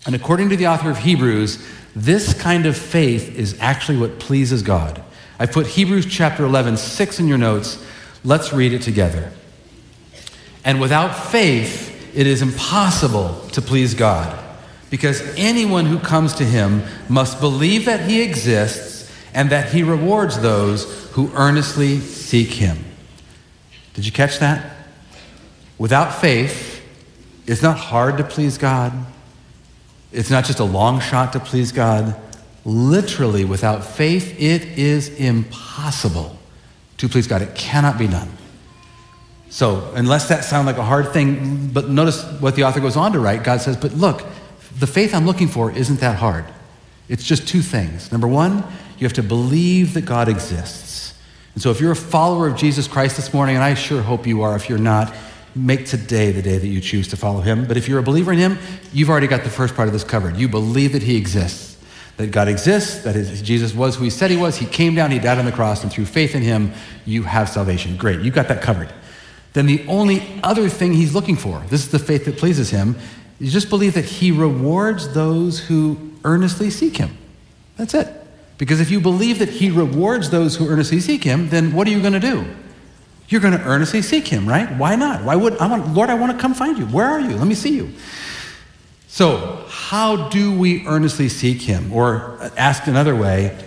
And 0.06 0.16
according 0.16 0.50
to 0.50 0.56
the 0.56 0.68
author 0.68 0.90
of 0.90 1.00
Hebrews, 1.00 1.64
this 1.96 2.34
kind 2.34 2.66
of 2.66 2.78
faith 2.78 3.36
is 3.38 3.58
actually 3.60 3.98
what 3.98 4.20
pleases 4.20 4.64
God. 4.64 5.04
I 5.38 5.46
put 5.46 5.68
Hebrews 5.68 6.06
chapter 6.06 6.46
11, 6.46 6.78
6 6.78 7.20
in 7.20 7.28
your 7.28 7.38
notes. 7.38 7.84
Let's 8.24 8.54
read 8.54 8.74
it 8.74 8.82
together. 8.82 9.32
And 10.64 10.80
without 10.80 11.10
faith, 11.10 12.16
it 12.16 12.28
is 12.28 12.42
impossible 12.42 13.48
to 13.50 13.62
please 13.62 13.94
God, 13.94 14.38
because 14.92 15.22
anyone 15.38 15.86
who 15.88 15.98
comes 15.98 16.36
to 16.36 16.44
him 16.44 16.84
must 17.10 17.40
believe 17.40 17.86
that 17.86 18.08
he 18.08 18.22
exists 18.22 19.12
and 19.34 19.50
that 19.50 19.72
he 19.72 19.82
rewards 19.82 20.40
those 20.42 21.10
who 21.14 21.32
earnestly 21.34 22.00
seek 22.00 22.50
him. 22.50 22.78
Did 23.94 24.06
you 24.06 24.12
catch 24.12 24.38
that? 24.40 24.76
Without 25.78 26.14
faith, 26.14 26.84
it's 27.48 27.62
not 27.62 27.78
hard 27.78 28.18
to 28.18 28.24
please 28.24 28.58
God. 28.58 28.94
It's 30.12 30.30
not 30.30 30.44
just 30.44 30.60
a 30.60 30.66
long 30.66 31.00
shot 31.00 31.34
to 31.34 31.40
please 31.40 31.72
God. 31.72 32.16
Literally, 32.66 33.46
without 33.46 33.84
faith, 33.84 34.40
it 34.40 34.64
is 34.78 35.10
impossible 35.10 36.38
to 36.98 37.08
please 37.10 37.28
God. 37.28 37.42
It 37.42 37.56
cannot 37.56 37.98
be 37.98 38.08
done. 38.08 38.30
So, 39.50 39.92
unless 39.96 40.30
that 40.30 40.44
sounds 40.44 40.66
like 40.66 40.78
a 40.78 40.84
hard 40.84 41.12
thing, 41.12 41.68
but 41.74 41.90
notice 41.90 42.24
what 42.40 42.56
the 42.56 42.64
author 42.64 42.80
goes 42.80 42.96
on 42.96 43.14
to 43.14 43.20
write. 43.20 43.44
God 43.44 43.62
says, 43.62 43.76
But 43.76 43.94
look, 43.94 44.24
the 44.80 44.88
faith 44.88 45.14
I'm 45.14 45.26
looking 45.26 45.48
for 45.48 45.72
isn't 45.72 46.00
that 46.00 46.18
hard. 46.18 46.46
It's 47.10 47.24
just 47.24 47.48
two 47.48 47.62
things. 47.62 48.12
Number 48.12 48.28
one, 48.28 48.64
you 48.98 49.06
have 49.06 49.14
to 49.14 49.24
believe 49.24 49.94
that 49.96 50.06
God 50.06 50.30
exists. 50.30 51.14
And 51.54 51.62
so, 51.62 51.72
if 51.72 51.82
you're 51.82 51.92
a 51.92 51.96
follower 51.96 52.48
of 52.48 52.56
Jesus 52.56 52.88
Christ 52.88 53.18
this 53.18 53.34
morning, 53.34 53.56
and 53.56 53.64
I 53.64 53.74
sure 53.74 54.02
hope 54.02 54.26
you 54.26 54.44
are, 54.44 54.56
if 54.56 54.70
you're 54.70 54.78
not, 54.78 55.14
make 55.54 55.86
today 55.86 56.32
the 56.32 56.42
day 56.42 56.58
that 56.58 56.68
you 56.68 56.80
choose 56.80 57.10
to 57.10 57.18
follow 57.18 57.42
him. 57.42 57.68
But 57.68 57.76
if 57.76 57.88
you're 57.90 58.00
a 58.00 58.04
believer 58.04 58.32
in 58.32 58.40
him, 58.40 58.58
you've 58.94 59.10
already 59.10 59.28
got 59.28 59.44
the 59.44 59.50
first 59.50 59.76
part 59.76 59.88
of 59.88 59.94
this 59.94 60.04
covered. 60.04 60.38
You 60.38 60.48
believe 60.48 60.94
that 60.94 61.04
he 61.04 61.18
exists, 61.18 61.78
that 62.18 62.28
God 62.28 62.48
exists, 62.48 63.04
that 63.04 63.16
Jesus 63.44 63.74
was 63.74 63.98
who 63.98 64.06
he 64.06 64.10
said 64.10 64.32
he 64.32 64.38
was. 64.38 64.56
He 64.56 64.66
came 64.66 64.96
down, 64.96 65.12
he 65.12 65.20
died 65.20 65.40
on 65.40 65.46
the 65.46 65.52
cross, 65.52 65.84
and 65.84 65.92
through 65.92 66.06
faith 66.06 66.36
in 66.36 66.42
him, 66.42 66.72
you 67.06 67.24
have 67.24 67.50
salvation. 67.50 67.98
Great, 67.98 68.22
you 68.22 68.32
got 68.32 68.48
that 68.48 68.62
covered. 68.62 68.94
Then 69.54 69.66
the 69.66 69.86
only 69.88 70.40
other 70.44 70.70
thing 70.70 70.94
he's 70.94 71.14
looking 71.14 71.36
for, 71.36 71.60
this 71.68 71.84
is 71.84 71.92
the 71.92 72.00
faith 72.00 72.24
that 72.26 72.38
pleases 72.38 72.70
him, 72.70 72.96
you 73.42 73.50
just 73.50 73.70
believe 73.70 73.96
that 73.96 74.06
he 74.06 74.32
rewards 74.32 75.16
those 75.16 75.60
who 75.60 76.12
earnestly 76.24 76.70
seek 76.70 76.98
him. 76.98 77.18
That's 77.76 77.96
it. 77.96 78.08
Because 78.60 78.80
if 78.80 78.92
you 78.92 79.02
believe 79.02 79.40
that 79.40 79.50
he 79.50 79.72
rewards 79.72 80.30
those 80.30 80.56
who 80.56 80.70
earnestly 80.70 81.00
seek 81.00 81.24
him, 81.24 81.50
then 81.50 81.74
what 81.74 81.88
are 81.88 81.90
you 81.90 82.02
going 82.02 82.14
to 82.14 82.20
do? 82.20 82.46
You're 83.30 83.42
going 83.42 83.58
to 83.58 83.64
earnestly 83.64 84.04
seek 84.04 84.28
him, 84.28 84.48
right? 84.48 84.72
Why 84.78 84.96
not? 84.96 85.24
Why 85.24 85.36
would 85.36 85.58
I 85.58 85.66
want, 85.66 85.92
Lord, 85.96 86.12
I 86.12 86.14
want 86.14 86.34
to 86.34 86.38
come 86.38 86.54
find 86.54 86.78
you. 86.78 86.86
Where 86.86 87.08
are 87.08 87.20
you? 87.20 87.36
Let 87.36 87.48
me 87.48 87.56
see 87.56 87.76
you. 87.76 87.92
So, 89.08 89.66
how 89.70 90.30
do 90.30 90.56
we 90.56 90.86
earnestly 90.86 91.28
seek 91.28 91.64
him? 91.64 91.92
Or 91.92 92.38
uh, 92.40 92.52
asked 92.56 92.88
another 92.88 93.16
way, 93.16 93.58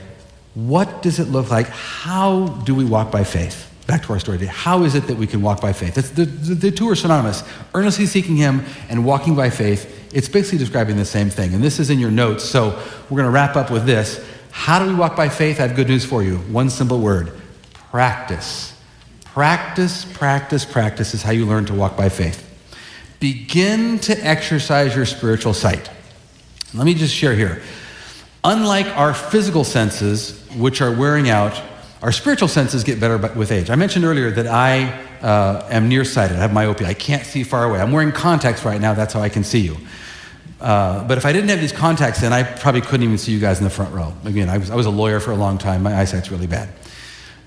what 0.55 1.03
does 1.03 1.18
it 1.18 1.25
look 1.25 1.51
like? 1.51 1.66
How 1.66 2.47
do 2.47 2.77
we 2.77 2.85
walk 2.85 3.11
by 3.11 3.25
faith? 3.25 3.74
Back 3.87 4.03
to 4.05 4.14
our 4.14 4.18
story 4.18 4.39
today. 4.39 4.51
How 4.51 4.85
is 4.85 4.95
it 4.95 5.09
that 5.09 5.16
we 5.16 5.26
can 5.26 5.43
walk 5.43 5.61
by 5.61 5.74
faith? 5.74 5.95
The, 5.95 6.24
the, 6.24 6.55
the 6.55 6.70
two 6.70 6.89
are 6.89 6.97
synonymous. 6.97 7.43
Earnestly 7.74 8.07
seeking 8.07 8.37
him 8.37 8.64
and 8.89 9.05
walking 9.05 9.37
by 9.37 9.51
faith, 9.51 10.11
it's 10.14 10.28
basically 10.28 10.59
describing 10.59 10.97
the 10.97 11.05
same 11.05 11.28
thing. 11.28 11.53
And 11.53 11.62
this 11.62 11.78
is 11.78 11.91
in 11.91 11.99
your 11.99 12.11
notes, 12.11 12.45
so 12.45 12.70
we're 13.11 13.16
going 13.16 13.24
to 13.24 13.30
wrap 13.30 13.57
up 13.57 13.70
with 13.70 13.85
this. 13.85 14.24
How 14.51 14.78
do 14.78 14.89
we 14.89 14.95
walk 14.95 15.16
by 15.16 15.28
faith? 15.28 15.61
I 15.61 15.66
have 15.66 15.76
good 15.76 15.89
news 15.89 16.05
for 16.05 16.22
you. 16.22 16.39
One 16.39 16.70
simple 16.70 17.01
word 17.01 17.32
practice. 17.91 18.72
Practice, 19.24 20.05
practice, 20.05 20.64
practice 20.64 21.12
is 21.12 21.22
how 21.22 21.32
you 21.32 21.45
learn 21.45 21.66
to 21.66 21.74
walk 21.74 21.97
by 21.97 22.09
faith. 22.09 22.41
Begin 23.20 23.99
to 24.01 24.14
exercise 24.24 24.95
your 24.95 25.07
spiritual 25.07 25.53
sight. 25.53 25.91
Let 26.72 26.87
me 26.87 26.95
just 26.95 27.14
share 27.14 27.35
here. 27.35 27.62
Unlike 28.45 28.87
our 28.97 29.12
physical 29.12 29.64
senses, 29.64 30.41
which 30.57 30.80
are 30.80 30.93
wearing 30.93 31.28
out, 31.28 31.61
our 32.05 32.13
spiritual 32.13 32.49
senses 32.49 32.85
get 32.85 33.01
better 33.01 33.17
with 33.35 33.51
age. 33.51 33.71
I 33.71 33.77
mentioned 33.77 34.05
earlier 34.05 34.31
that 34.31 34.47
I 34.47 34.93
uh, 35.23 35.67
am 35.71 35.89
nearsighted. 35.89 36.37
I 36.37 36.41
have 36.41 36.53
myopia. 36.53 36.87
I 36.87 36.93
can't 36.93 37.25
see 37.25 37.43
far 37.43 37.65
away. 37.65 37.81
I'm 37.81 37.93
wearing 37.93 38.13
contacts 38.13 38.63
right 38.63 38.79
now. 38.79 38.93
That's 38.93 39.15
how 39.15 39.21
I 39.21 39.31
can 39.31 39.43
see 39.43 39.61
you. 39.61 39.79
Uh, 40.61 41.03
but 41.09 41.17
if 41.17 41.25
I 41.25 41.33
didn't 41.33 41.49
have 41.49 41.61
these 41.61 41.73
contacts 41.73 42.23
in, 42.23 42.31
I 42.31 42.43
probably 42.43 42.83
couldn't 42.83 43.05
even 43.05 43.17
see 43.17 43.33
you 43.33 43.41
guys 43.41 43.57
in 43.57 43.65
the 43.65 43.71
front 43.71 43.95
row. 43.95 44.13
Again, 44.27 44.51
I 44.51 44.59
was, 44.59 44.71
I 44.71 44.75
was 44.75 44.85
a 44.85 44.91
lawyer 44.91 45.19
for 45.19 45.31
a 45.31 45.35
long 45.35 45.57
time. 45.57 45.83
My 45.83 45.99
eyesight's 45.99 46.31
really 46.31 46.47
bad. 46.47 46.69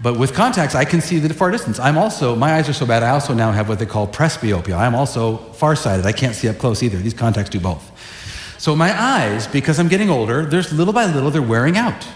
But 0.01 0.18
with 0.18 0.34
contacts, 0.34 0.74
I 0.74 0.86
can 0.86 1.01
see 1.01 1.20
the 1.20 1.32
far 1.36 1.51
distance. 1.51 1.80
I'm 1.80 1.95
also, 1.95 2.36
my 2.36 2.55
eyes 2.55 2.68
are 2.68 2.74
so 2.74 2.88
bad, 2.88 3.03
I 3.03 3.10
also 3.10 3.36
now 3.36 3.51
have 3.51 3.70
what 3.70 3.78
they 3.78 3.86
call 3.86 4.08
presbyopia. 4.08 4.76
I'm 4.76 4.95
also 4.95 5.38
farsighted. 5.53 6.08
I 6.08 6.14
can't 6.14 6.34
see 6.34 6.49
up 6.49 6.58
close 6.58 6.82
either. 6.82 6.97
These 6.97 7.14
contacts 7.14 7.51
do 7.51 7.60
both. 7.60 7.91
So 8.60 8.76
my 8.76 8.91
eyes, 8.99 9.45
because 9.45 9.80
I'm 9.80 9.88
getting 9.88 10.10
older, 10.10 10.47
there's 10.47 10.74
little 10.74 10.93
by 10.93 11.05
little, 11.05 11.30
they're 11.30 11.43
wearing 11.43 11.78
out. 11.78 12.08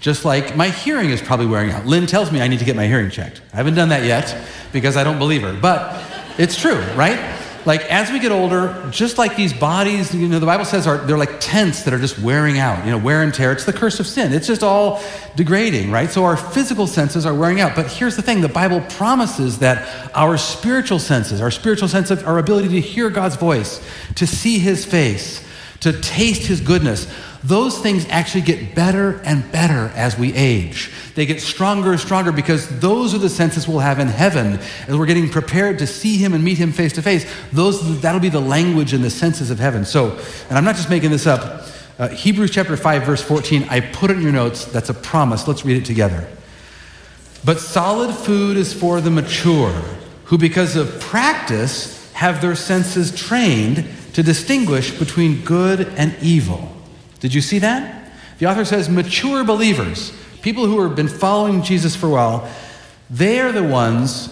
Just 0.00 0.24
like 0.24 0.56
my 0.56 0.68
hearing 0.68 1.10
is 1.10 1.20
probably 1.20 1.46
wearing 1.46 1.70
out. 1.70 1.86
Lynn 1.86 2.06
tells 2.06 2.30
me 2.30 2.40
I 2.40 2.48
need 2.48 2.58
to 2.58 2.64
get 2.64 2.76
my 2.76 2.86
hearing 2.86 3.10
checked. 3.10 3.40
I 3.52 3.56
haven't 3.56 3.74
done 3.74 3.88
that 3.88 4.04
yet 4.04 4.36
because 4.72 4.96
I 4.96 5.04
don't 5.04 5.18
believe 5.18 5.42
her, 5.42 5.58
but 5.60 6.02
it's 6.38 6.60
true, 6.60 6.78
right? 6.94 7.34
Like 7.66 7.80
as 7.90 8.12
we 8.12 8.20
get 8.20 8.30
older, 8.30 8.88
just 8.92 9.18
like 9.18 9.34
these 9.34 9.52
bodies, 9.52 10.14
you 10.14 10.28
know, 10.28 10.38
the 10.38 10.46
Bible 10.46 10.64
says 10.64 10.86
are 10.86 10.98
they're 10.98 11.18
like 11.18 11.40
tents 11.40 11.82
that 11.82 11.92
are 11.92 11.98
just 11.98 12.16
wearing 12.20 12.60
out, 12.60 12.84
you 12.84 12.92
know, 12.92 12.98
wear 12.98 13.24
and 13.24 13.34
tear. 13.34 13.50
It's 13.50 13.64
the 13.64 13.72
curse 13.72 13.98
of 13.98 14.06
sin. 14.06 14.32
It's 14.32 14.46
just 14.46 14.62
all 14.62 15.02
degrading, 15.34 15.90
right? 15.90 16.08
So 16.08 16.24
our 16.24 16.36
physical 16.36 16.86
senses 16.86 17.26
are 17.26 17.34
wearing 17.34 17.60
out. 17.60 17.74
But 17.74 17.90
here's 17.90 18.14
the 18.14 18.22
thing, 18.22 18.40
the 18.40 18.48
Bible 18.48 18.82
promises 18.90 19.58
that 19.58 20.10
our 20.14 20.38
spiritual 20.38 21.00
senses, 21.00 21.40
our 21.40 21.50
spiritual 21.50 21.88
sense 21.88 22.12
of 22.12 22.24
our 22.24 22.38
ability 22.38 22.68
to 22.68 22.80
hear 22.80 23.10
God's 23.10 23.34
voice, 23.34 23.84
to 24.14 24.28
see 24.28 24.60
his 24.60 24.84
face, 24.84 25.44
to 25.80 25.92
taste 26.00 26.42
his 26.46 26.60
goodness, 26.60 27.06
those 27.44 27.78
things 27.78 28.06
actually 28.08 28.40
get 28.40 28.74
better 28.74 29.20
and 29.24 29.50
better 29.52 29.92
as 29.94 30.18
we 30.18 30.34
age. 30.34 30.90
They 31.14 31.26
get 31.26 31.40
stronger 31.40 31.92
and 31.92 32.00
stronger 32.00 32.32
because 32.32 32.80
those 32.80 33.14
are 33.14 33.18
the 33.18 33.28
senses 33.28 33.68
we'll 33.68 33.78
have 33.78 34.00
in 34.00 34.08
heaven 34.08 34.58
as 34.88 34.96
we're 34.96 35.06
getting 35.06 35.28
prepared 35.28 35.78
to 35.78 35.86
see 35.86 36.16
him 36.16 36.34
and 36.34 36.42
meet 36.42 36.58
him 36.58 36.72
face 36.72 36.92
to 36.94 37.02
face. 37.02 37.30
Those 37.52 38.00
that'll 38.00 38.20
be 38.20 38.28
the 38.28 38.40
language 38.40 38.92
and 38.92 39.04
the 39.04 39.10
senses 39.10 39.50
of 39.50 39.58
heaven. 39.58 39.84
So, 39.84 40.18
and 40.48 40.58
I'm 40.58 40.64
not 40.64 40.76
just 40.76 40.90
making 40.90 41.10
this 41.10 41.26
up. 41.26 41.68
Uh, 41.98 42.08
Hebrews 42.08 42.50
chapter 42.50 42.76
5 42.76 43.04
verse 43.04 43.22
14, 43.22 43.66
I 43.70 43.80
put 43.80 44.10
it 44.10 44.16
in 44.16 44.22
your 44.22 44.32
notes. 44.32 44.64
That's 44.64 44.90
a 44.90 44.94
promise. 44.94 45.46
Let's 45.46 45.64
read 45.64 45.76
it 45.76 45.84
together. 45.84 46.26
But 47.44 47.60
solid 47.60 48.12
food 48.14 48.56
is 48.56 48.72
for 48.72 49.00
the 49.00 49.10
mature, 49.10 49.70
who 50.24 50.36
because 50.36 50.74
of 50.74 51.00
practice 51.00 52.12
have 52.12 52.40
their 52.40 52.56
senses 52.56 53.14
trained 53.14 53.88
to 54.16 54.22
distinguish 54.22 54.98
between 54.98 55.44
good 55.44 55.86
and 55.98 56.16
evil. 56.22 56.72
Did 57.20 57.34
you 57.34 57.42
see 57.42 57.58
that? 57.58 58.10
The 58.38 58.46
author 58.46 58.64
says 58.64 58.88
mature 58.88 59.44
believers, 59.44 60.10
people 60.40 60.64
who 60.64 60.80
have 60.84 60.96
been 60.96 61.06
following 61.06 61.62
Jesus 61.62 61.94
for 61.94 62.06
a 62.06 62.10
while, 62.10 62.50
they 63.10 63.40
are 63.40 63.52
the 63.52 63.62
ones, 63.62 64.28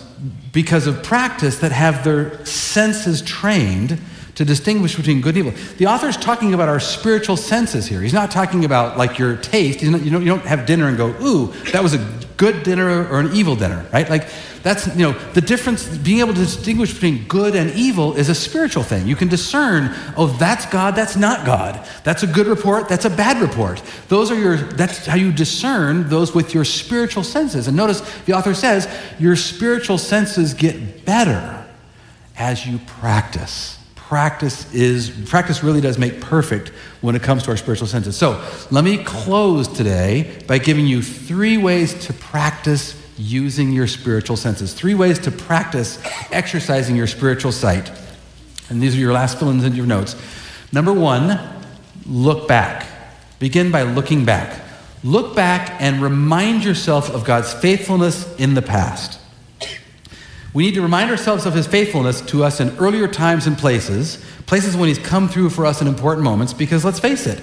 because 0.55 0.87
of 0.87 1.03
practice, 1.03 1.59
that 1.59 1.71
have 1.71 2.03
their 2.03 2.43
senses 2.47 3.21
trained 3.21 4.01
to 4.37 4.45
distinguish 4.47 4.97
between 4.97 5.21
good 5.21 5.37
and 5.37 5.49
evil. 5.49 5.77
The 5.77 5.85
author's 5.85 6.17
talking 6.17 6.55
about 6.55 6.71
our 6.71 6.81
spiritual 6.81 7.37
senses 7.37 7.87
here. 7.87 8.01
He's 8.01 8.15
not 8.15 8.31
talking 8.31 8.65
about 8.65 8.97
like 8.97 9.19
your 9.19 9.37
taste. 9.37 9.83
You, 9.83 9.91
don't, 9.91 10.03
you 10.03 10.11
don't 10.11 10.47
have 10.47 10.65
dinner 10.65 10.89
and 10.89 10.97
go, 10.97 11.09
ooh, 11.23 11.49
that 11.73 11.83
was 11.83 11.93
a 11.93 11.99
good 12.39 12.63
dinner 12.63 13.07
or 13.11 13.21
an 13.21 13.35
evil 13.35 13.55
dinner, 13.55 13.85
right? 13.93 14.09
Like 14.09 14.31
that's, 14.65 14.87
you 14.97 15.03
know, 15.03 15.13
the 15.35 15.43
difference, 15.43 15.87
being 15.99 16.21
able 16.21 16.33
to 16.33 16.41
distinguish 16.41 16.95
between 16.95 17.29
good 17.29 17.55
and 17.55 17.71
evil 17.73 18.17
is 18.17 18.31
a 18.31 18.35
spiritual 18.35 18.83
thing. 18.83 19.07
You 19.07 19.15
can 19.15 19.29
discern, 19.29 19.95
oh, 20.17 20.27
that's 20.39 20.65
God, 20.65 20.97
that's 20.97 21.17
not 21.17 21.45
God. 21.45 21.87
That's 22.03 22.23
a 22.23 22.27
good 22.27 22.47
report, 22.47 22.89
that's 22.89 23.05
a 23.05 23.11
bad 23.11 23.43
report. 23.43 23.83
Those 24.09 24.31
are 24.31 24.41
your, 24.41 24.57
that's 24.57 25.05
how 25.05 25.17
you 25.17 25.33
discern 25.33 26.09
those 26.09 26.35
with 26.35 26.55
your 26.55 26.65
spiritual 26.65 27.25
senses. 27.25 27.69
And 27.69 27.77
notice 27.77 28.01
the 28.25 28.33
author 28.33 28.55
says, 28.55 28.89
your 29.19 29.37
spiritual 29.37 29.99
senses 29.99 30.55
get 30.55 31.05
better 31.05 31.67
as 32.39 32.67
you 32.67 32.79
practice 32.87 33.79
practice 33.97 34.73
is 34.75 35.11
practice 35.27 35.65
really 35.65 35.81
does 35.81 35.99
make 35.99 36.21
perfect 36.21 36.69
when 37.01 37.17
it 37.17 37.23
comes 37.23 37.43
to 37.43 37.51
our 37.51 37.57
spiritual 37.57 37.87
senses. 37.87 38.15
So, 38.15 38.47
let 38.71 38.85
me 38.85 39.03
close 39.03 39.67
today 39.67 40.41
by 40.47 40.59
giving 40.59 40.87
you 40.87 41.03
three 41.03 41.57
ways 41.57 41.95
to 42.07 42.13
practice 42.13 43.04
using 43.17 43.73
your 43.73 43.87
spiritual 43.87 44.37
senses. 44.37 44.75
Three 44.75 44.95
ways 44.95 45.19
to 45.21 45.31
practice 45.31 46.03
exercising 46.31 46.97
your 46.97 47.07
spiritual 47.07 47.53
sight. 47.53 47.91
And 48.69 48.83
these 48.83 48.97
are 48.97 48.99
your 48.99 49.13
last 49.13 49.39
fill-ins 49.39 49.65
in 49.65 49.75
your 49.75 49.87
notes. 49.87 50.17
Number 50.73 50.93
1, 50.93 51.39
look 52.07 52.49
back. 52.49 52.87
Begin 53.39 53.71
by 53.71 53.83
looking 53.83 54.25
back. 54.25 54.61
Look 55.05 55.37
back 55.37 55.81
and 55.81 56.03
remind 56.03 56.65
yourself 56.65 57.11
of 57.11 57.25
God's 57.25 57.53
faithfulness 57.53 58.35
in 58.37 58.55
the 58.55 58.63
past. 58.63 59.21
We 60.55 60.67
need 60.67 60.75
to 60.75 60.83
remind 60.83 61.11
ourselves 61.11 61.47
of 61.47 61.55
his 61.55 61.67
faithfulness 61.67 62.21
to 62.23 62.45
us 62.45 62.61
in 62.61 62.77
earlier 62.79 63.09
times 63.09 63.47
and 63.47 63.59
places, 63.59 64.25
places 64.47 64.77
when 64.77 64.89
he's 64.89 64.99
come 64.99 65.29
through 65.29 65.51
for 65.51 65.67
us 65.67 65.83
in 65.83 65.89
important 65.89 66.25
moments, 66.25 66.53
because 66.53 66.85
let's 66.85 67.01
face 67.01 67.27
it, 67.27 67.43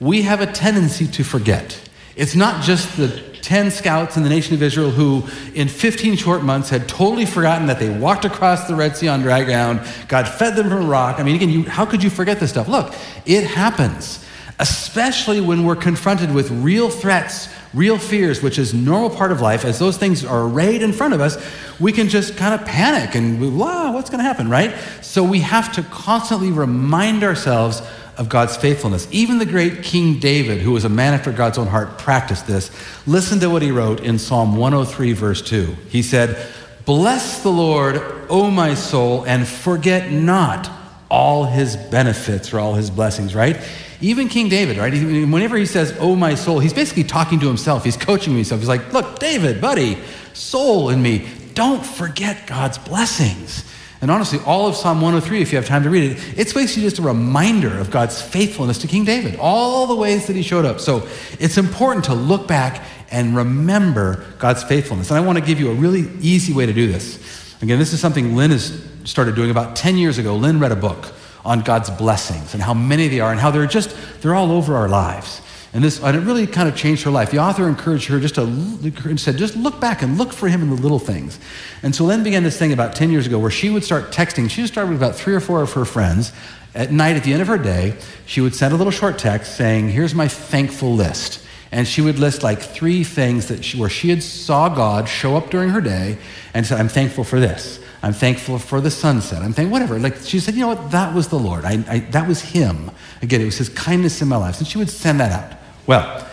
we 0.00 0.22
have 0.22 0.40
a 0.40 0.46
tendency 0.46 1.06
to 1.06 1.24
forget. 1.24 1.80
It's 2.16 2.34
not 2.34 2.64
just 2.64 2.96
the 2.96 3.22
10 3.42 3.70
scouts 3.70 4.16
in 4.16 4.22
the 4.22 4.28
nation 4.28 4.54
of 4.54 4.62
Israel 4.62 4.90
who, 4.90 5.24
in 5.54 5.68
15 5.68 6.16
short 6.16 6.42
months, 6.42 6.70
had 6.70 6.88
totally 6.88 7.26
forgotten 7.26 7.66
that 7.66 7.78
they 7.78 7.90
walked 7.90 8.24
across 8.24 8.68
the 8.68 8.74
Red 8.74 8.96
Sea 8.96 9.08
on 9.08 9.20
dry 9.20 9.44
ground. 9.44 9.80
God 10.08 10.28
fed 10.28 10.56
them 10.56 10.68
from 10.68 10.84
a 10.84 10.86
rock. 10.86 11.18
I 11.18 11.22
mean, 11.22 11.36
again, 11.36 11.50
you, 11.50 11.64
how 11.64 11.84
could 11.84 12.02
you 12.02 12.10
forget 12.10 12.40
this 12.40 12.50
stuff? 12.50 12.68
Look, 12.68 12.94
it 13.26 13.44
happens, 13.44 14.24
especially 14.58 15.40
when 15.40 15.64
we're 15.64 15.76
confronted 15.76 16.34
with 16.34 16.50
real 16.50 16.90
threats 16.90 17.48
real 17.74 17.98
fears, 17.98 18.42
which 18.42 18.58
is 18.58 18.72
normal 18.72 19.10
part 19.10 19.32
of 19.32 19.40
life, 19.40 19.64
as 19.64 19.78
those 19.78 19.96
things 19.96 20.24
are 20.24 20.44
arrayed 20.44 20.82
in 20.82 20.92
front 20.92 21.14
of 21.14 21.20
us, 21.20 21.36
we 21.78 21.92
can 21.92 22.08
just 22.08 22.36
kind 22.36 22.58
of 22.58 22.66
panic 22.66 23.14
and, 23.14 23.58
wow, 23.58 23.92
what's 23.92 24.10
going 24.10 24.18
to 24.18 24.24
happen, 24.24 24.48
right? 24.48 24.74
So 25.02 25.22
we 25.22 25.40
have 25.40 25.72
to 25.74 25.82
constantly 25.84 26.50
remind 26.50 27.22
ourselves 27.22 27.82
of 28.18 28.28
God's 28.28 28.56
faithfulness. 28.56 29.06
Even 29.12 29.38
the 29.38 29.46
great 29.46 29.82
King 29.82 30.18
David, 30.18 30.60
who 30.60 30.72
was 30.72 30.84
a 30.84 30.88
man 30.88 31.14
after 31.14 31.30
God's 31.32 31.56
own 31.56 31.68
heart, 31.68 31.98
practiced 31.98 32.46
this. 32.46 32.70
Listen 33.06 33.38
to 33.40 33.48
what 33.48 33.62
he 33.62 33.70
wrote 33.70 34.00
in 34.00 34.18
Psalm 34.18 34.56
103, 34.56 35.12
verse 35.12 35.40
2. 35.40 35.76
He 35.88 36.02
said, 36.02 36.36
Bless 36.84 37.42
the 37.42 37.50
Lord, 37.50 38.02
O 38.28 38.50
my 38.50 38.74
soul, 38.74 39.24
and 39.24 39.46
forget 39.46 40.10
not 40.10 40.68
all 41.10 41.44
his 41.44 41.76
benefits 41.76 42.52
or 42.52 42.58
all 42.58 42.74
his 42.74 42.90
blessings, 42.90 43.34
right? 43.34 43.56
Even 44.00 44.28
King 44.28 44.48
David, 44.48 44.76
right? 44.78 44.92
Whenever 44.92 45.56
he 45.56 45.66
says, 45.66 45.96
Oh, 46.00 46.16
my 46.16 46.34
soul, 46.34 46.58
he's 46.58 46.74
basically 46.74 47.04
talking 47.04 47.38
to 47.40 47.46
himself. 47.46 47.84
He's 47.84 47.96
coaching 47.96 48.34
himself. 48.34 48.60
He's 48.60 48.68
like, 48.68 48.92
Look, 48.92 49.18
David, 49.18 49.60
buddy, 49.60 49.98
soul 50.34 50.90
in 50.90 51.00
me, 51.00 51.28
don't 51.54 51.84
forget 51.84 52.46
God's 52.46 52.78
blessings. 52.78 53.64
And 54.00 54.10
honestly, 54.10 54.38
all 54.46 54.68
of 54.68 54.76
Psalm 54.76 55.00
103, 55.00 55.42
if 55.42 55.50
you 55.50 55.56
have 55.56 55.66
time 55.66 55.82
to 55.82 55.90
read 55.90 56.12
it, 56.12 56.38
it's 56.38 56.52
basically 56.52 56.82
just 56.82 57.00
a 57.00 57.02
reminder 57.02 57.76
of 57.78 57.90
God's 57.90 58.22
faithfulness 58.22 58.78
to 58.78 58.86
King 58.86 59.04
David, 59.04 59.36
all 59.40 59.88
the 59.88 59.96
ways 59.96 60.28
that 60.28 60.36
he 60.36 60.42
showed 60.42 60.64
up. 60.64 60.78
So 60.78 61.08
it's 61.40 61.58
important 61.58 62.04
to 62.04 62.14
look 62.14 62.46
back 62.46 62.84
and 63.10 63.34
remember 63.34 64.24
God's 64.38 64.62
faithfulness. 64.62 65.10
And 65.10 65.18
I 65.18 65.20
want 65.20 65.38
to 65.38 65.44
give 65.44 65.58
you 65.58 65.70
a 65.70 65.74
really 65.74 66.08
easy 66.20 66.52
way 66.52 66.66
to 66.66 66.72
do 66.72 66.86
this. 66.86 67.18
Again, 67.60 67.78
this 67.78 67.92
is 67.92 68.00
something 68.00 68.36
Lynn 68.36 68.52
has 68.52 68.80
started 69.04 69.34
doing 69.34 69.50
about 69.50 69.74
10 69.74 69.96
years 69.96 70.18
ago. 70.18 70.36
Lynn 70.36 70.60
read 70.60 70.70
a 70.70 70.76
book 70.76 71.12
on 71.44 71.62
God's 71.62 71.90
blessings 71.90 72.54
and 72.54 72.62
how 72.62 72.74
many 72.74 73.08
they 73.08 73.20
are 73.20 73.32
and 73.32 73.40
how 73.40 73.50
they're 73.50 73.66
just, 73.66 73.96
they're 74.20 74.34
all 74.34 74.52
over 74.52 74.76
our 74.76 74.88
lives. 74.88 75.40
And 75.72 75.84
this, 75.84 76.02
and 76.02 76.16
it 76.16 76.20
really 76.20 76.46
kind 76.46 76.68
of 76.68 76.74
changed 76.76 77.02
her 77.02 77.10
life. 77.10 77.30
The 77.30 77.38
author 77.38 77.68
encouraged 77.68 78.08
her 78.08 78.18
just 78.18 78.36
to, 78.36 78.42
and 78.44 79.20
said, 79.20 79.36
just 79.36 79.54
look 79.54 79.80
back 79.80 80.02
and 80.02 80.16
look 80.16 80.32
for 80.32 80.48
him 80.48 80.62
in 80.62 80.70
the 80.70 80.76
little 80.76 80.98
things. 80.98 81.38
And 81.82 81.94
so 81.94 82.06
then 82.06 82.22
began 82.22 82.42
this 82.42 82.58
thing 82.58 82.72
about 82.72 82.96
10 82.96 83.10
years 83.10 83.26
ago 83.26 83.38
where 83.38 83.50
she 83.50 83.68
would 83.68 83.84
start 83.84 84.10
texting. 84.10 84.48
She 84.48 84.62
would 84.62 84.70
start 84.70 84.88
with 84.88 84.96
about 84.96 85.14
three 85.14 85.34
or 85.34 85.40
four 85.40 85.60
of 85.60 85.72
her 85.74 85.84
friends. 85.84 86.32
At 86.74 86.90
night, 86.90 87.16
at 87.16 87.24
the 87.24 87.32
end 87.32 87.42
of 87.42 87.48
her 87.48 87.58
day, 87.58 87.96
she 88.24 88.40
would 88.40 88.54
send 88.54 88.72
a 88.72 88.76
little 88.76 88.90
short 88.90 89.18
text 89.18 89.56
saying, 89.56 89.90
here's 89.90 90.14
my 90.14 90.28
thankful 90.28 90.94
list. 90.94 91.44
And 91.70 91.86
she 91.86 92.00
would 92.00 92.18
list 92.18 92.42
like 92.42 92.60
three 92.60 93.04
things 93.04 93.48
that 93.48 93.62
she, 93.62 93.78
where 93.78 93.90
she 93.90 94.08
had 94.08 94.22
saw 94.22 94.70
God 94.70 95.06
show 95.06 95.36
up 95.36 95.50
during 95.50 95.70
her 95.70 95.82
day 95.82 96.16
and 96.54 96.66
said, 96.66 96.80
I'm 96.80 96.88
thankful 96.88 97.24
for 97.24 97.40
this. 97.40 97.78
I'm 98.02 98.12
thankful 98.12 98.58
for 98.58 98.80
the 98.80 98.90
sunset. 98.90 99.42
I'm 99.42 99.52
thankful, 99.52 99.72
whatever. 99.72 99.98
Like 99.98 100.16
she 100.18 100.38
said, 100.38 100.54
you 100.54 100.60
know 100.60 100.68
what? 100.68 100.92
That 100.92 101.14
was 101.14 101.28
the 101.28 101.38
Lord. 101.38 101.64
I, 101.64 101.84
I, 101.88 101.98
that 102.10 102.28
was 102.28 102.40
Him. 102.40 102.90
Again, 103.22 103.40
it 103.40 103.44
was 103.44 103.58
His 103.58 103.68
kindness 103.68 104.22
in 104.22 104.28
my 104.28 104.36
life. 104.36 104.58
And 104.58 104.66
she 104.66 104.78
would 104.78 104.90
send 104.90 105.18
that 105.20 105.32
out. 105.32 105.58
Well, 105.86 106.26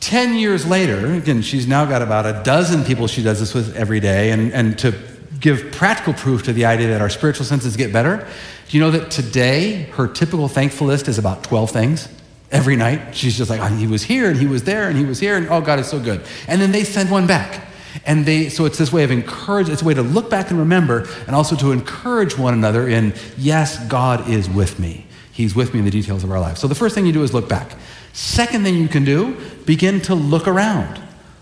10 0.00 0.34
years 0.34 0.66
later, 0.66 1.14
again, 1.14 1.40
she's 1.40 1.66
now 1.66 1.84
got 1.84 2.02
about 2.02 2.26
a 2.26 2.42
dozen 2.44 2.84
people 2.84 3.06
she 3.06 3.22
does 3.22 3.40
this 3.40 3.54
with 3.54 3.74
every 3.74 4.00
day. 4.00 4.30
And, 4.32 4.52
and 4.52 4.78
to 4.80 4.94
give 5.40 5.72
practical 5.72 6.12
proof 6.12 6.42
to 6.44 6.52
the 6.52 6.66
idea 6.66 6.88
that 6.88 7.00
our 7.00 7.10
spiritual 7.10 7.46
senses 7.46 7.76
get 7.76 7.92
better, 7.92 8.28
do 8.68 8.76
you 8.76 8.82
know 8.82 8.90
that 8.90 9.10
today 9.10 9.84
her 9.94 10.06
typical 10.06 10.48
thankful 10.48 10.88
list 10.88 11.08
is 11.08 11.18
about 11.18 11.42
12 11.44 11.70
things? 11.70 12.08
Every 12.52 12.76
night, 12.76 13.16
she's 13.16 13.36
just 13.36 13.50
like, 13.50 13.60
oh, 13.60 13.74
he 13.74 13.86
was 13.86 14.04
here 14.04 14.28
and 14.28 14.38
he 14.38 14.46
was 14.46 14.64
there 14.64 14.88
and 14.88 14.96
he 14.96 15.04
was 15.04 15.18
here 15.18 15.36
and 15.36 15.48
oh, 15.48 15.60
God 15.60 15.78
is 15.78 15.88
so 15.88 15.98
good. 15.98 16.22
And 16.46 16.60
then 16.60 16.70
they 16.70 16.84
send 16.84 17.10
one 17.10 17.26
back. 17.26 17.66
And 18.04 18.26
they, 18.26 18.48
so 18.48 18.64
it's 18.64 18.78
this 18.78 18.92
way 18.92 19.04
of 19.04 19.10
encourage, 19.10 19.68
it's 19.68 19.82
a 19.82 19.84
way 19.84 19.94
to 19.94 20.02
look 20.02 20.28
back 20.28 20.50
and 20.50 20.58
remember, 20.58 21.06
and 21.26 21.34
also 21.34 21.56
to 21.56 21.72
encourage 21.72 22.36
one 22.36 22.54
another 22.54 22.88
in, 22.88 23.14
yes, 23.36 23.84
God 23.88 24.28
is 24.28 24.48
with 24.48 24.78
me. 24.78 25.06
He's 25.32 25.54
with 25.54 25.72
me 25.72 25.80
in 25.80 25.84
the 25.84 25.90
details 25.90 26.24
of 26.24 26.30
our 26.30 26.40
life. 26.40 26.58
So 26.58 26.66
the 26.66 26.74
first 26.74 26.94
thing 26.94 27.06
you 27.06 27.12
do 27.12 27.22
is 27.22 27.34
look 27.34 27.48
back. 27.48 27.76
Second 28.12 28.64
thing 28.64 28.76
you 28.76 28.88
can 28.88 29.04
do, 29.04 29.36
begin 29.66 30.00
to 30.02 30.14
look 30.14 30.48
around. 30.48 31.00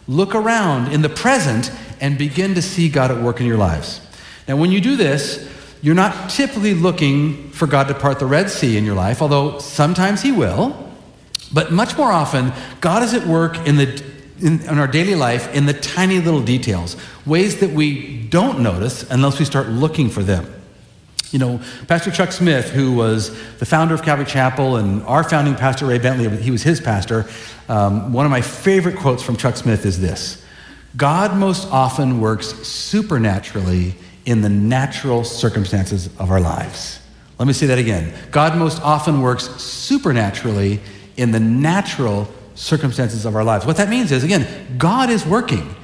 Look 0.08 0.34
around 0.34 0.92
in 0.92 1.02
the 1.02 1.08
present 1.08 1.70
and 2.00 2.18
begin 2.18 2.54
to 2.54 2.62
see 2.62 2.88
God 2.88 3.10
at 3.10 3.22
work 3.22 3.40
in 3.40 3.46
your 3.46 3.56
lives. 3.56 4.00
Now, 4.48 4.56
when 4.56 4.70
you 4.72 4.80
do 4.80 4.96
this, 4.96 5.48
you're 5.80 5.94
not 5.94 6.30
typically 6.30 6.74
looking 6.74 7.50
for 7.50 7.66
God 7.66 7.88
to 7.88 7.94
part 7.94 8.18
the 8.18 8.26
Red 8.26 8.50
Sea 8.50 8.76
in 8.76 8.84
your 8.84 8.94
life, 8.94 9.22
although 9.22 9.58
sometimes 9.58 10.22
He 10.22 10.32
will. 10.32 10.92
But 11.52 11.72
much 11.72 11.96
more 11.96 12.10
often, 12.10 12.52
God 12.80 13.02
is 13.02 13.14
at 13.14 13.26
work 13.26 13.66
in 13.66 13.76
the 13.76 14.13
in, 14.40 14.60
in, 14.60 14.78
our 14.78 14.86
daily 14.86 15.14
life 15.14 15.54
in 15.54 15.66
the 15.66 15.72
tiny 15.72 16.20
little 16.20 16.42
details, 16.42 16.96
ways 17.24 17.60
that 17.60 17.70
we 17.70 18.24
don't 18.28 18.60
notice 18.60 19.08
unless 19.10 19.38
we 19.38 19.44
start 19.44 19.68
looking 19.68 20.10
for 20.10 20.22
them. 20.22 20.52
You 21.30 21.38
know, 21.38 21.60
Pastor 21.88 22.10
Chuck 22.10 22.32
Smith, 22.32 22.70
who 22.70 22.92
was 22.92 23.30
the 23.58 23.66
founder 23.66 23.94
of 23.94 24.02
Calvary 24.02 24.26
Chapel, 24.26 24.76
and 24.76 25.02
our 25.04 25.24
founding 25.24 25.54
pastor, 25.54 25.86
Ray 25.86 25.98
Bentley, 25.98 26.28
he 26.40 26.50
was 26.50 26.62
his 26.62 26.80
pastor. 26.80 27.26
Um, 27.68 28.12
one 28.12 28.24
of 28.24 28.30
my 28.30 28.40
favorite 28.40 28.96
quotes 28.96 29.22
from 29.22 29.36
Chuck 29.36 29.56
Smith 29.56 29.84
is 29.84 30.00
this 30.00 30.44
God 30.96 31.36
most 31.36 31.68
often 31.72 32.20
works 32.20 32.46
supernaturally 32.66 33.94
in 34.26 34.42
the 34.42 34.48
natural 34.48 35.24
circumstances 35.24 36.06
of 36.18 36.30
our 36.30 36.40
lives. 36.40 37.00
Let 37.38 37.46
me 37.46 37.52
say 37.52 37.66
that 37.66 37.78
again. 37.78 38.14
God 38.30 38.56
most 38.56 38.80
often 38.82 39.20
works 39.20 39.48
supernaturally 39.60 40.80
in 41.16 41.32
the 41.32 41.40
natural 41.40 42.28
circumstances 42.54 43.24
of 43.24 43.36
our 43.36 43.44
lives. 43.44 43.66
What 43.66 43.76
that 43.76 43.88
means 43.88 44.12
is, 44.12 44.24
again, 44.24 44.76
God 44.78 45.10
is 45.10 45.26
working 45.26 45.74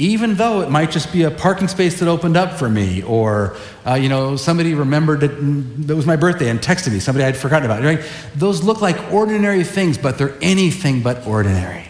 even 0.00 0.34
though 0.36 0.62
it 0.62 0.70
might 0.70 0.90
just 0.90 1.12
be 1.12 1.24
a 1.24 1.30
parking 1.30 1.68
space 1.68 2.00
that 2.00 2.08
opened 2.08 2.34
up 2.34 2.58
for 2.58 2.70
me, 2.70 3.02
or 3.02 3.54
uh, 3.86 3.94
you 3.94 4.08
know 4.08 4.34
somebody 4.34 4.72
remembered 4.72 5.20
that 5.20 5.30
it 5.30 5.94
was 5.94 6.06
my 6.06 6.16
birthday 6.16 6.48
and 6.48 6.58
texted 6.58 6.90
me, 6.90 6.98
somebody 6.98 7.24
I'd 7.24 7.36
forgotten 7.36 7.70
about. 7.70 7.84
Right? 7.84 8.00
Those 8.34 8.64
look 8.64 8.80
like 8.80 9.12
ordinary 9.12 9.62
things, 9.62 9.98
but 9.98 10.16
they're 10.16 10.34
anything 10.40 11.02
but 11.02 11.26
ordinary. 11.26 11.84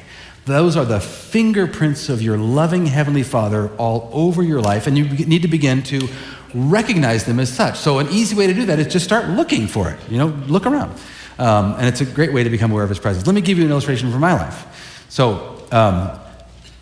Those 0.44 0.76
are 0.76 0.84
the 0.84 0.98
fingerprints 0.98 2.08
of 2.08 2.20
your 2.20 2.36
loving 2.36 2.86
Heavenly 2.86 3.22
Father 3.22 3.68
all 3.76 4.10
over 4.12 4.42
your 4.42 4.60
life, 4.60 4.88
and 4.88 4.98
you 4.98 5.04
need 5.04 5.42
to 5.42 5.48
begin 5.48 5.84
to 5.84 6.08
recognize 6.52 7.26
them 7.26 7.38
as 7.38 7.52
such. 7.52 7.78
So, 7.78 8.00
an 8.00 8.08
easy 8.08 8.34
way 8.34 8.48
to 8.48 8.54
do 8.54 8.66
that 8.66 8.80
is 8.80 8.92
just 8.92 9.04
start 9.04 9.28
looking 9.28 9.68
for 9.68 9.88
it. 9.88 10.00
You 10.10 10.18
know, 10.18 10.26
look 10.48 10.66
around. 10.66 10.98
Um, 11.40 11.74
and 11.78 11.86
it's 11.86 12.02
a 12.02 12.04
great 12.04 12.32
way 12.34 12.44
to 12.44 12.50
become 12.50 12.70
aware 12.70 12.84
of 12.84 12.90
His 12.90 12.98
presence. 12.98 13.26
Let 13.26 13.34
me 13.34 13.40
give 13.40 13.56
you 13.56 13.64
an 13.64 13.70
illustration 13.70 14.12
from 14.12 14.20
my 14.20 14.34
life. 14.34 15.06
So, 15.08 15.66
um, 15.72 16.20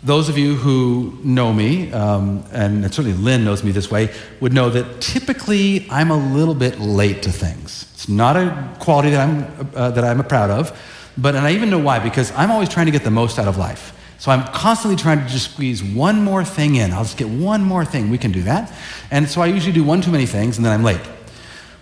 those 0.03 0.29
of 0.29 0.37
you 0.37 0.55
who 0.55 1.17
know 1.23 1.51
me, 1.53 1.91
um, 1.91 2.43
and 2.51 2.83
certainly 2.93 3.17
Lynn 3.17 3.43
knows 3.43 3.63
me 3.63 3.71
this 3.71 3.89
way, 3.89 4.13
would 4.39 4.53
know 4.53 4.69
that 4.69 5.01
typically 5.01 5.87
I'm 5.89 6.11
a 6.11 6.17
little 6.33 6.53
bit 6.55 6.79
late 6.79 7.23
to 7.23 7.31
things. 7.31 7.89
It's 7.93 8.07
not 8.07 8.37
a 8.37 8.75
quality 8.79 9.11
that 9.11 9.27
I'm, 9.27 9.69
uh, 9.75 9.91
that 9.91 10.03
I'm 10.03 10.23
proud 10.25 10.49
of, 10.49 10.77
but, 11.17 11.35
and 11.35 11.45
I 11.45 11.51
even 11.51 11.69
know 11.69 11.79
why, 11.79 11.99
because 11.99 12.31
I'm 12.31 12.51
always 12.51 12.69
trying 12.69 12.85
to 12.85 12.93
get 12.93 13.03
the 13.03 13.11
most 13.11 13.39
out 13.39 13.47
of 13.47 13.57
life. 13.57 13.95
So 14.19 14.31
I'm 14.31 14.43
constantly 14.53 14.97
trying 14.97 15.21
to 15.21 15.27
just 15.27 15.51
squeeze 15.53 15.81
one 15.81 16.21
more 16.23 16.43
thing 16.43 16.75
in. 16.75 16.91
I'll 16.91 17.03
just 17.03 17.17
get 17.17 17.29
one 17.29 17.63
more 17.63 17.85
thing. 17.85 18.09
We 18.09 18.17
can 18.17 18.33
do 18.33 18.43
that. 18.43 18.73
And 19.11 19.29
so 19.29 19.41
I 19.41 19.47
usually 19.47 19.73
do 19.73 19.83
one 19.83 20.01
too 20.01 20.11
many 20.11 20.25
things, 20.25 20.57
and 20.57 20.65
then 20.65 20.73
I'm 20.73 20.83
late. 20.83 21.01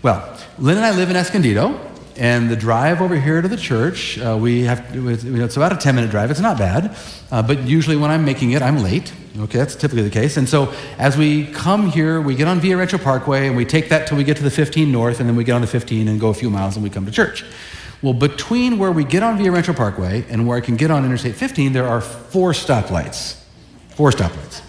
Well, 0.03 0.38
Lynn 0.59 0.78
and 0.78 0.86
I 0.86 0.95
live 0.95 1.09
in 1.09 1.15
Escondido, 1.15 1.80
and 2.18 2.49
the 2.49 2.55
drive 2.55 3.01
over 3.01 3.20
here 3.20 3.41
to 3.41 3.47
the 3.47 3.57
church, 3.57 4.18
uh, 4.18 4.38
we 4.39 4.63
have, 4.63 4.86
it's 4.93 5.55
about 5.55 5.72
a 5.72 5.78
10 5.78 5.95
minute 5.95 6.09
drive. 6.09 6.32
It's 6.32 6.39
not 6.39 6.57
bad. 6.57 6.95
Uh, 7.32 7.41
but 7.41 7.63
usually 7.63 7.95
when 7.95 8.09
I'm 8.09 8.26
making 8.26 8.51
it, 8.51 8.61
I'm 8.61 8.80
late. 8.80 9.13
Okay, 9.38 9.59
that's 9.59 9.76
typically 9.76 10.01
the 10.03 10.09
case. 10.09 10.38
And 10.38 10.49
so 10.49 10.74
as 10.97 11.15
we 11.15 11.45
come 11.45 11.91
here, 11.91 12.20
we 12.20 12.34
get 12.34 12.47
on 12.47 12.59
Via 12.59 12.76
Rancho 12.76 12.97
Parkway 12.97 13.47
and 13.47 13.55
we 13.55 13.65
take 13.65 13.89
that 13.89 14.07
till 14.07 14.18
we 14.18 14.24
get 14.24 14.38
to 14.38 14.43
the 14.43 14.49
15 14.49 14.91
north, 14.91 15.20
and 15.20 15.30
then 15.30 15.36
we 15.36 15.43
get 15.43 15.53
on 15.53 15.61
the 15.61 15.68
15 15.68 16.07
and 16.07 16.20
go 16.20 16.30
a 16.30 16.34
few 16.34 16.49
miles 16.49 16.76
and 16.76 16.84
we 16.84 16.89
come 16.89 17.05
to 17.05 17.11
church. 17.11 17.45
Well, 18.01 18.13
between 18.13 18.80
where 18.80 18.91
we 18.91 19.03
get 19.03 19.24
on 19.24 19.38
Via 19.38 19.51
Rancho 19.51 19.74
Parkway 19.74 20.26
and 20.30 20.47
where 20.47 20.57
I 20.57 20.61
can 20.61 20.76
get 20.76 20.91
on 20.91 21.05
Interstate 21.05 21.36
15, 21.36 21.74
there 21.74 21.88
are 21.88 22.01
four 22.01 22.51
stoplights. 22.51 23.39
Four 23.89 24.11
stoplights. 24.11 24.61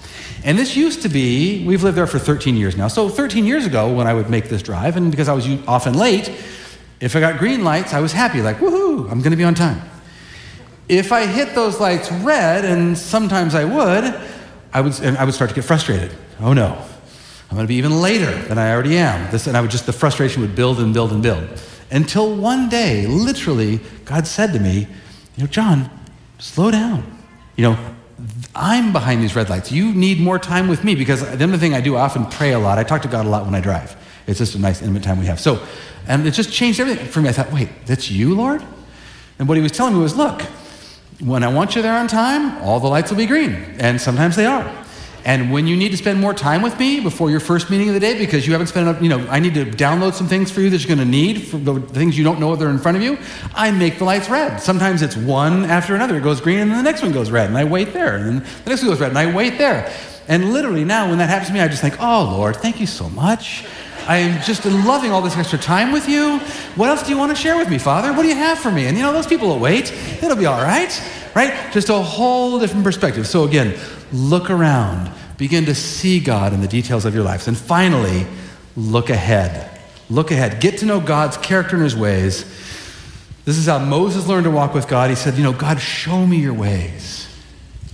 And 0.45 0.59
this 0.59 0.77
used 0.77 1.03
to 1.03 1.09
be, 1.09 1.67
we've 1.67 1.83
lived 1.83 1.97
there 1.97 2.07
for 2.07 2.19
13 2.19 2.57
years 2.57 2.77
now. 2.77 2.89
So 2.89 3.09
13 3.09 3.45
years 3.45 3.67
ago, 3.67 3.93
when 3.93 4.07
I 4.07 4.15
would 4.15 4.31
make 4.31 4.49
this 4.49 4.63
drive, 4.63 4.97
and 4.97 5.11
because 5.11 5.29
I 5.29 5.35
was 5.35 5.47
often 5.67 5.95
late, 5.95 6.31
if 7.01 7.15
I 7.15 7.21
got 7.21 7.39
green 7.39 7.63
lights, 7.63 7.95
I 7.95 8.01
was 8.01 8.13
happy, 8.13 8.43
like, 8.43 8.59
woohoo, 8.59 9.11
I'm 9.11 9.21
going 9.21 9.31
to 9.31 9.37
be 9.37 9.45
on 9.45 9.55
time. 9.55 9.81
If 10.89 11.13
I 11.13 11.27
hit 11.27 11.55
those 11.55 11.81
lights 11.81 12.11
red, 12.11 12.65
and 12.65 12.97
sometimes 12.97 13.55
I 13.55 13.65
would, 13.65 14.15
I 14.73 14.81
would, 14.81 14.99
and 15.01 15.17
I 15.19 15.25
would 15.25 15.35
start 15.35 15.51
to 15.51 15.55
get 15.55 15.65
frustrated. 15.65 16.13
Oh 16.41 16.53
no, 16.53 16.67
I'm 17.51 17.57
going 17.57 17.67
to 17.67 17.69
be 17.69 17.77
even 17.77 18.01
later 18.01 18.35
than 18.43 18.59
I 18.59 18.73
already 18.73 18.97
am. 18.97 19.31
This, 19.31 19.47
and 19.47 19.57
I 19.57 19.61
would 19.61 19.71
just, 19.71 19.87
the 19.87 19.93
frustration 19.93 20.43
would 20.43 20.55
build 20.55 20.81
and 20.81 20.95
build 20.95 21.13
and 21.13 21.23
build. 21.23 21.47
Until 21.91 22.35
one 22.35 22.69
day, 22.69 23.07
literally, 23.07 23.81
God 24.05 24.27
said 24.27 24.53
to 24.53 24.59
me, 24.59 24.87
You 25.37 25.45
know, 25.45 25.47
John, 25.47 25.91
slow 26.39 26.71
down. 26.71 27.05
You 27.57 27.71
know, 27.71 27.79
I'm 28.55 28.93
behind 28.93 29.23
these 29.23 29.37
red 29.37 29.49
lights. 29.49 29.71
You 29.71 29.93
need 29.93 30.21
more 30.21 30.39
time 30.39 30.69
with 30.69 30.85
me 30.85 30.95
because 30.95 31.21
the 31.21 31.45
other 31.45 31.59
thing 31.59 31.75
I 31.75 31.81
do, 31.81 31.97
I 31.97 32.03
often 32.03 32.27
pray 32.27 32.53
a 32.53 32.59
lot. 32.59 32.79
I 32.79 32.85
talk 32.85 33.03
to 33.03 33.09
God 33.09 33.27
a 33.27 33.29
lot 33.29 33.45
when 33.45 33.55
I 33.55 33.61
drive. 33.61 33.97
It's 34.29 34.39
just 34.39 34.55
a 34.55 34.59
nice, 34.61 34.81
intimate 34.81 35.03
time 35.03 35.19
we 35.19 35.27
have. 35.27 35.41
So 35.41 35.61
and 36.09 36.27
it 36.27 36.33
just 36.33 36.51
changed 36.51 36.81
everything 36.81 37.07
for 37.07 37.21
me. 37.21 37.29
I 37.29 37.33
thought, 37.33 37.53
wait, 37.53 37.69
that's 37.85 38.11
you, 38.11 38.35
Lord? 38.35 38.65
And 39.39 39.47
what 39.47 39.57
he 39.57 39.63
was 39.63 39.73
telling 39.73 39.95
me 39.95 40.01
was, 40.01 40.17
look, 40.17 40.43
when 41.21 41.45
I 41.45 41.53
want 41.53 41.77
you 41.77 41.83
there 41.83 41.97
on 41.97 42.09
time, 42.09 42.61
all 42.63 42.81
the 42.81 42.89
lights 42.89 43.11
will 43.11 43.19
be 43.19 43.27
green. 43.27 43.53
And 43.79 44.01
sometimes 44.01 44.35
they 44.35 44.47
are. 44.47 44.87
And 45.25 45.53
when 45.53 45.67
you 45.67 45.77
need 45.77 45.91
to 45.91 45.99
spend 45.99 46.19
more 46.19 46.33
time 46.33 46.63
with 46.63 46.79
me 46.79 47.01
before 47.01 47.31
your 47.31 47.41
first 47.41 47.69
meeting 47.69 47.89
of 47.89 47.95
the 47.95 48.01
day 48.01 48.17
because 48.17 48.47
you 48.47 48.53
haven't 48.53 48.69
spent 48.69 48.89
enough, 48.89 49.03
you 49.03 49.11
know, 49.11 49.27
I 49.29 49.41
need 49.41 49.53
to 49.55 49.67
download 49.67 50.15
some 50.15 50.27
things 50.27 50.51
for 50.51 50.63
you 50.63 50.71
that 50.71 50.79
you're 50.79 50.97
going 50.97 51.07
to 51.07 51.11
need 51.11 51.47
for 51.47 51.59
the 51.59 51.81
things 51.81 52.17
you 52.17 52.25
don't 52.25 52.41
know 52.41 52.57
that 52.57 52.65
are 52.65 52.71
in 52.71 52.79
front 52.79 52.97
of 52.97 53.03
you, 53.03 53.19
I 53.55 53.71
make 53.71 53.99
the 53.99 54.05
lights 54.05 54.31
red. 54.31 54.59
Sometimes 54.59 55.03
it's 55.03 55.17
one 55.17 55.65
after 55.65 55.95
another. 55.95 56.17
It 56.17 56.23
goes 56.23 56.41
green 56.41 56.61
and 56.61 56.71
then 56.71 56.79
the 56.79 56.91
next 56.91 57.03
one 57.03 57.13
goes 57.13 57.31
red 57.31 57.49
and 57.49 57.59
I 57.59 57.65
wait 57.65 57.93
there. 57.93 58.17
And 58.17 58.27
then 58.27 58.47
the 58.65 58.71
next 58.71 58.83
one 58.83 58.93
goes 58.93 59.01
red 59.01 59.11
and 59.11 59.19
I 59.19 59.35
wait 59.35 59.59
there. 59.59 59.93
And 60.29 60.53
literally 60.53 60.85
now 60.85 61.09
when 61.09 61.19
that 61.19 61.29
happens 61.29 61.49
to 61.49 61.55
me, 61.55 61.61
I 61.61 61.69
just 61.69 61.83
think, 61.83 62.01
oh, 62.01 62.37
Lord, 62.37 62.57
thank 62.57 62.81
you 62.81 62.87
so 62.87 63.11
much. 63.11 63.67
I 64.09 64.17
am 64.17 64.43
just 64.43 64.65
loving 64.65 65.11
all 65.11 65.21
this 65.21 65.37
extra 65.37 65.59
time 65.59 65.93
with 65.93 66.09
you. 66.09 66.39
What 66.77 66.89
else 66.89 67.03
do 67.03 67.11
you 67.11 67.19
want 67.19 67.31
to 67.31 67.37
share 67.37 67.59
with 67.59 67.69
me, 67.69 67.77
Father? 67.77 68.11
What 68.15 68.23
do 68.23 68.29
you 68.29 68.35
have 68.37 68.59
for 68.59 68.71
me? 68.71 68.87
And 68.87 68.97
you 68.97 69.03
know, 69.03 69.13
those 69.13 69.27
people 69.27 69.49
will 69.49 69.59
wait. 69.59 69.93
It'll 70.23 70.35
be 70.35 70.47
all 70.47 70.63
right, 70.63 70.91
right? 71.35 71.71
Just 71.75 71.91
a 71.91 71.99
whole 71.99 72.59
different 72.59 72.85
perspective. 72.85 73.27
So 73.27 73.45
again, 73.45 73.79
look 74.11 74.49
around, 74.49 75.13
begin 75.37 75.67
to 75.67 75.75
see 75.75 76.21
God 76.21 76.55
in 76.55 76.63
the 76.63 76.69
details 76.69 77.05
of 77.05 77.15
your 77.15 77.23
lives. 77.23 77.49
And 77.49 77.57
finally, 77.57 78.27
look 78.79 79.11
ahead. 79.11 79.79
Look 80.09 80.31
ahead. 80.31 80.63
Get 80.63 80.79
to 80.79 80.87
know 80.87 81.01
God's 81.01 81.37
character 81.37 81.77
and 81.77 81.85
his 81.85 81.95
ways. 81.95 82.45
This 83.45 83.59
is 83.59 83.67
how 83.67 83.79
Moses 83.79 84.27
learned 84.27 84.45
to 84.45 84.51
walk 84.51 84.73
with 84.73 84.89
God. 84.89 85.11
He 85.11 85.17
said, 85.17 85.35
You 85.35 85.43
know, 85.43 85.53
God, 85.53 85.81
show 85.81 86.27
me 86.27 86.39
your 86.39 86.55
ways. 86.55 87.29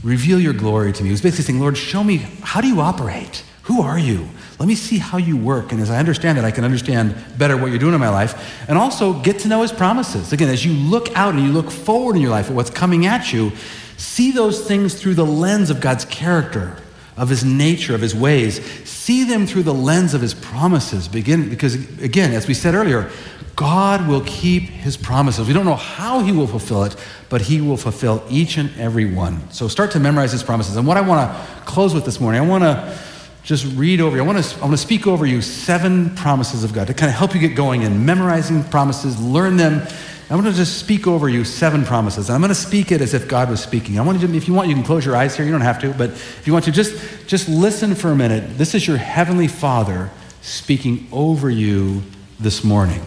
Reveal 0.05 0.39
your 0.39 0.53
glory 0.53 0.93
to 0.93 1.03
me. 1.03 1.09
He 1.09 1.13
was 1.13 1.23
basically 1.23 1.45
saying, 1.47 1.61
Lord, 1.61 1.77
show 1.77 2.05
me 2.05 2.19
how 2.43 2.61
do 2.61 2.69
you 2.69 2.81
operate? 2.81 3.43
Who 3.63 3.83
are 3.83 3.99
you? 3.99 4.29
Let 4.59 4.69
me 4.69 4.75
see 4.77 4.99
how 4.99 5.19
you 5.19 5.37
work. 5.37 5.73
And 5.73 5.81
as 5.81 5.91
I 5.91 5.99
understand 5.99 6.39
it, 6.39 6.45
I 6.45 6.51
can 6.51 6.65
understand 6.65 7.17
better 7.37 7.57
what 7.57 7.71
you're 7.71 7.79
doing 7.79 7.95
in 7.95 8.01
my 8.01 8.09
life. 8.09 8.69
And 8.69 8.79
also 8.79 9.13
get 9.21 9.41
to 9.41 9.49
know 9.49 9.63
his 9.63 9.73
promises. 9.73 10.33
Again, 10.33 10.49
as 10.49 10.65
you 10.65 10.73
look 10.73 11.15
out 11.17 11.35
and 11.35 11.43
you 11.45 11.53
look 11.53 11.71
forward 11.71 12.17
in 12.17 12.23
your 12.23 12.31
life 12.31 12.51
at 12.51 12.55
what's 12.55 12.71
coming 12.71 13.05
at 13.07 13.33
you, 13.33 13.53
see 13.97 14.31
those 14.31 14.67
things 14.67 14.95
through 14.95 15.15
the 15.15 15.27
lens 15.27 15.71
of 15.71 15.81
God's 15.81 16.05
character, 16.05 16.77
of 17.17 17.29
his 17.29 17.45
nature, 17.45 17.95
of 17.95 18.01
his 18.01 18.15
ways. 18.15 18.65
See 18.89 19.25
them 19.25 19.47
through 19.47 19.65
the 19.65 19.75
lens 19.75 20.15
of 20.15 20.21
his 20.21 20.35
promises. 20.35 21.09
Begin 21.09 21.49
because 21.49 21.75
again, 22.01 22.33
as 22.33 22.47
we 22.47 22.55
said 22.55 22.75
earlier, 22.75 23.11
God 23.57 24.09
will 24.09 24.23
keep 24.23 24.65
his 24.65 24.97
promises. 24.97 25.47
We 25.47 25.53
don't 25.53 25.67
know 25.67 25.77
how 25.77 26.21
he 26.21 26.33
will 26.33 26.47
fulfill 26.47 26.85
it, 26.85 26.97
but 27.29 27.43
he 27.43 27.61
will 27.61 27.77
fulfill 27.77 28.25
each 28.29 28.57
and 28.57 28.71
every 28.79 29.05
one. 29.05 29.51
So 29.51 29.69
start 29.69 29.93
to 29.93 30.01
memorize 30.01 30.33
his 30.33 30.43
promises. 30.43 30.77
And 30.77 30.87
what 30.87 30.97
I 30.97 31.03
want 31.03 31.31
to 31.31 31.63
close 31.65 31.95
with 31.95 32.05
this 32.05 32.21
morning, 32.21 32.41
I 32.41 32.47
want 32.47 32.65
to 32.65 32.99
just 33.45 33.67
read 33.77 34.01
over 34.01 34.17
you. 34.17 34.23
I 34.23 34.27
want 34.27 34.43
to, 34.43 34.57
I 34.57 34.61
want 34.63 34.73
to 34.73 34.79
speak 34.79 35.07
over 35.07 35.27
you 35.27 35.43
seven 35.43 36.15
promises 36.17 36.65
of 36.65 36.73
God 36.73 36.87
to 36.87 36.95
kind 36.95 37.11
of 37.11 37.17
help 37.17 37.35
you 37.35 37.41
get 37.41 37.55
going 37.55 37.83
in 37.83 38.05
memorizing 38.05 38.65
promises, 38.65 39.21
learn 39.21 39.59
them. 39.59 39.87
I 40.31 40.35
want 40.35 40.47
to 40.47 40.53
just 40.55 40.79
speak 40.79 41.07
over 41.07 41.29
you 41.29 41.45
seven 41.45 41.85
promises. 41.85 42.31
I'm 42.31 42.41
going 42.41 42.49
to 42.49 42.55
speak 42.55 42.91
it 42.91 43.03
as 43.03 43.13
if 43.13 43.29
God 43.29 43.51
was 43.51 43.63
speaking. 43.63 43.99
I 43.99 44.03
want 44.03 44.21
you 44.21 44.27
to, 44.27 44.35
if 44.35 44.49
you 44.49 44.55
want, 44.55 44.69
you 44.69 44.75
can 44.75 44.83
close 44.83 45.05
your 45.05 45.15
eyes 45.15 45.37
here. 45.37 45.45
You 45.45 45.53
don't 45.53 45.61
have 45.61 45.79
to, 45.83 45.93
but 45.93 46.11
if 46.11 46.47
you 46.47 46.55
want 46.55 46.65
to, 46.65 46.73
just, 46.73 47.29
just 47.29 47.47
listen 47.47 47.95
for 47.95 48.09
a 48.09 48.17
minute. 48.17 48.57
This 48.57 48.75
is 48.75 48.87
your 48.89 48.97
Heavenly 48.97 49.49
Father 49.49 50.11
speaking 50.41 51.07
over 51.13 51.51
you 51.51 52.03
this 52.41 52.65
morning. 52.65 53.03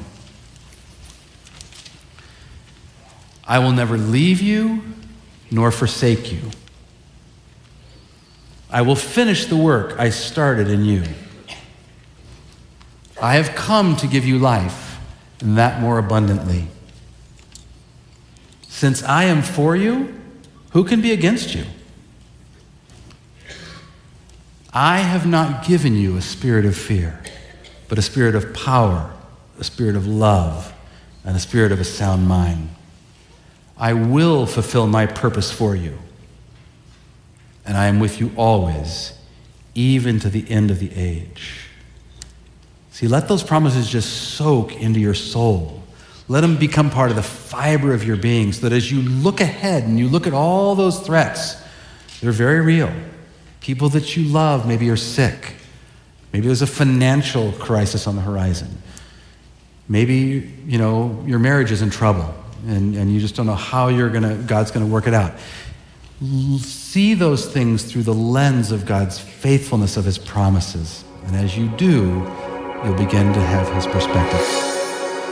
I 3.48 3.58
will 3.58 3.72
never 3.72 3.98
leave 3.98 4.40
you 4.40 4.84
nor 5.50 5.72
forsake 5.72 6.32
you. 6.32 6.42
I 8.70 8.82
will 8.82 8.96
finish 8.96 9.46
the 9.46 9.56
work 9.56 9.98
I 9.98 10.10
started 10.10 10.70
in 10.70 10.84
you. 10.84 11.04
I 13.22 13.36
have 13.36 13.56
come 13.56 13.96
to 13.98 14.08
give 14.08 14.26
you 14.26 14.38
life, 14.38 15.00
and 15.40 15.58
that 15.58 15.82
more 15.82 15.98
abundantly. 15.98 16.68
Since 18.68 19.04
I 19.04 19.24
am 19.24 19.42
for 19.42 19.76
you, 19.76 20.20
who 20.72 20.84
can 20.84 21.02
be 21.02 21.12
against 21.12 21.56
you? 21.56 21.64
I 24.74 25.00
have 25.00 25.26
not 25.26 25.66
given 25.66 25.96
you 25.96 26.18
a 26.18 26.22
spirit 26.22 26.66
of 26.66 26.76
fear, 26.76 27.22
but 27.88 27.98
a 27.98 28.02
spirit 28.02 28.36
of 28.36 28.54
power, 28.54 29.12
a 29.58 29.64
spirit 29.64 29.96
of 29.96 30.06
love, 30.06 30.74
and 31.24 31.36
a 31.36 31.40
spirit 31.40 31.72
of 31.72 31.80
a 31.80 31.86
sound 31.86 32.28
mind. 32.28 32.70
I 33.78 33.94
will 33.94 34.46
fulfill 34.46 34.86
my 34.88 35.06
purpose 35.06 35.52
for 35.52 35.76
you 35.76 35.98
and 37.68 37.78
I 37.78 37.88
am 37.88 38.00
with 38.00 38.20
you 38.20 38.32
always, 38.36 39.14
even 39.76 40.20
to 40.22 40.30
the 40.30 40.50
end 40.50 40.72
of 40.72 40.80
the 40.80 40.92
age. 40.96 41.68
See, 42.92 43.08
let 43.08 43.28
those 43.28 43.44
promises 43.44 43.88
just 43.88 44.36
soak 44.36 44.76
into 44.76 45.00
your 45.00 45.14
soul. 45.14 45.84
Let 46.30 46.42
them 46.42 46.58
become 46.58 46.90
part 46.90 47.10
of 47.10 47.16
the 47.16 47.24
fiber 47.24 47.94
of 47.94 48.04
your 48.04 48.18
being 48.18 48.52
so 48.54 48.68
that 48.68 48.76
as 48.76 48.92
you 48.92 49.02
look 49.02 49.40
ahead 49.40 49.84
and 49.84 50.00
you 50.00 50.08
look 50.08 50.26
at 50.26 50.34
all 50.34 50.74
those 50.76 51.00
threats, 51.00 51.62
they're 52.22 52.32
very 52.32 52.62
real. 52.62 52.92
People 53.60 53.90
that 53.90 54.18
you 54.18 54.24
love 54.24 54.68
maybe 54.68 54.90
are 54.90 54.98
sick. 54.98 55.54
Maybe 56.34 56.48
there's 56.48 56.62
a 56.62 56.68
financial 56.68 57.52
crisis 57.54 58.08
on 58.08 58.16
the 58.16 58.22
horizon. 58.22 58.82
Maybe, 59.88 60.54
you 60.66 60.78
know, 60.78 61.24
your 61.26 61.40
marriage 61.40 61.72
is 61.72 61.82
in 61.82 61.90
trouble 61.90 62.34
and, 62.66 62.96
and 62.96 63.14
you 63.14 63.20
just 63.20 63.36
don't 63.36 63.46
know 63.46 63.56
how 63.56 63.88
you're 63.88 64.10
gonna, 64.10 64.36
God's 64.36 64.72
going 64.72 64.86
to 64.86 64.92
work 64.92 65.08
it 65.08 65.14
out. 65.14 65.34
See 66.20 67.14
those 67.14 67.46
things 67.46 67.84
through 67.84 68.02
the 68.04 68.14
lens 68.14 68.72
of 68.72 68.88
God's 68.88 69.20
faithfulness 69.20 69.98
of 69.98 70.06
his 70.06 70.18
promises. 70.18 71.04
And 71.26 71.36
as 71.36 71.56
you 71.56 71.68
do, 71.78 72.28
you'll 72.84 72.96
begin 72.96 73.32
to 73.34 73.40
have 73.40 73.72
his 73.76 73.86
perspective. 73.86 74.42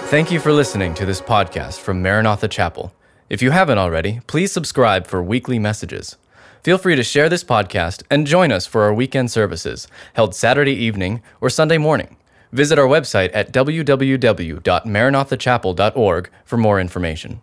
Thank 0.10 0.32
you 0.32 0.40
for 0.40 0.54
listening 0.54 0.94
to 0.94 1.06
this 1.06 1.22
podcast 1.22 1.80
from 1.80 2.04
Maranatha 2.04 2.48
Chapel. 2.48 2.94
If 3.32 3.42
you 3.42 3.50
haven't 3.50 3.80
already, 3.80 4.22
please 4.28 4.52
subscribe 4.52 5.08
for 5.08 5.24
weekly 5.24 5.58
messages. 5.58 6.18
Feel 6.62 6.78
free 6.78 6.96
to 6.96 7.04
share 7.04 7.30
this 7.30 7.44
podcast 7.44 8.04
and 8.12 8.28
join 8.28 8.52
us 8.52 8.68
for 8.68 8.84
our 8.84 8.94
weekend 8.94 9.32
services, 9.32 9.88
held 10.14 10.36
Saturday 10.36 10.74
evening 10.74 11.24
or 11.42 11.50
Sunday 11.50 11.80
morning. 11.80 12.16
Visit 12.52 12.78
our 12.78 12.88
website 12.88 13.32
at 13.34 13.52
www.maranathachapel.org 13.52 16.30
for 16.46 16.58
more 16.58 16.80
information. 16.80 17.40